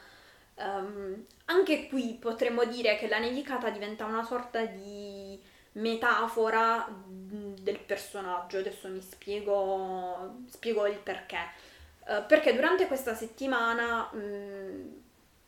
Um, 0.55 1.25
anche 1.47 1.89
qui 1.89 2.17
potremmo 2.21 2.65
dire 2.65 2.97
che 2.97 3.09
la 3.09 3.19
nevicata 3.19 3.71
diventa 3.71 4.05
una 4.05 4.25
sorta 4.25 4.65
di 4.65 5.41
metafora 5.79 6.87
del 6.91 7.79
personaggio. 7.79 8.59
Adesso 8.59 8.89
mi 8.89 9.01
spiego, 9.01 10.37
spiego 10.49 10.87
il 10.87 10.99
perché. 10.99 11.67
Uh, 12.07 12.27
perché 12.27 12.55
durante 12.55 12.87
questa 12.87 13.15
settimana 13.15 14.11
mh, 14.13 15.03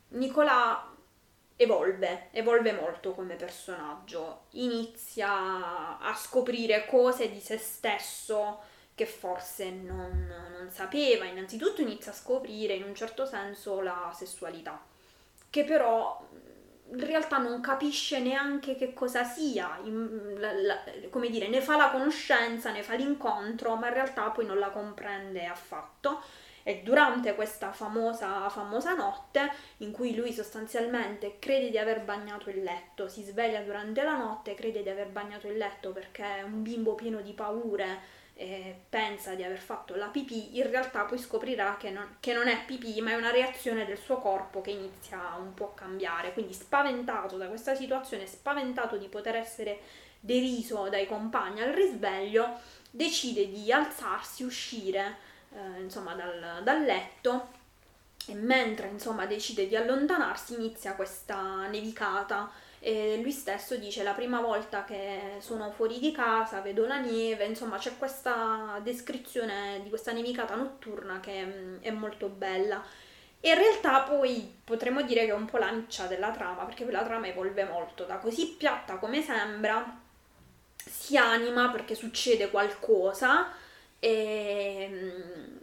Nicola 0.09 0.87
evolve, 1.55 2.27
evolve 2.31 2.73
molto 2.73 3.13
come 3.13 3.35
personaggio, 3.35 4.45
inizia 4.51 5.99
a 5.99 6.13
scoprire 6.15 6.85
cose 6.85 7.31
di 7.31 7.39
se 7.39 7.57
stesso 7.57 8.59
che 8.93 9.05
forse 9.05 9.69
non, 9.71 10.27
non 10.57 10.69
sapeva. 10.69 11.25
Innanzitutto 11.25 11.81
inizia 11.81 12.11
a 12.11 12.15
scoprire 12.15 12.73
in 12.73 12.83
un 12.83 12.93
certo 12.93 13.25
senso 13.25 13.81
la 13.81 14.13
sessualità, 14.15 14.79
che 15.49 15.63
però 15.63 16.23
in 16.91 17.05
realtà 17.05 17.37
non 17.37 17.61
capisce 17.61 18.19
neanche 18.19 18.75
che 18.75 18.93
cosa 18.93 19.23
sia, 19.23 19.79
in, 19.83 20.35
la, 20.37 20.51
la, 20.53 20.83
come 21.09 21.29
dire, 21.29 21.47
ne 21.47 21.61
fa 21.61 21.77
la 21.77 21.89
conoscenza, 21.89 22.71
ne 22.71 22.83
fa 22.83 22.95
l'incontro, 22.95 23.75
ma 23.75 23.87
in 23.87 23.93
realtà 23.93 24.29
poi 24.29 24.45
non 24.45 24.59
la 24.59 24.69
comprende 24.69 25.45
affatto. 25.45 26.21
E 26.63 26.81
durante 26.83 27.33
questa 27.33 27.71
famosa, 27.71 28.47
famosa 28.49 28.93
notte, 28.93 29.51
in 29.77 29.91
cui 29.91 30.13
lui 30.13 30.31
sostanzialmente 30.31 31.37
crede 31.39 31.71
di 31.71 31.77
aver 31.79 32.01
bagnato 32.01 32.49
il 32.51 32.61
letto, 32.61 33.07
si 33.07 33.23
sveglia 33.23 33.61
durante 33.61 34.03
la 34.03 34.15
notte, 34.15 34.53
crede 34.53 34.83
di 34.83 34.89
aver 34.89 35.07
bagnato 35.07 35.47
il 35.47 35.57
letto 35.57 35.91
perché 35.91 36.37
è 36.37 36.41
un 36.43 36.61
bimbo 36.61 36.93
pieno 36.93 37.21
di 37.21 37.33
paure, 37.33 38.19
eh, 38.35 38.75
pensa 38.89 39.35
di 39.35 39.43
aver 39.43 39.59
fatto 39.59 39.95
la 39.95 40.07
pipì, 40.07 40.57
in 40.57 40.69
realtà 40.69 41.03
poi 41.03 41.17
scoprirà 41.17 41.77
che 41.77 41.89
non, 41.89 42.17
che 42.19 42.33
non, 42.33 42.47
è 42.47 42.65
pipì, 42.65 42.99
ma 43.01 43.11
è 43.11 43.15
una 43.15 43.31
reazione 43.31 43.85
del 43.85 43.97
suo 43.97 44.17
corpo 44.17 44.61
che 44.61 44.71
inizia 44.71 45.35
un 45.37 45.53
po' 45.53 45.71
a 45.71 45.79
cambiare. 45.79 46.33
Quindi 46.33 46.53
spaventato 46.53 47.37
da 47.37 47.47
questa 47.47 47.75
situazione, 47.75 48.25
spaventato 48.25 48.97
di 48.97 49.07
poter 49.07 49.35
essere 49.35 49.79
deriso 50.19 50.89
dai 50.89 51.07
compagni 51.07 51.61
al 51.61 51.73
risveglio, 51.73 52.59
decide 52.89 53.49
di 53.49 53.71
alzarsi, 53.71 54.43
uscire 54.43 55.17
eh, 55.53 55.81
insomma 55.81 56.13
dal, 56.13 56.61
dal 56.63 56.83
letto 56.83 57.59
e 58.27 58.33
mentre 58.35 58.87
insomma 58.87 59.25
decide 59.25 59.67
di 59.67 59.75
allontanarsi 59.75 60.53
inizia 60.53 60.93
questa 60.93 61.67
nevicata 61.67 62.51
e 62.83 63.19
lui 63.21 63.31
stesso 63.31 63.75
dice 63.75 64.01
la 64.01 64.13
prima 64.13 64.41
volta 64.41 64.83
che 64.83 65.35
sono 65.37 65.69
fuori 65.69 65.99
di 65.99 66.11
casa 66.11 66.61
vedo 66.61 66.87
la 66.87 66.97
neve, 66.97 67.45
insomma 67.45 67.77
c'è 67.77 67.95
questa 67.95 68.79
descrizione 68.81 69.81
di 69.83 69.89
questa 69.89 70.11
nevicata 70.11 70.55
notturna 70.55 71.19
che 71.19 71.45
mm, 71.45 71.77
è 71.81 71.91
molto 71.91 72.27
bella. 72.27 72.83
E 73.39 73.49
in 73.49 73.55
realtà 73.55 74.01
poi 74.01 74.51
potremmo 74.63 75.03
dire 75.03 75.25
che 75.25 75.31
è 75.31 75.35
un 75.35 75.45
po' 75.45 75.57
l'ancia 75.59 76.07
della 76.07 76.31
trama, 76.31 76.63
perché 76.65 76.83
poi 76.83 76.93
la 76.93 77.03
trama 77.03 77.27
evolve 77.27 77.65
molto, 77.65 78.05
da 78.05 78.17
così 78.17 78.55
piatta 78.57 78.95
come 78.95 79.21
sembra, 79.21 79.99
si 80.75 81.15
anima 81.17 81.69
perché 81.69 81.93
succede 81.93 82.49
qualcosa 82.49 83.53
e 83.99 84.89
mm, 84.91 85.57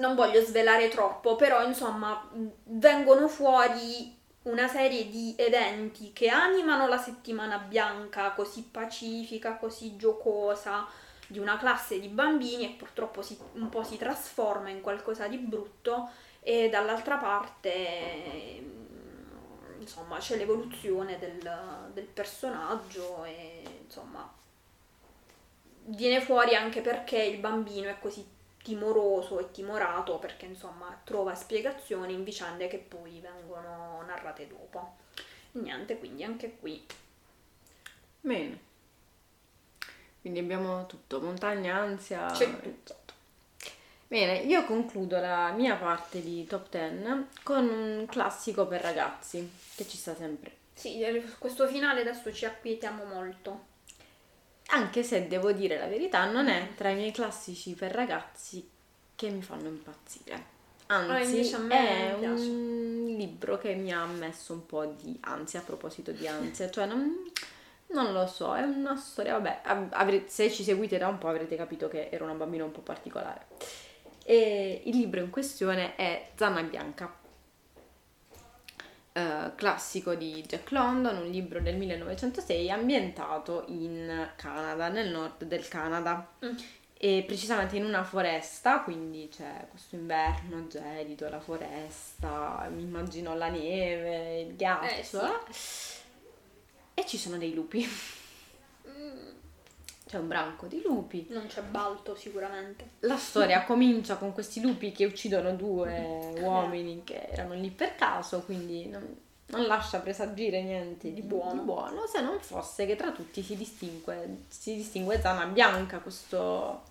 non 0.00 0.14
voglio 0.14 0.40
svelare 0.42 0.88
troppo, 0.88 1.36
però 1.36 1.62
insomma 1.62 2.30
vengono 2.64 3.28
fuori 3.28 4.20
una 4.42 4.66
serie 4.66 5.08
di 5.08 5.34
eventi 5.36 6.12
che 6.12 6.28
animano 6.28 6.88
la 6.88 6.98
settimana 6.98 7.58
bianca 7.58 8.32
così 8.32 8.62
pacifica, 8.62 9.56
così 9.56 9.96
giocosa 9.96 10.86
di 11.26 11.38
una 11.38 11.56
classe 11.56 12.00
di 12.00 12.08
bambini 12.08 12.64
e 12.64 12.74
purtroppo 12.76 13.22
si, 13.22 13.38
un 13.54 13.68
po' 13.68 13.84
si 13.84 13.96
trasforma 13.96 14.68
in 14.68 14.80
qualcosa 14.80 15.28
di 15.28 15.38
brutto 15.38 16.10
e 16.40 16.68
dall'altra 16.68 17.16
parte 17.16 18.80
insomma 19.78 20.18
c'è 20.18 20.36
l'evoluzione 20.36 21.18
del, 21.18 21.90
del 21.92 22.04
personaggio 22.04 23.24
e 23.24 23.62
insomma 23.84 24.30
viene 25.84 26.20
fuori 26.20 26.54
anche 26.54 26.80
perché 26.80 27.22
il 27.22 27.38
bambino 27.38 27.88
è 27.88 27.98
così 27.98 28.24
timoroso 28.62 29.38
e 29.40 29.50
timorato 29.50 30.18
perché 30.18 30.46
insomma 30.46 31.00
trova 31.04 31.34
spiegazioni 31.34 32.14
in 32.14 32.24
vicende 32.24 32.68
che 32.68 32.78
poi 32.78 33.20
vengono 33.20 34.02
narrate 34.06 34.46
dopo. 34.46 34.96
Niente, 35.52 35.98
quindi 35.98 36.24
anche 36.24 36.56
qui. 36.58 36.84
Bene. 38.20 38.70
Quindi 40.20 40.38
abbiamo 40.38 40.86
tutto, 40.86 41.20
montagna, 41.20 41.76
ansia, 41.76 42.26
C'è 42.26 42.60
tutto. 42.60 43.00
Bene, 44.06 44.38
io 44.40 44.64
concludo 44.64 45.18
la 45.18 45.50
mia 45.52 45.74
parte 45.76 46.22
di 46.22 46.44
top 46.44 46.68
10 46.68 47.26
con 47.42 47.66
un 47.66 48.06
classico 48.06 48.66
per 48.66 48.82
ragazzi 48.82 49.50
che 49.74 49.88
ci 49.88 49.96
sta 49.96 50.14
sempre. 50.14 50.56
Sì, 50.74 51.02
questo 51.38 51.66
finale 51.66 52.02
adesso 52.02 52.32
ci 52.32 52.44
acquietiamo 52.44 53.04
molto. 53.04 53.70
Anche 54.68 55.02
se 55.02 55.28
devo 55.28 55.52
dire 55.52 55.78
la 55.78 55.86
verità, 55.86 56.24
non 56.30 56.48
è 56.48 56.68
tra 56.74 56.88
i 56.90 56.94
miei 56.94 57.10
classici 57.10 57.72
per 57.72 57.92
ragazzi 57.92 58.66
che 59.14 59.28
mi 59.30 59.42
fanno 59.42 59.68
impazzire. 59.68 60.50
Anzi, 60.86 61.54
ah, 61.54 61.68
è 61.68 62.14
un 62.20 63.14
libro 63.16 63.58
che 63.58 63.74
mi 63.74 63.92
ha 63.92 64.04
messo 64.04 64.52
un 64.52 64.66
po' 64.66 64.84
di 64.84 65.16
ansia 65.22 65.60
a 65.60 65.62
proposito 65.62 66.12
di 66.12 66.26
ansia, 66.28 66.70
cioè 66.70 66.86
non, 66.86 67.30
non 67.88 68.12
lo 68.12 68.26
so, 68.26 68.54
è 68.54 68.62
una 68.62 68.96
storia, 68.96 69.38
vabbè, 69.38 69.60
avrete, 69.90 70.28
se 70.28 70.50
ci 70.50 70.62
seguite 70.62 70.98
da 70.98 71.08
un 71.08 71.18
po' 71.18 71.28
avrete 71.28 71.56
capito 71.56 71.88
che 71.88 72.08
ero 72.10 72.24
una 72.24 72.34
bambina 72.34 72.64
un 72.64 72.72
po' 72.72 72.80
particolare. 72.80 73.46
E 74.24 74.82
il 74.84 74.96
libro 74.96 75.20
in 75.20 75.30
questione 75.30 75.96
è 75.96 76.30
Zanna 76.36 76.62
Bianca 76.62 77.20
eh, 79.12 79.52
classico 79.56 80.14
di 80.14 80.42
Jack 80.46 80.70
London, 80.70 81.18
un 81.18 81.30
libro 81.30 81.60
del 81.60 81.76
1906 81.76 82.70
ambientato 82.70 83.64
in 83.68 84.30
Canada, 84.36 84.88
nel 84.88 85.10
nord 85.10 85.44
del 85.44 85.68
Canada. 85.68 86.32
Mm. 86.44 86.56
E 87.04 87.24
precisamente 87.26 87.76
in 87.76 87.84
una 87.84 88.04
foresta, 88.04 88.82
quindi 88.82 89.28
c'è 89.28 89.66
questo 89.68 89.96
inverno 89.96 90.68
gelido, 90.68 91.28
la 91.28 91.40
foresta, 91.40 92.68
mi 92.72 92.82
immagino 92.82 93.34
la 93.34 93.48
neve, 93.48 94.40
il 94.42 94.54
ghiaccio. 94.54 95.20
Eh, 95.20 95.52
sì. 95.52 95.98
E 96.94 97.04
ci 97.04 97.18
sono 97.18 97.38
dei 97.38 97.52
lupi. 97.52 97.86
C'è 100.12 100.18
un 100.18 100.28
branco 100.28 100.66
di 100.66 100.82
lupi. 100.84 101.26
Non 101.30 101.46
c'è 101.46 101.62
Balto 101.62 102.14
sicuramente. 102.14 102.86
La 102.98 103.16
storia 103.16 103.64
comincia 103.64 104.16
con 104.16 104.34
questi 104.34 104.60
lupi 104.60 104.92
che 104.92 105.06
uccidono 105.06 105.54
due 105.54 106.34
uomini 106.38 107.00
che 107.02 107.28
erano 107.30 107.54
lì 107.54 107.70
per 107.70 107.94
caso, 107.94 108.42
quindi 108.42 108.88
non, 108.88 109.02
non 109.46 109.64
lascia 109.64 110.00
presagire 110.00 110.62
niente 110.62 111.14
di 111.14 111.22
buono. 111.22 111.52
di 111.54 111.60
buono. 111.60 112.06
se 112.06 112.20
non 112.20 112.38
fosse 112.40 112.84
che 112.84 112.94
tra 112.94 113.10
tutti 113.10 113.42
si 113.42 113.56
distingue, 113.56 114.40
si 114.48 114.76
distingue 114.76 115.18
Zana 115.18 115.46
Bianca, 115.46 116.00
questo, 116.00 116.82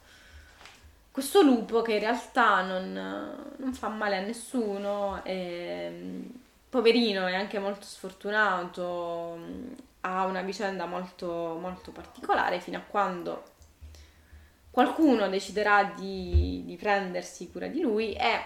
questo 1.12 1.44
lupo 1.44 1.84
che 1.84 1.94
in 1.94 2.00
realtà 2.00 2.64
non, 2.64 2.92
non 3.56 3.74
fa 3.76 3.90
male 3.90 4.18
a 4.18 4.22
nessuno, 4.22 5.24
è, 5.24 5.92
poverino, 6.68 7.28
è 7.28 7.36
anche 7.36 7.60
molto 7.60 7.86
sfortunato, 7.86 9.38
ha 10.02 10.26
una 10.26 10.42
vicenda 10.42 10.86
molto, 10.86 11.58
molto 11.60 11.92
particolare 11.92 12.60
fino 12.60 12.78
a 12.78 12.82
quando 12.82 13.44
qualcuno 14.72 15.28
deciderà 15.28 15.94
di, 15.96 16.64
di 16.66 16.76
prendersi 16.78 17.52
cura 17.52 17.68
di 17.68 17.82
lui 17.82 18.14
e, 18.14 18.42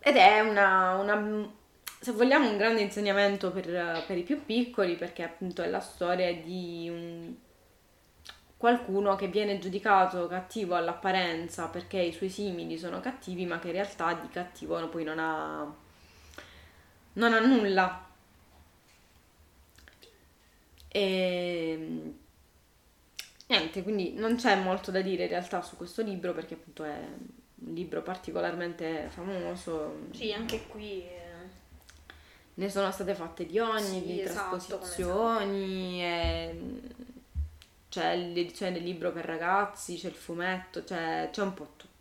ed 0.00 0.16
è 0.16 0.40
una, 0.40 0.94
una, 0.94 1.48
se 2.00 2.12
vogliamo 2.12 2.48
un 2.48 2.56
grande 2.56 2.80
insegnamento 2.80 3.52
per, 3.52 4.04
per, 4.06 4.16
i 4.16 4.22
più 4.22 4.44
piccoli 4.44 4.96
perché 4.96 5.22
appunto 5.22 5.62
è 5.62 5.68
la 5.68 5.80
storia 5.80 6.34
di 6.34 6.88
un, 6.90 7.34
qualcuno 8.56 9.14
che 9.14 9.28
viene 9.28 9.58
giudicato 9.58 10.26
cattivo 10.26 10.74
all'apparenza 10.74 11.68
perché 11.68 11.98
i 11.98 12.12
suoi 12.12 12.30
simili 12.30 12.78
sono 12.78 13.00
cattivi 13.00 13.44
ma 13.44 13.58
che 13.58 13.66
in 13.68 13.74
realtà 13.74 14.14
di 14.14 14.28
cattivo 14.30 14.88
poi 14.88 15.04
non 15.04 15.18
ha, 15.18 15.74
non 17.12 17.32
ha 17.34 17.40
nulla 17.40 18.05
e 20.88 22.14
niente, 23.46 23.82
quindi 23.82 24.14
non 24.14 24.36
c'è 24.36 24.56
molto 24.56 24.90
da 24.90 25.00
dire 25.00 25.24
in 25.24 25.28
realtà 25.28 25.62
su 25.62 25.76
questo 25.76 26.02
libro 26.02 26.32
perché 26.32 26.54
appunto 26.54 26.84
è 26.84 26.98
un 26.98 27.74
libro 27.74 28.02
particolarmente 28.02 29.08
famoso. 29.10 30.08
Sì, 30.12 30.32
anche 30.32 30.66
qui 30.66 31.02
eh... 31.02 31.20
ne 32.54 32.68
sono 32.70 32.90
state 32.90 33.14
fatte 33.14 33.46
di 33.46 33.58
ogni, 33.58 34.00
sì, 34.00 34.02
di 34.02 34.20
esatto, 34.20 34.56
trasposizioni, 34.56 36.02
e... 36.02 36.60
c'è 37.88 38.16
l'edizione 38.16 38.72
del 38.72 38.82
libro 38.82 39.12
per 39.12 39.24
ragazzi, 39.24 39.96
c'è 39.96 40.08
il 40.08 40.14
fumetto, 40.14 40.84
c'è, 40.84 41.28
c'è 41.32 41.42
un 41.42 41.54
po' 41.54 41.72
tutto 41.76 41.94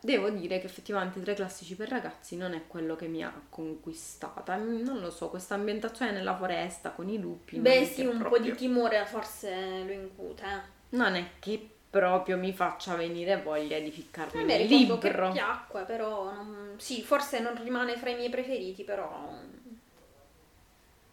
devo 0.00 0.30
dire 0.30 0.58
che 0.58 0.66
effettivamente 0.66 1.20
Tre 1.20 1.34
classici 1.34 1.76
per 1.76 1.88
ragazzi 1.88 2.36
non 2.36 2.54
è 2.54 2.66
quello 2.66 2.96
che 2.96 3.06
mi 3.06 3.22
ha 3.22 3.32
conquistata. 3.48 4.56
Non 4.56 5.00
lo 5.00 5.10
so, 5.10 5.28
questa 5.28 5.54
ambientazione 5.54 6.12
nella 6.12 6.36
foresta 6.36 6.90
con 6.90 7.08
i 7.08 7.18
lupi. 7.18 7.58
Beh, 7.58 7.84
sì, 7.84 8.04
un 8.06 8.18
proprio... 8.18 8.38
po' 8.38 8.44
di 8.44 8.54
timore 8.54 9.04
forse 9.06 9.82
lo 9.84 9.92
incute. 9.92 10.78
Non 10.90 11.14
è 11.14 11.24
che 11.38 11.68
proprio 11.90 12.36
mi 12.36 12.52
faccia 12.52 12.94
venire 12.94 13.42
voglia 13.42 13.78
di 13.80 13.90
ficcarmi 13.90 14.44
nel 14.44 14.66
libro. 14.66 14.98
che 14.98 15.10
piacque, 15.10 15.82
però 15.82 16.32
non... 16.32 16.74
sì, 16.78 17.02
forse 17.02 17.40
non 17.40 17.60
rimane 17.62 17.96
fra 17.96 18.10
i 18.10 18.14
miei 18.14 18.30
preferiti, 18.30 18.84
però 18.84 19.36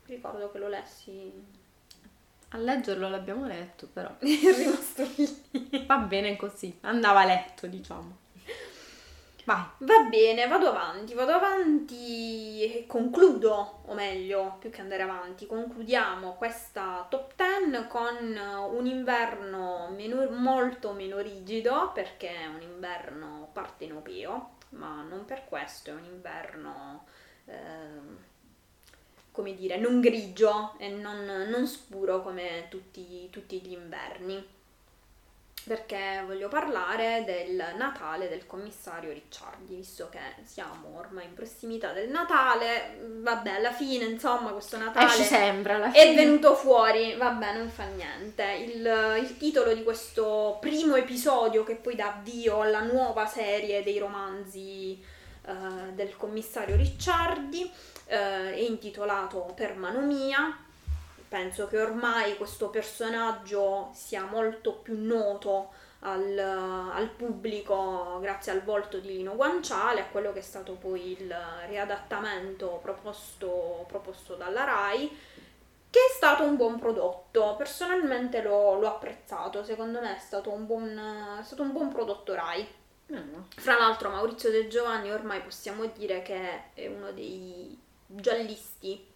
ricordo 0.05 0.51
che 0.51 0.57
lo 0.57 0.67
lessi. 0.67 1.31
A 2.49 2.57
leggerlo 2.57 3.09
l'abbiamo 3.09 3.45
letto, 3.45 3.89
però 3.91 4.09
è 4.19 4.25
rimasto 4.25 5.05
lì. 5.15 5.85
Va 5.85 5.97
bene 5.97 6.35
così, 6.35 6.77
andava 6.81 7.25
letto, 7.25 7.67
diciamo. 7.67 8.25
Vai. 9.47 9.63
Va 9.77 10.03
bene, 10.09 10.45
vado 10.45 10.67
avanti, 10.67 11.13
vado 11.13 11.31
avanti 11.31 12.63
e 12.63 12.85
concludo, 12.85 13.79
o 13.85 13.93
meglio, 13.93 14.57
più 14.59 14.69
che 14.69 14.81
andare 14.81 15.03
avanti, 15.03 15.45
concludiamo 15.45 16.33
questa 16.33 17.07
top 17.09 17.33
10 17.33 17.87
con 17.87 18.37
un 18.73 18.85
inverno 18.85 19.87
meno, 19.95 20.29
molto 20.31 20.91
meno 20.91 21.19
rigido 21.19 21.91
perché 21.93 22.27
è 22.27 22.45
un 22.47 22.61
inverno 22.61 23.47
partenopeo, 23.53 24.49
ma 24.71 25.01
non 25.03 25.23
per 25.23 25.45
questo 25.45 25.91
è 25.91 25.93
un 25.93 26.03
inverno, 26.03 27.05
eh, 27.45 27.55
come 29.31 29.55
dire, 29.55 29.77
non 29.77 30.01
grigio 30.01 30.73
e 30.77 30.89
non, 30.89 31.23
non 31.23 31.65
scuro 31.67 32.21
come 32.21 32.65
tutti, 32.69 33.29
tutti 33.29 33.61
gli 33.61 33.71
inverni 33.71 34.55
perché 35.67 36.23
voglio 36.25 36.47
parlare 36.47 37.23
del 37.25 37.61
Natale 37.77 38.29
del 38.29 38.45
commissario 38.47 39.11
Ricciardi, 39.11 39.75
visto 39.75 40.07
che 40.09 40.19
siamo 40.43 40.97
ormai 40.97 41.25
in 41.25 41.33
prossimità 41.33 41.91
del 41.91 42.09
Natale, 42.09 42.97
vabbè, 43.21 43.49
alla 43.51 43.73
fine, 43.73 44.05
insomma, 44.05 44.51
questo 44.51 44.77
Natale 44.77 45.07
Esce 45.07 45.23
sempre, 45.23 45.73
alla 45.73 45.91
fine. 45.91 46.03
è 46.03 46.15
venuto 46.15 46.55
fuori, 46.55 47.15
vabbè, 47.15 47.57
non 47.57 47.69
fa 47.69 47.83
niente. 47.85 48.43
Il, 48.43 49.19
il 49.21 49.37
titolo 49.37 49.73
di 49.73 49.83
questo 49.83 50.57
primo 50.61 50.95
episodio 50.95 51.63
che 51.63 51.75
poi 51.75 51.95
dà 51.95 52.15
avvio 52.15 52.61
alla 52.61 52.81
nuova 52.81 53.25
serie 53.25 53.83
dei 53.83 53.99
romanzi 53.99 55.03
uh, 55.47 55.93
del 55.93 56.15
commissario 56.15 56.77
Ricciardi 56.77 57.63
uh, 57.63 58.09
è 58.09 58.55
intitolato 58.59 59.51
Permanomia 59.53 60.65
penso 61.27 61.67
che 61.67 61.79
ormai 61.79 62.37
questo 62.37 62.69
personaggio 62.69 63.89
sia 63.93 64.23
molto 64.23 64.73
più 64.73 64.97
noto 64.97 65.71
al, 65.99 66.37
al, 66.37 67.09
pubblico 67.09 68.19
grazie 68.21 68.51
al 68.51 68.63
volto 68.63 68.99
di 68.99 69.09
Lino 69.09 69.35
Guanciale, 69.35 70.01
a 70.01 70.05
quello 70.05 70.31
che 70.31 70.39
è 70.39 70.43
stato 70.43 70.73
poi 70.73 71.19
il 71.19 71.35
riadattamento 71.67 72.79
proposto, 72.81 73.85
proposto 73.87 74.35
dalla 74.35 74.63
RAI, 74.63 75.19
che 75.89 75.99
è 75.99 76.13
stato 76.15 76.43
un 76.43 76.55
buon 76.55 76.79
prodotto. 76.79 77.55
Personalmente 77.57 78.41
l'ho, 78.41 78.79
l'ho 78.79 78.87
apprezzato, 78.87 79.63
secondo 79.63 79.99
me 79.99 80.15
è 80.15 80.19
stato 80.19 80.51
un 80.51 80.65
buon, 80.65 81.37
è 81.39 81.43
stato 81.43 81.63
un 81.63 81.71
buon 81.71 81.89
prodotto 81.89 82.33
RAI. 82.35 82.75
Mm. 83.11 83.33
Fra 83.55 83.77
l'altro 83.77 84.09
Maurizio 84.09 84.51
De 84.51 84.67
Giovanni 84.67 85.11
ormai 85.11 85.41
possiamo 85.41 85.85
dire 85.85 86.21
che 86.21 86.73
è 86.73 86.87
uno 86.87 87.11
dei 87.11 87.77
giallisti 88.05 89.15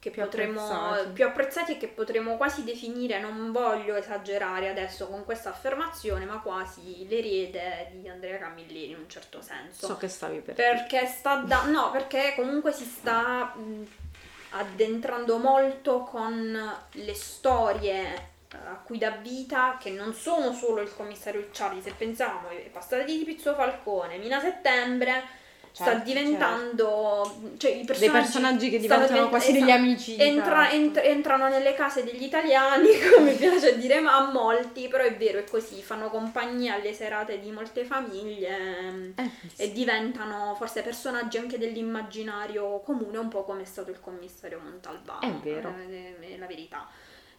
che 0.00 0.10
più 0.10 0.22
potremo 0.22 0.60
apprezzati. 0.60 1.12
più 1.12 1.24
apprezzati 1.24 1.72
e 1.72 1.76
che 1.76 1.88
potremo 1.88 2.36
quasi 2.36 2.62
definire, 2.62 3.20
non 3.20 3.50
voglio 3.50 3.96
esagerare 3.96 4.68
adesso 4.68 5.08
con 5.08 5.24
questa 5.24 5.50
affermazione, 5.50 6.24
ma 6.24 6.40
quasi 6.40 7.06
l'erede 7.08 7.90
di 7.94 8.08
Andrea 8.08 8.38
Camilleri 8.38 8.90
in 8.90 8.98
un 8.98 9.08
certo 9.08 9.42
senso. 9.42 9.86
So 9.86 9.96
che 9.96 10.08
stavi 10.08 10.40
per 10.40 10.54
Perché 10.54 11.06
sta 11.06 11.36
da 11.36 11.64
no, 11.64 11.90
perché 11.90 12.34
comunque 12.36 12.72
si 12.72 12.84
sta 12.84 13.54
addentrando 14.50 15.38
molto 15.38 16.02
con 16.04 16.76
le 16.90 17.14
storie 17.14 18.14
eh, 18.50 18.56
a 18.56 18.80
cui 18.82 18.98
dà 18.98 19.10
vita 19.10 19.76
che 19.80 19.90
non 19.90 20.14
sono 20.14 20.52
solo 20.52 20.80
il 20.80 20.94
commissario 20.94 21.40
Ricciardi, 21.40 21.82
se 21.82 21.92
pensiamo 21.92 22.48
ai 22.48 22.70
passati 22.72 23.18
di 23.18 23.24
Pizzo 23.24 23.54
Falcone, 23.54 24.16
Mina 24.16 24.40
Settembre 24.40 25.37
sta 25.72 25.84
certo, 25.84 26.04
diventando 26.04 27.22
certo. 27.24 27.56
cioè 27.58 27.70
i 27.72 27.84
personaggi, 27.84 28.00
dei 28.00 28.10
personaggi 28.10 28.70
che 28.70 28.78
diventano 28.78 29.12
divent- 29.12 29.28
quasi 29.28 29.52
degli 29.52 29.70
amici 29.70 30.16
entra, 30.16 30.70
ent- 30.70 31.00
entrano 31.02 31.48
nelle 31.48 31.74
case 31.74 32.04
degli 32.04 32.22
italiani 32.22 32.88
come 33.16 33.32
piace 33.32 33.78
dire 33.78 34.00
ma 34.00 34.16
a 34.16 34.30
molti 34.30 34.88
però 34.88 35.04
è 35.04 35.16
vero 35.16 35.38
è 35.38 35.44
così 35.44 35.82
fanno 35.82 36.10
compagnia 36.10 36.74
alle 36.74 36.92
serate 36.92 37.40
di 37.40 37.50
molte 37.50 37.84
famiglie 37.84 39.14
eh, 39.16 39.30
sì. 39.54 39.62
e 39.62 39.72
diventano 39.72 40.54
forse 40.56 40.82
personaggi 40.82 41.38
anche 41.38 41.58
dell'immaginario 41.58 42.80
comune 42.80 43.18
un 43.18 43.28
po' 43.28 43.44
come 43.44 43.62
è 43.62 43.66
stato 43.66 43.90
il 43.90 44.00
commissario 44.00 44.60
Montalbano 44.62 45.20
è 45.20 45.32
vero 45.42 45.74
è, 45.88 46.34
è 46.34 46.36
la 46.36 46.46
verità 46.46 46.86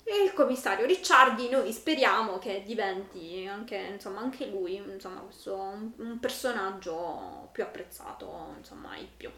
e 0.03 0.23
il 0.23 0.33
commissario 0.33 0.85
Ricciardi 0.85 1.49
noi 1.49 1.71
speriamo 1.71 2.39
che 2.39 2.63
diventi 2.65 3.47
anche, 3.47 3.75
insomma, 3.75 4.19
anche 4.19 4.47
lui 4.47 4.75
insomma, 4.75 5.19
questo, 5.21 5.55
un, 5.55 5.91
un, 5.97 6.19
personaggio 6.19 7.49
più 7.51 7.63
apprezzato 7.63 8.55
insomma 8.57 8.97
il 8.97 9.07
più. 9.15 9.29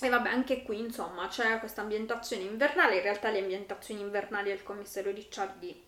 E 0.00 0.08
vabbè 0.08 0.28
anche 0.28 0.62
qui 0.62 0.78
insomma 0.78 1.28
c'è 1.28 1.58
questa 1.58 1.82
ambientazione 1.82 2.44
invernale. 2.44 2.96
In 2.96 3.02
realtà 3.02 3.30
le 3.30 3.40
ambientazioni 3.40 4.00
invernali 4.00 4.48
del 4.48 4.62
commissario 4.62 5.12
Ricciardi 5.12 5.84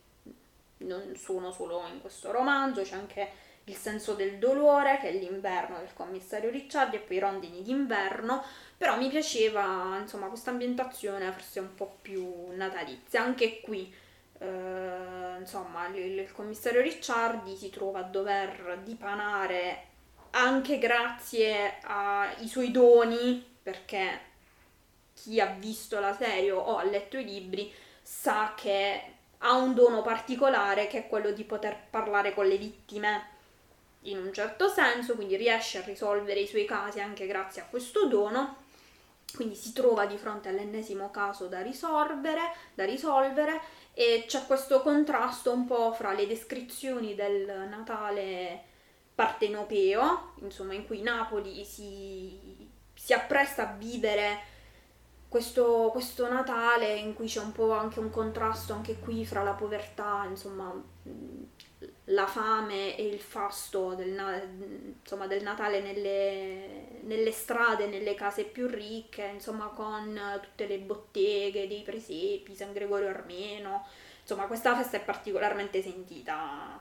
non 0.79 1.17
sono 1.17 1.51
solo 1.51 1.83
in 1.93 2.01
questo 2.01 2.31
romanzo 2.31 2.83
c'è 2.83 2.95
anche 2.95 3.33
il 3.71 3.77
senso 3.77 4.15
del 4.15 4.39
dolore 4.39 4.99
che 4.99 5.09
è 5.09 5.13
l'inverno 5.13 5.79
del 5.79 5.93
commissario 5.95 6.51
Ricciardi 6.51 6.97
e 6.97 7.01
poi 7.01 7.17
i 7.17 7.21
rondini 7.21 7.63
d'inverno 7.63 8.43
però 8.79 8.97
mi 8.97 9.09
piaceva, 9.09 9.99
insomma, 10.01 10.29
questa 10.29 10.51
ambientazione 10.51 11.33
forse 11.33 11.59
un 11.59 11.75
po' 11.75 11.99
più 12.01 12.53
natalizia. 12.53 13.23
Anche 13.23 13.61
qui, 13.61 13.93
eh, 14.39 15.37
insomma, 15.37 15.89
il, 15.89 16.21
il 16.21 16.33
commissario 16.33 16.81
Ricciardi 16.81 17.57
si 17.57 17.71
trova 17.71 17.99
a 17.99 18.05
dover 18.05 18.79
dipanare 18.85 19.87
anche 20.31 20.79
grazie 20.79 21.79
ai 21.83 22.47
suoi 22.47 22.71
doni, 22.71 23.45
perché 23.61 24.21
chi 25.15 25.41
ha 25.41 25.47
visto 25.47 25.99
la 25.99 26.15
serie 26.15 26.53
o 26.53 26.77
ha 26.77 26.85
letto 26.85 27.19
i 27.19 27.25
libri 27.25 27.73
sa 28.01 28.55
che 28.57 29.03
ha 29.39 29.57
un 29.57 29.75
dono 29.75 30.03
particolare 30.03 30.87
che 30.87 30.99
è 30.99 31.09
quello 31.09 31.33
di 31.33 31.43
poter 31.43 31.77
parlare 31.91 32.33
con 32.33 32.47
le 32.47 32.57
vittime 32.57 33.37
in 34.03 34.19
un 34.19 34.33
certo 34.33 34.69
senso, 34.69 35.15
quindi 35.15 35.37
riesce 35.37 35.79
a 35.79 35.85
risolvere 35.85 36.41
i 36.41 36.47
suoi 36.47 36.65
casi 36.65 37.01
anche 37.01 37.27
grazie 37.27 37.63
a 37.63 37.67
questo 37.67 38.07
dono 38.07 38.67
quindi 39.35 39.55
si 39.55 39.73
trova 39.73 40.07
di 40.07 40.17
fronte 40.17 40.49
all'ennesimo 40.49 41.11
caso 41.11 41.47
da 41.47 41.61
risolvere, 41.61 42.53
da 42.75 42.85
risolvere 42.85 43.61
e 43.93 44.25
c'è 44.27 44.47
questo 44.47 44.81
contrasto 44.81 45.53
un 45.53 45.67
po' 45.67 45.93
fra 45.93 46.13
le 46.13 46.27
descrizioni 46.27 47.15
del 47.15 47.67
Natale 47.69 48.65
partenopeo, 49.15 50.33
insomma 50.43 50.75
in 50.75 50.87
cui 50.87 51.03
Napoli 51.03 51.65
si, 51.65 52.71
si 52.95 53.13
appresta 53.13 53.69
a 53.69 53.73
vivere 53.75 54.57
questo, 55.29 55.91
questo, 55.93 56.27
Natale 56.29 56.95
in 56.95 57.15
cui 57.15 57.27
c'è 57.27 57.41
un 57.41 57.53
po' 57.53 57.73
anche 57.73 57.99
un 57.99 58.11
contrasto 58.11 58.73
anche 58.73 58.99
qui 58.99 59.27
fra 59.27 59.43
la 59.43 59.53
povertà, 59.53 60.25
insomma 60.27 60.73
la 62.07 62.27
fame 62.27 62.97
e 62.97 63.07
il 63.07 63.21
fasto 63.21 63.95
del, 63.95 64.99
insomma, 65.01 65.27
del 65.27 65.43
Natale 65.43 65.81
nelle, 65.81 66.99
nelle, 67.03 67.31
strade, 67.31 67.87
nelle 67.87 68.15
case 68.15 68.45
più 68.45 68.67
ricche, 68.67 69.25
insomma 69.35 69.67
con 69.67 70.19
tutte 70.43 70.67
le 70.67 70.79
botteghe 70.79 71.69
dei 71.69 71.83
presepi, 71.83 72.55
San 72.55 72.73
Gregorio 72.73 73.09
Armeno, 73.09 73.87
insomma 74.21 74.47
questa 74.47 74.75
festa 74.77 74.97
è 74.97 75.05
particolarmente 75.05 75.83
sentita 75.83 76.81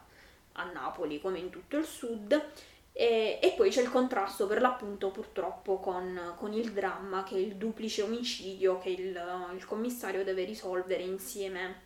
a 0.54 0.64
Napoli 0.72 1.22
come 1.22 1.40
in 1.40 1.50
tutto 1.50 1.78
il 1.78 1.86
sud. 1.86 2.50
E, 2.94 3.38
e 3.44 3.54
poi 3.56 3.70
c'è 3.70 3.84
il 3.84 3.92
contrasto 3.92 4.48
per 4.48 4.60
l'appunto 4.60 5.12
purtroppo 5.12 5.78
con, 5.78 6.34
con, 6.36 6.52
il 6.52 6.72
dramma 6.74 7.22
che 7.22 7.36
è 7.36 7.38
il 7.38 7.56
duplice 7.56 8.02
omicidio 8.02 8.80
che 8.80 8.90
il, 8.90 9.52
il 9.56 9.66
commissario 9.68 10.24
deve 10.24 10.44
risolvere 10.46 11.04
insieme 11.04 11.82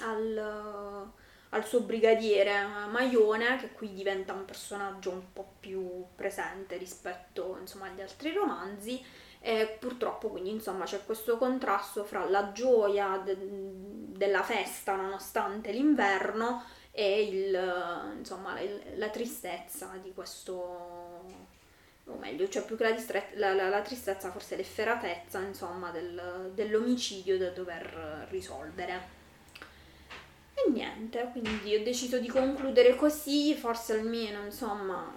al 0.00 1.10
al 1.54 1.66
suo 1.66 1.80
brigadiere 1.80 2.52
Maione, 2.90 3.56
che 3.58 3.72
qui 3.72 3.92
diventa 3.92 4.32
un 4.32 4.44
personaggio 4.44 5.10
un 5.10 5.32
po' 5.32 5.54
più 5.60 6.04
presente 6.14 6.76
rispetto 6.76 7.56
insomma, 7.60 7.86
agli 7.86 8.00
altri 8.00 8.32
romanzi. 8.32 9.02
E 9.44 9.76
purtroppo 9.78 10.28
quindi 10.28 10.50
insomma 10.50 10.84
c'è 10.84 11.04
questo 11.04 11.36
contrasto 11.36 12.04
fra 12.04 12.28
la 12.28 12.52
gioia 12.52 13.20
de- 13.24 13.36
della 13.36 14.42
festa 14.42 14.94
nonostante 14.94 15.72
l'inverno 15.72 16.64
e 16.92 17.22
il, 17.22 18.14
insomma, 18.18 18.56
la 18.94 19.08
tristezza 19.08 19.98
di 20.00 20.12
questo 20.14 20.52
o 22.04 22.16
meglio, 22.18 22.48
cioè 22.48 22.64
più 22.64 22.76
che 22.76 22.84
la, 22.84 22.92
distre- 22.92 23.30
la, 23.34 23.52
la, 23.52 23.68
la 23.68 23.80
tristezza, 23.80 24.30
forse 24.30 24.56
l'efferatezza, 24.56 25.40
insomma, 25.40 25.90
del, 25.90 26.50
dell'omicidio 26.54 27.38
da 27.38 27.50
dover 27.50 28.26
risolvere. 28.30 29.20
E 30.66 30.70
niente, 30.70 31.28
quindi 31.32 31.74
ho 31.74 31.82
deciso 31.82 32.18
di 32.18 32.28
concludere 32.28 32.94
così, 32.94 33.54
forse 33.54 33.94
almeno, 33.94 34.44
insomma, 34.44 35.12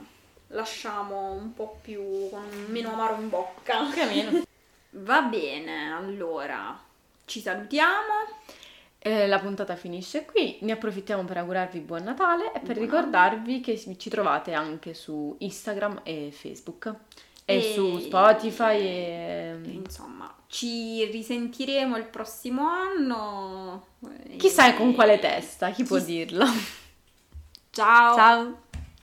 lasciamo 0.47 1.31
un 1.31 1.53
po' 1.53 1.79
più 1.81 2.29
con 2.29 2.47
meno 2.67 2.93
amaro 2.93 3.15
in 3.21 3.29
bocca. 3.29 3.83
Meno. 4.05 4.43
Va 4.97 5.21
bene, 5.23 5.91
allora 5.91 6.79
ci 7.25 7.41
salutiamo. 7.41 8.43
Eh, 8.97 9.27
la 9.27 9.39
puntata 9.39 9.75
finisce 9.75 10.25
qui, 10.25 10.57
ne 10.61 10.71
approfittiamo 10.71 11.23
per 11.25 11.37
augurarvi 11.37 11.79
buon 11.79 12.03
Natale 12.03 12.53
e 12.53 12.59
per 12.59 12.75
buon 12.75 12.87
ricordarvi 12.87 13.59
che 13.61 13.77
ci 13.97 14.09
trovate 14.09 14.53
anche 14.53 14.95
su 14.95 15.35
Instagram 15.37 16.01
e 16.03 16.31
Facebook 16.31 16.91
e, 17.45 17.57
e 17.57 17.73
su 17.73 17.99
Spotify 17.99 18.77
e... 18.79 19.59
insomma 19.65 20.35
ci 20.47 21.05
risentiremo 21.05 21.97
il 21.97 22.05
prossimo 22.05 22.67
anno. 22.67 23.87
Chissà 24.37 24.73
e... 24.73 24.77
con 24.77 24.93
quale 24.93 25.19
testa 25.19 25.71
chi 25.71 25.83
può 25.83 25.99
dirlo. 25.99 26.45
Ciao. 27.71 28.15
Ciao 28.15 28.57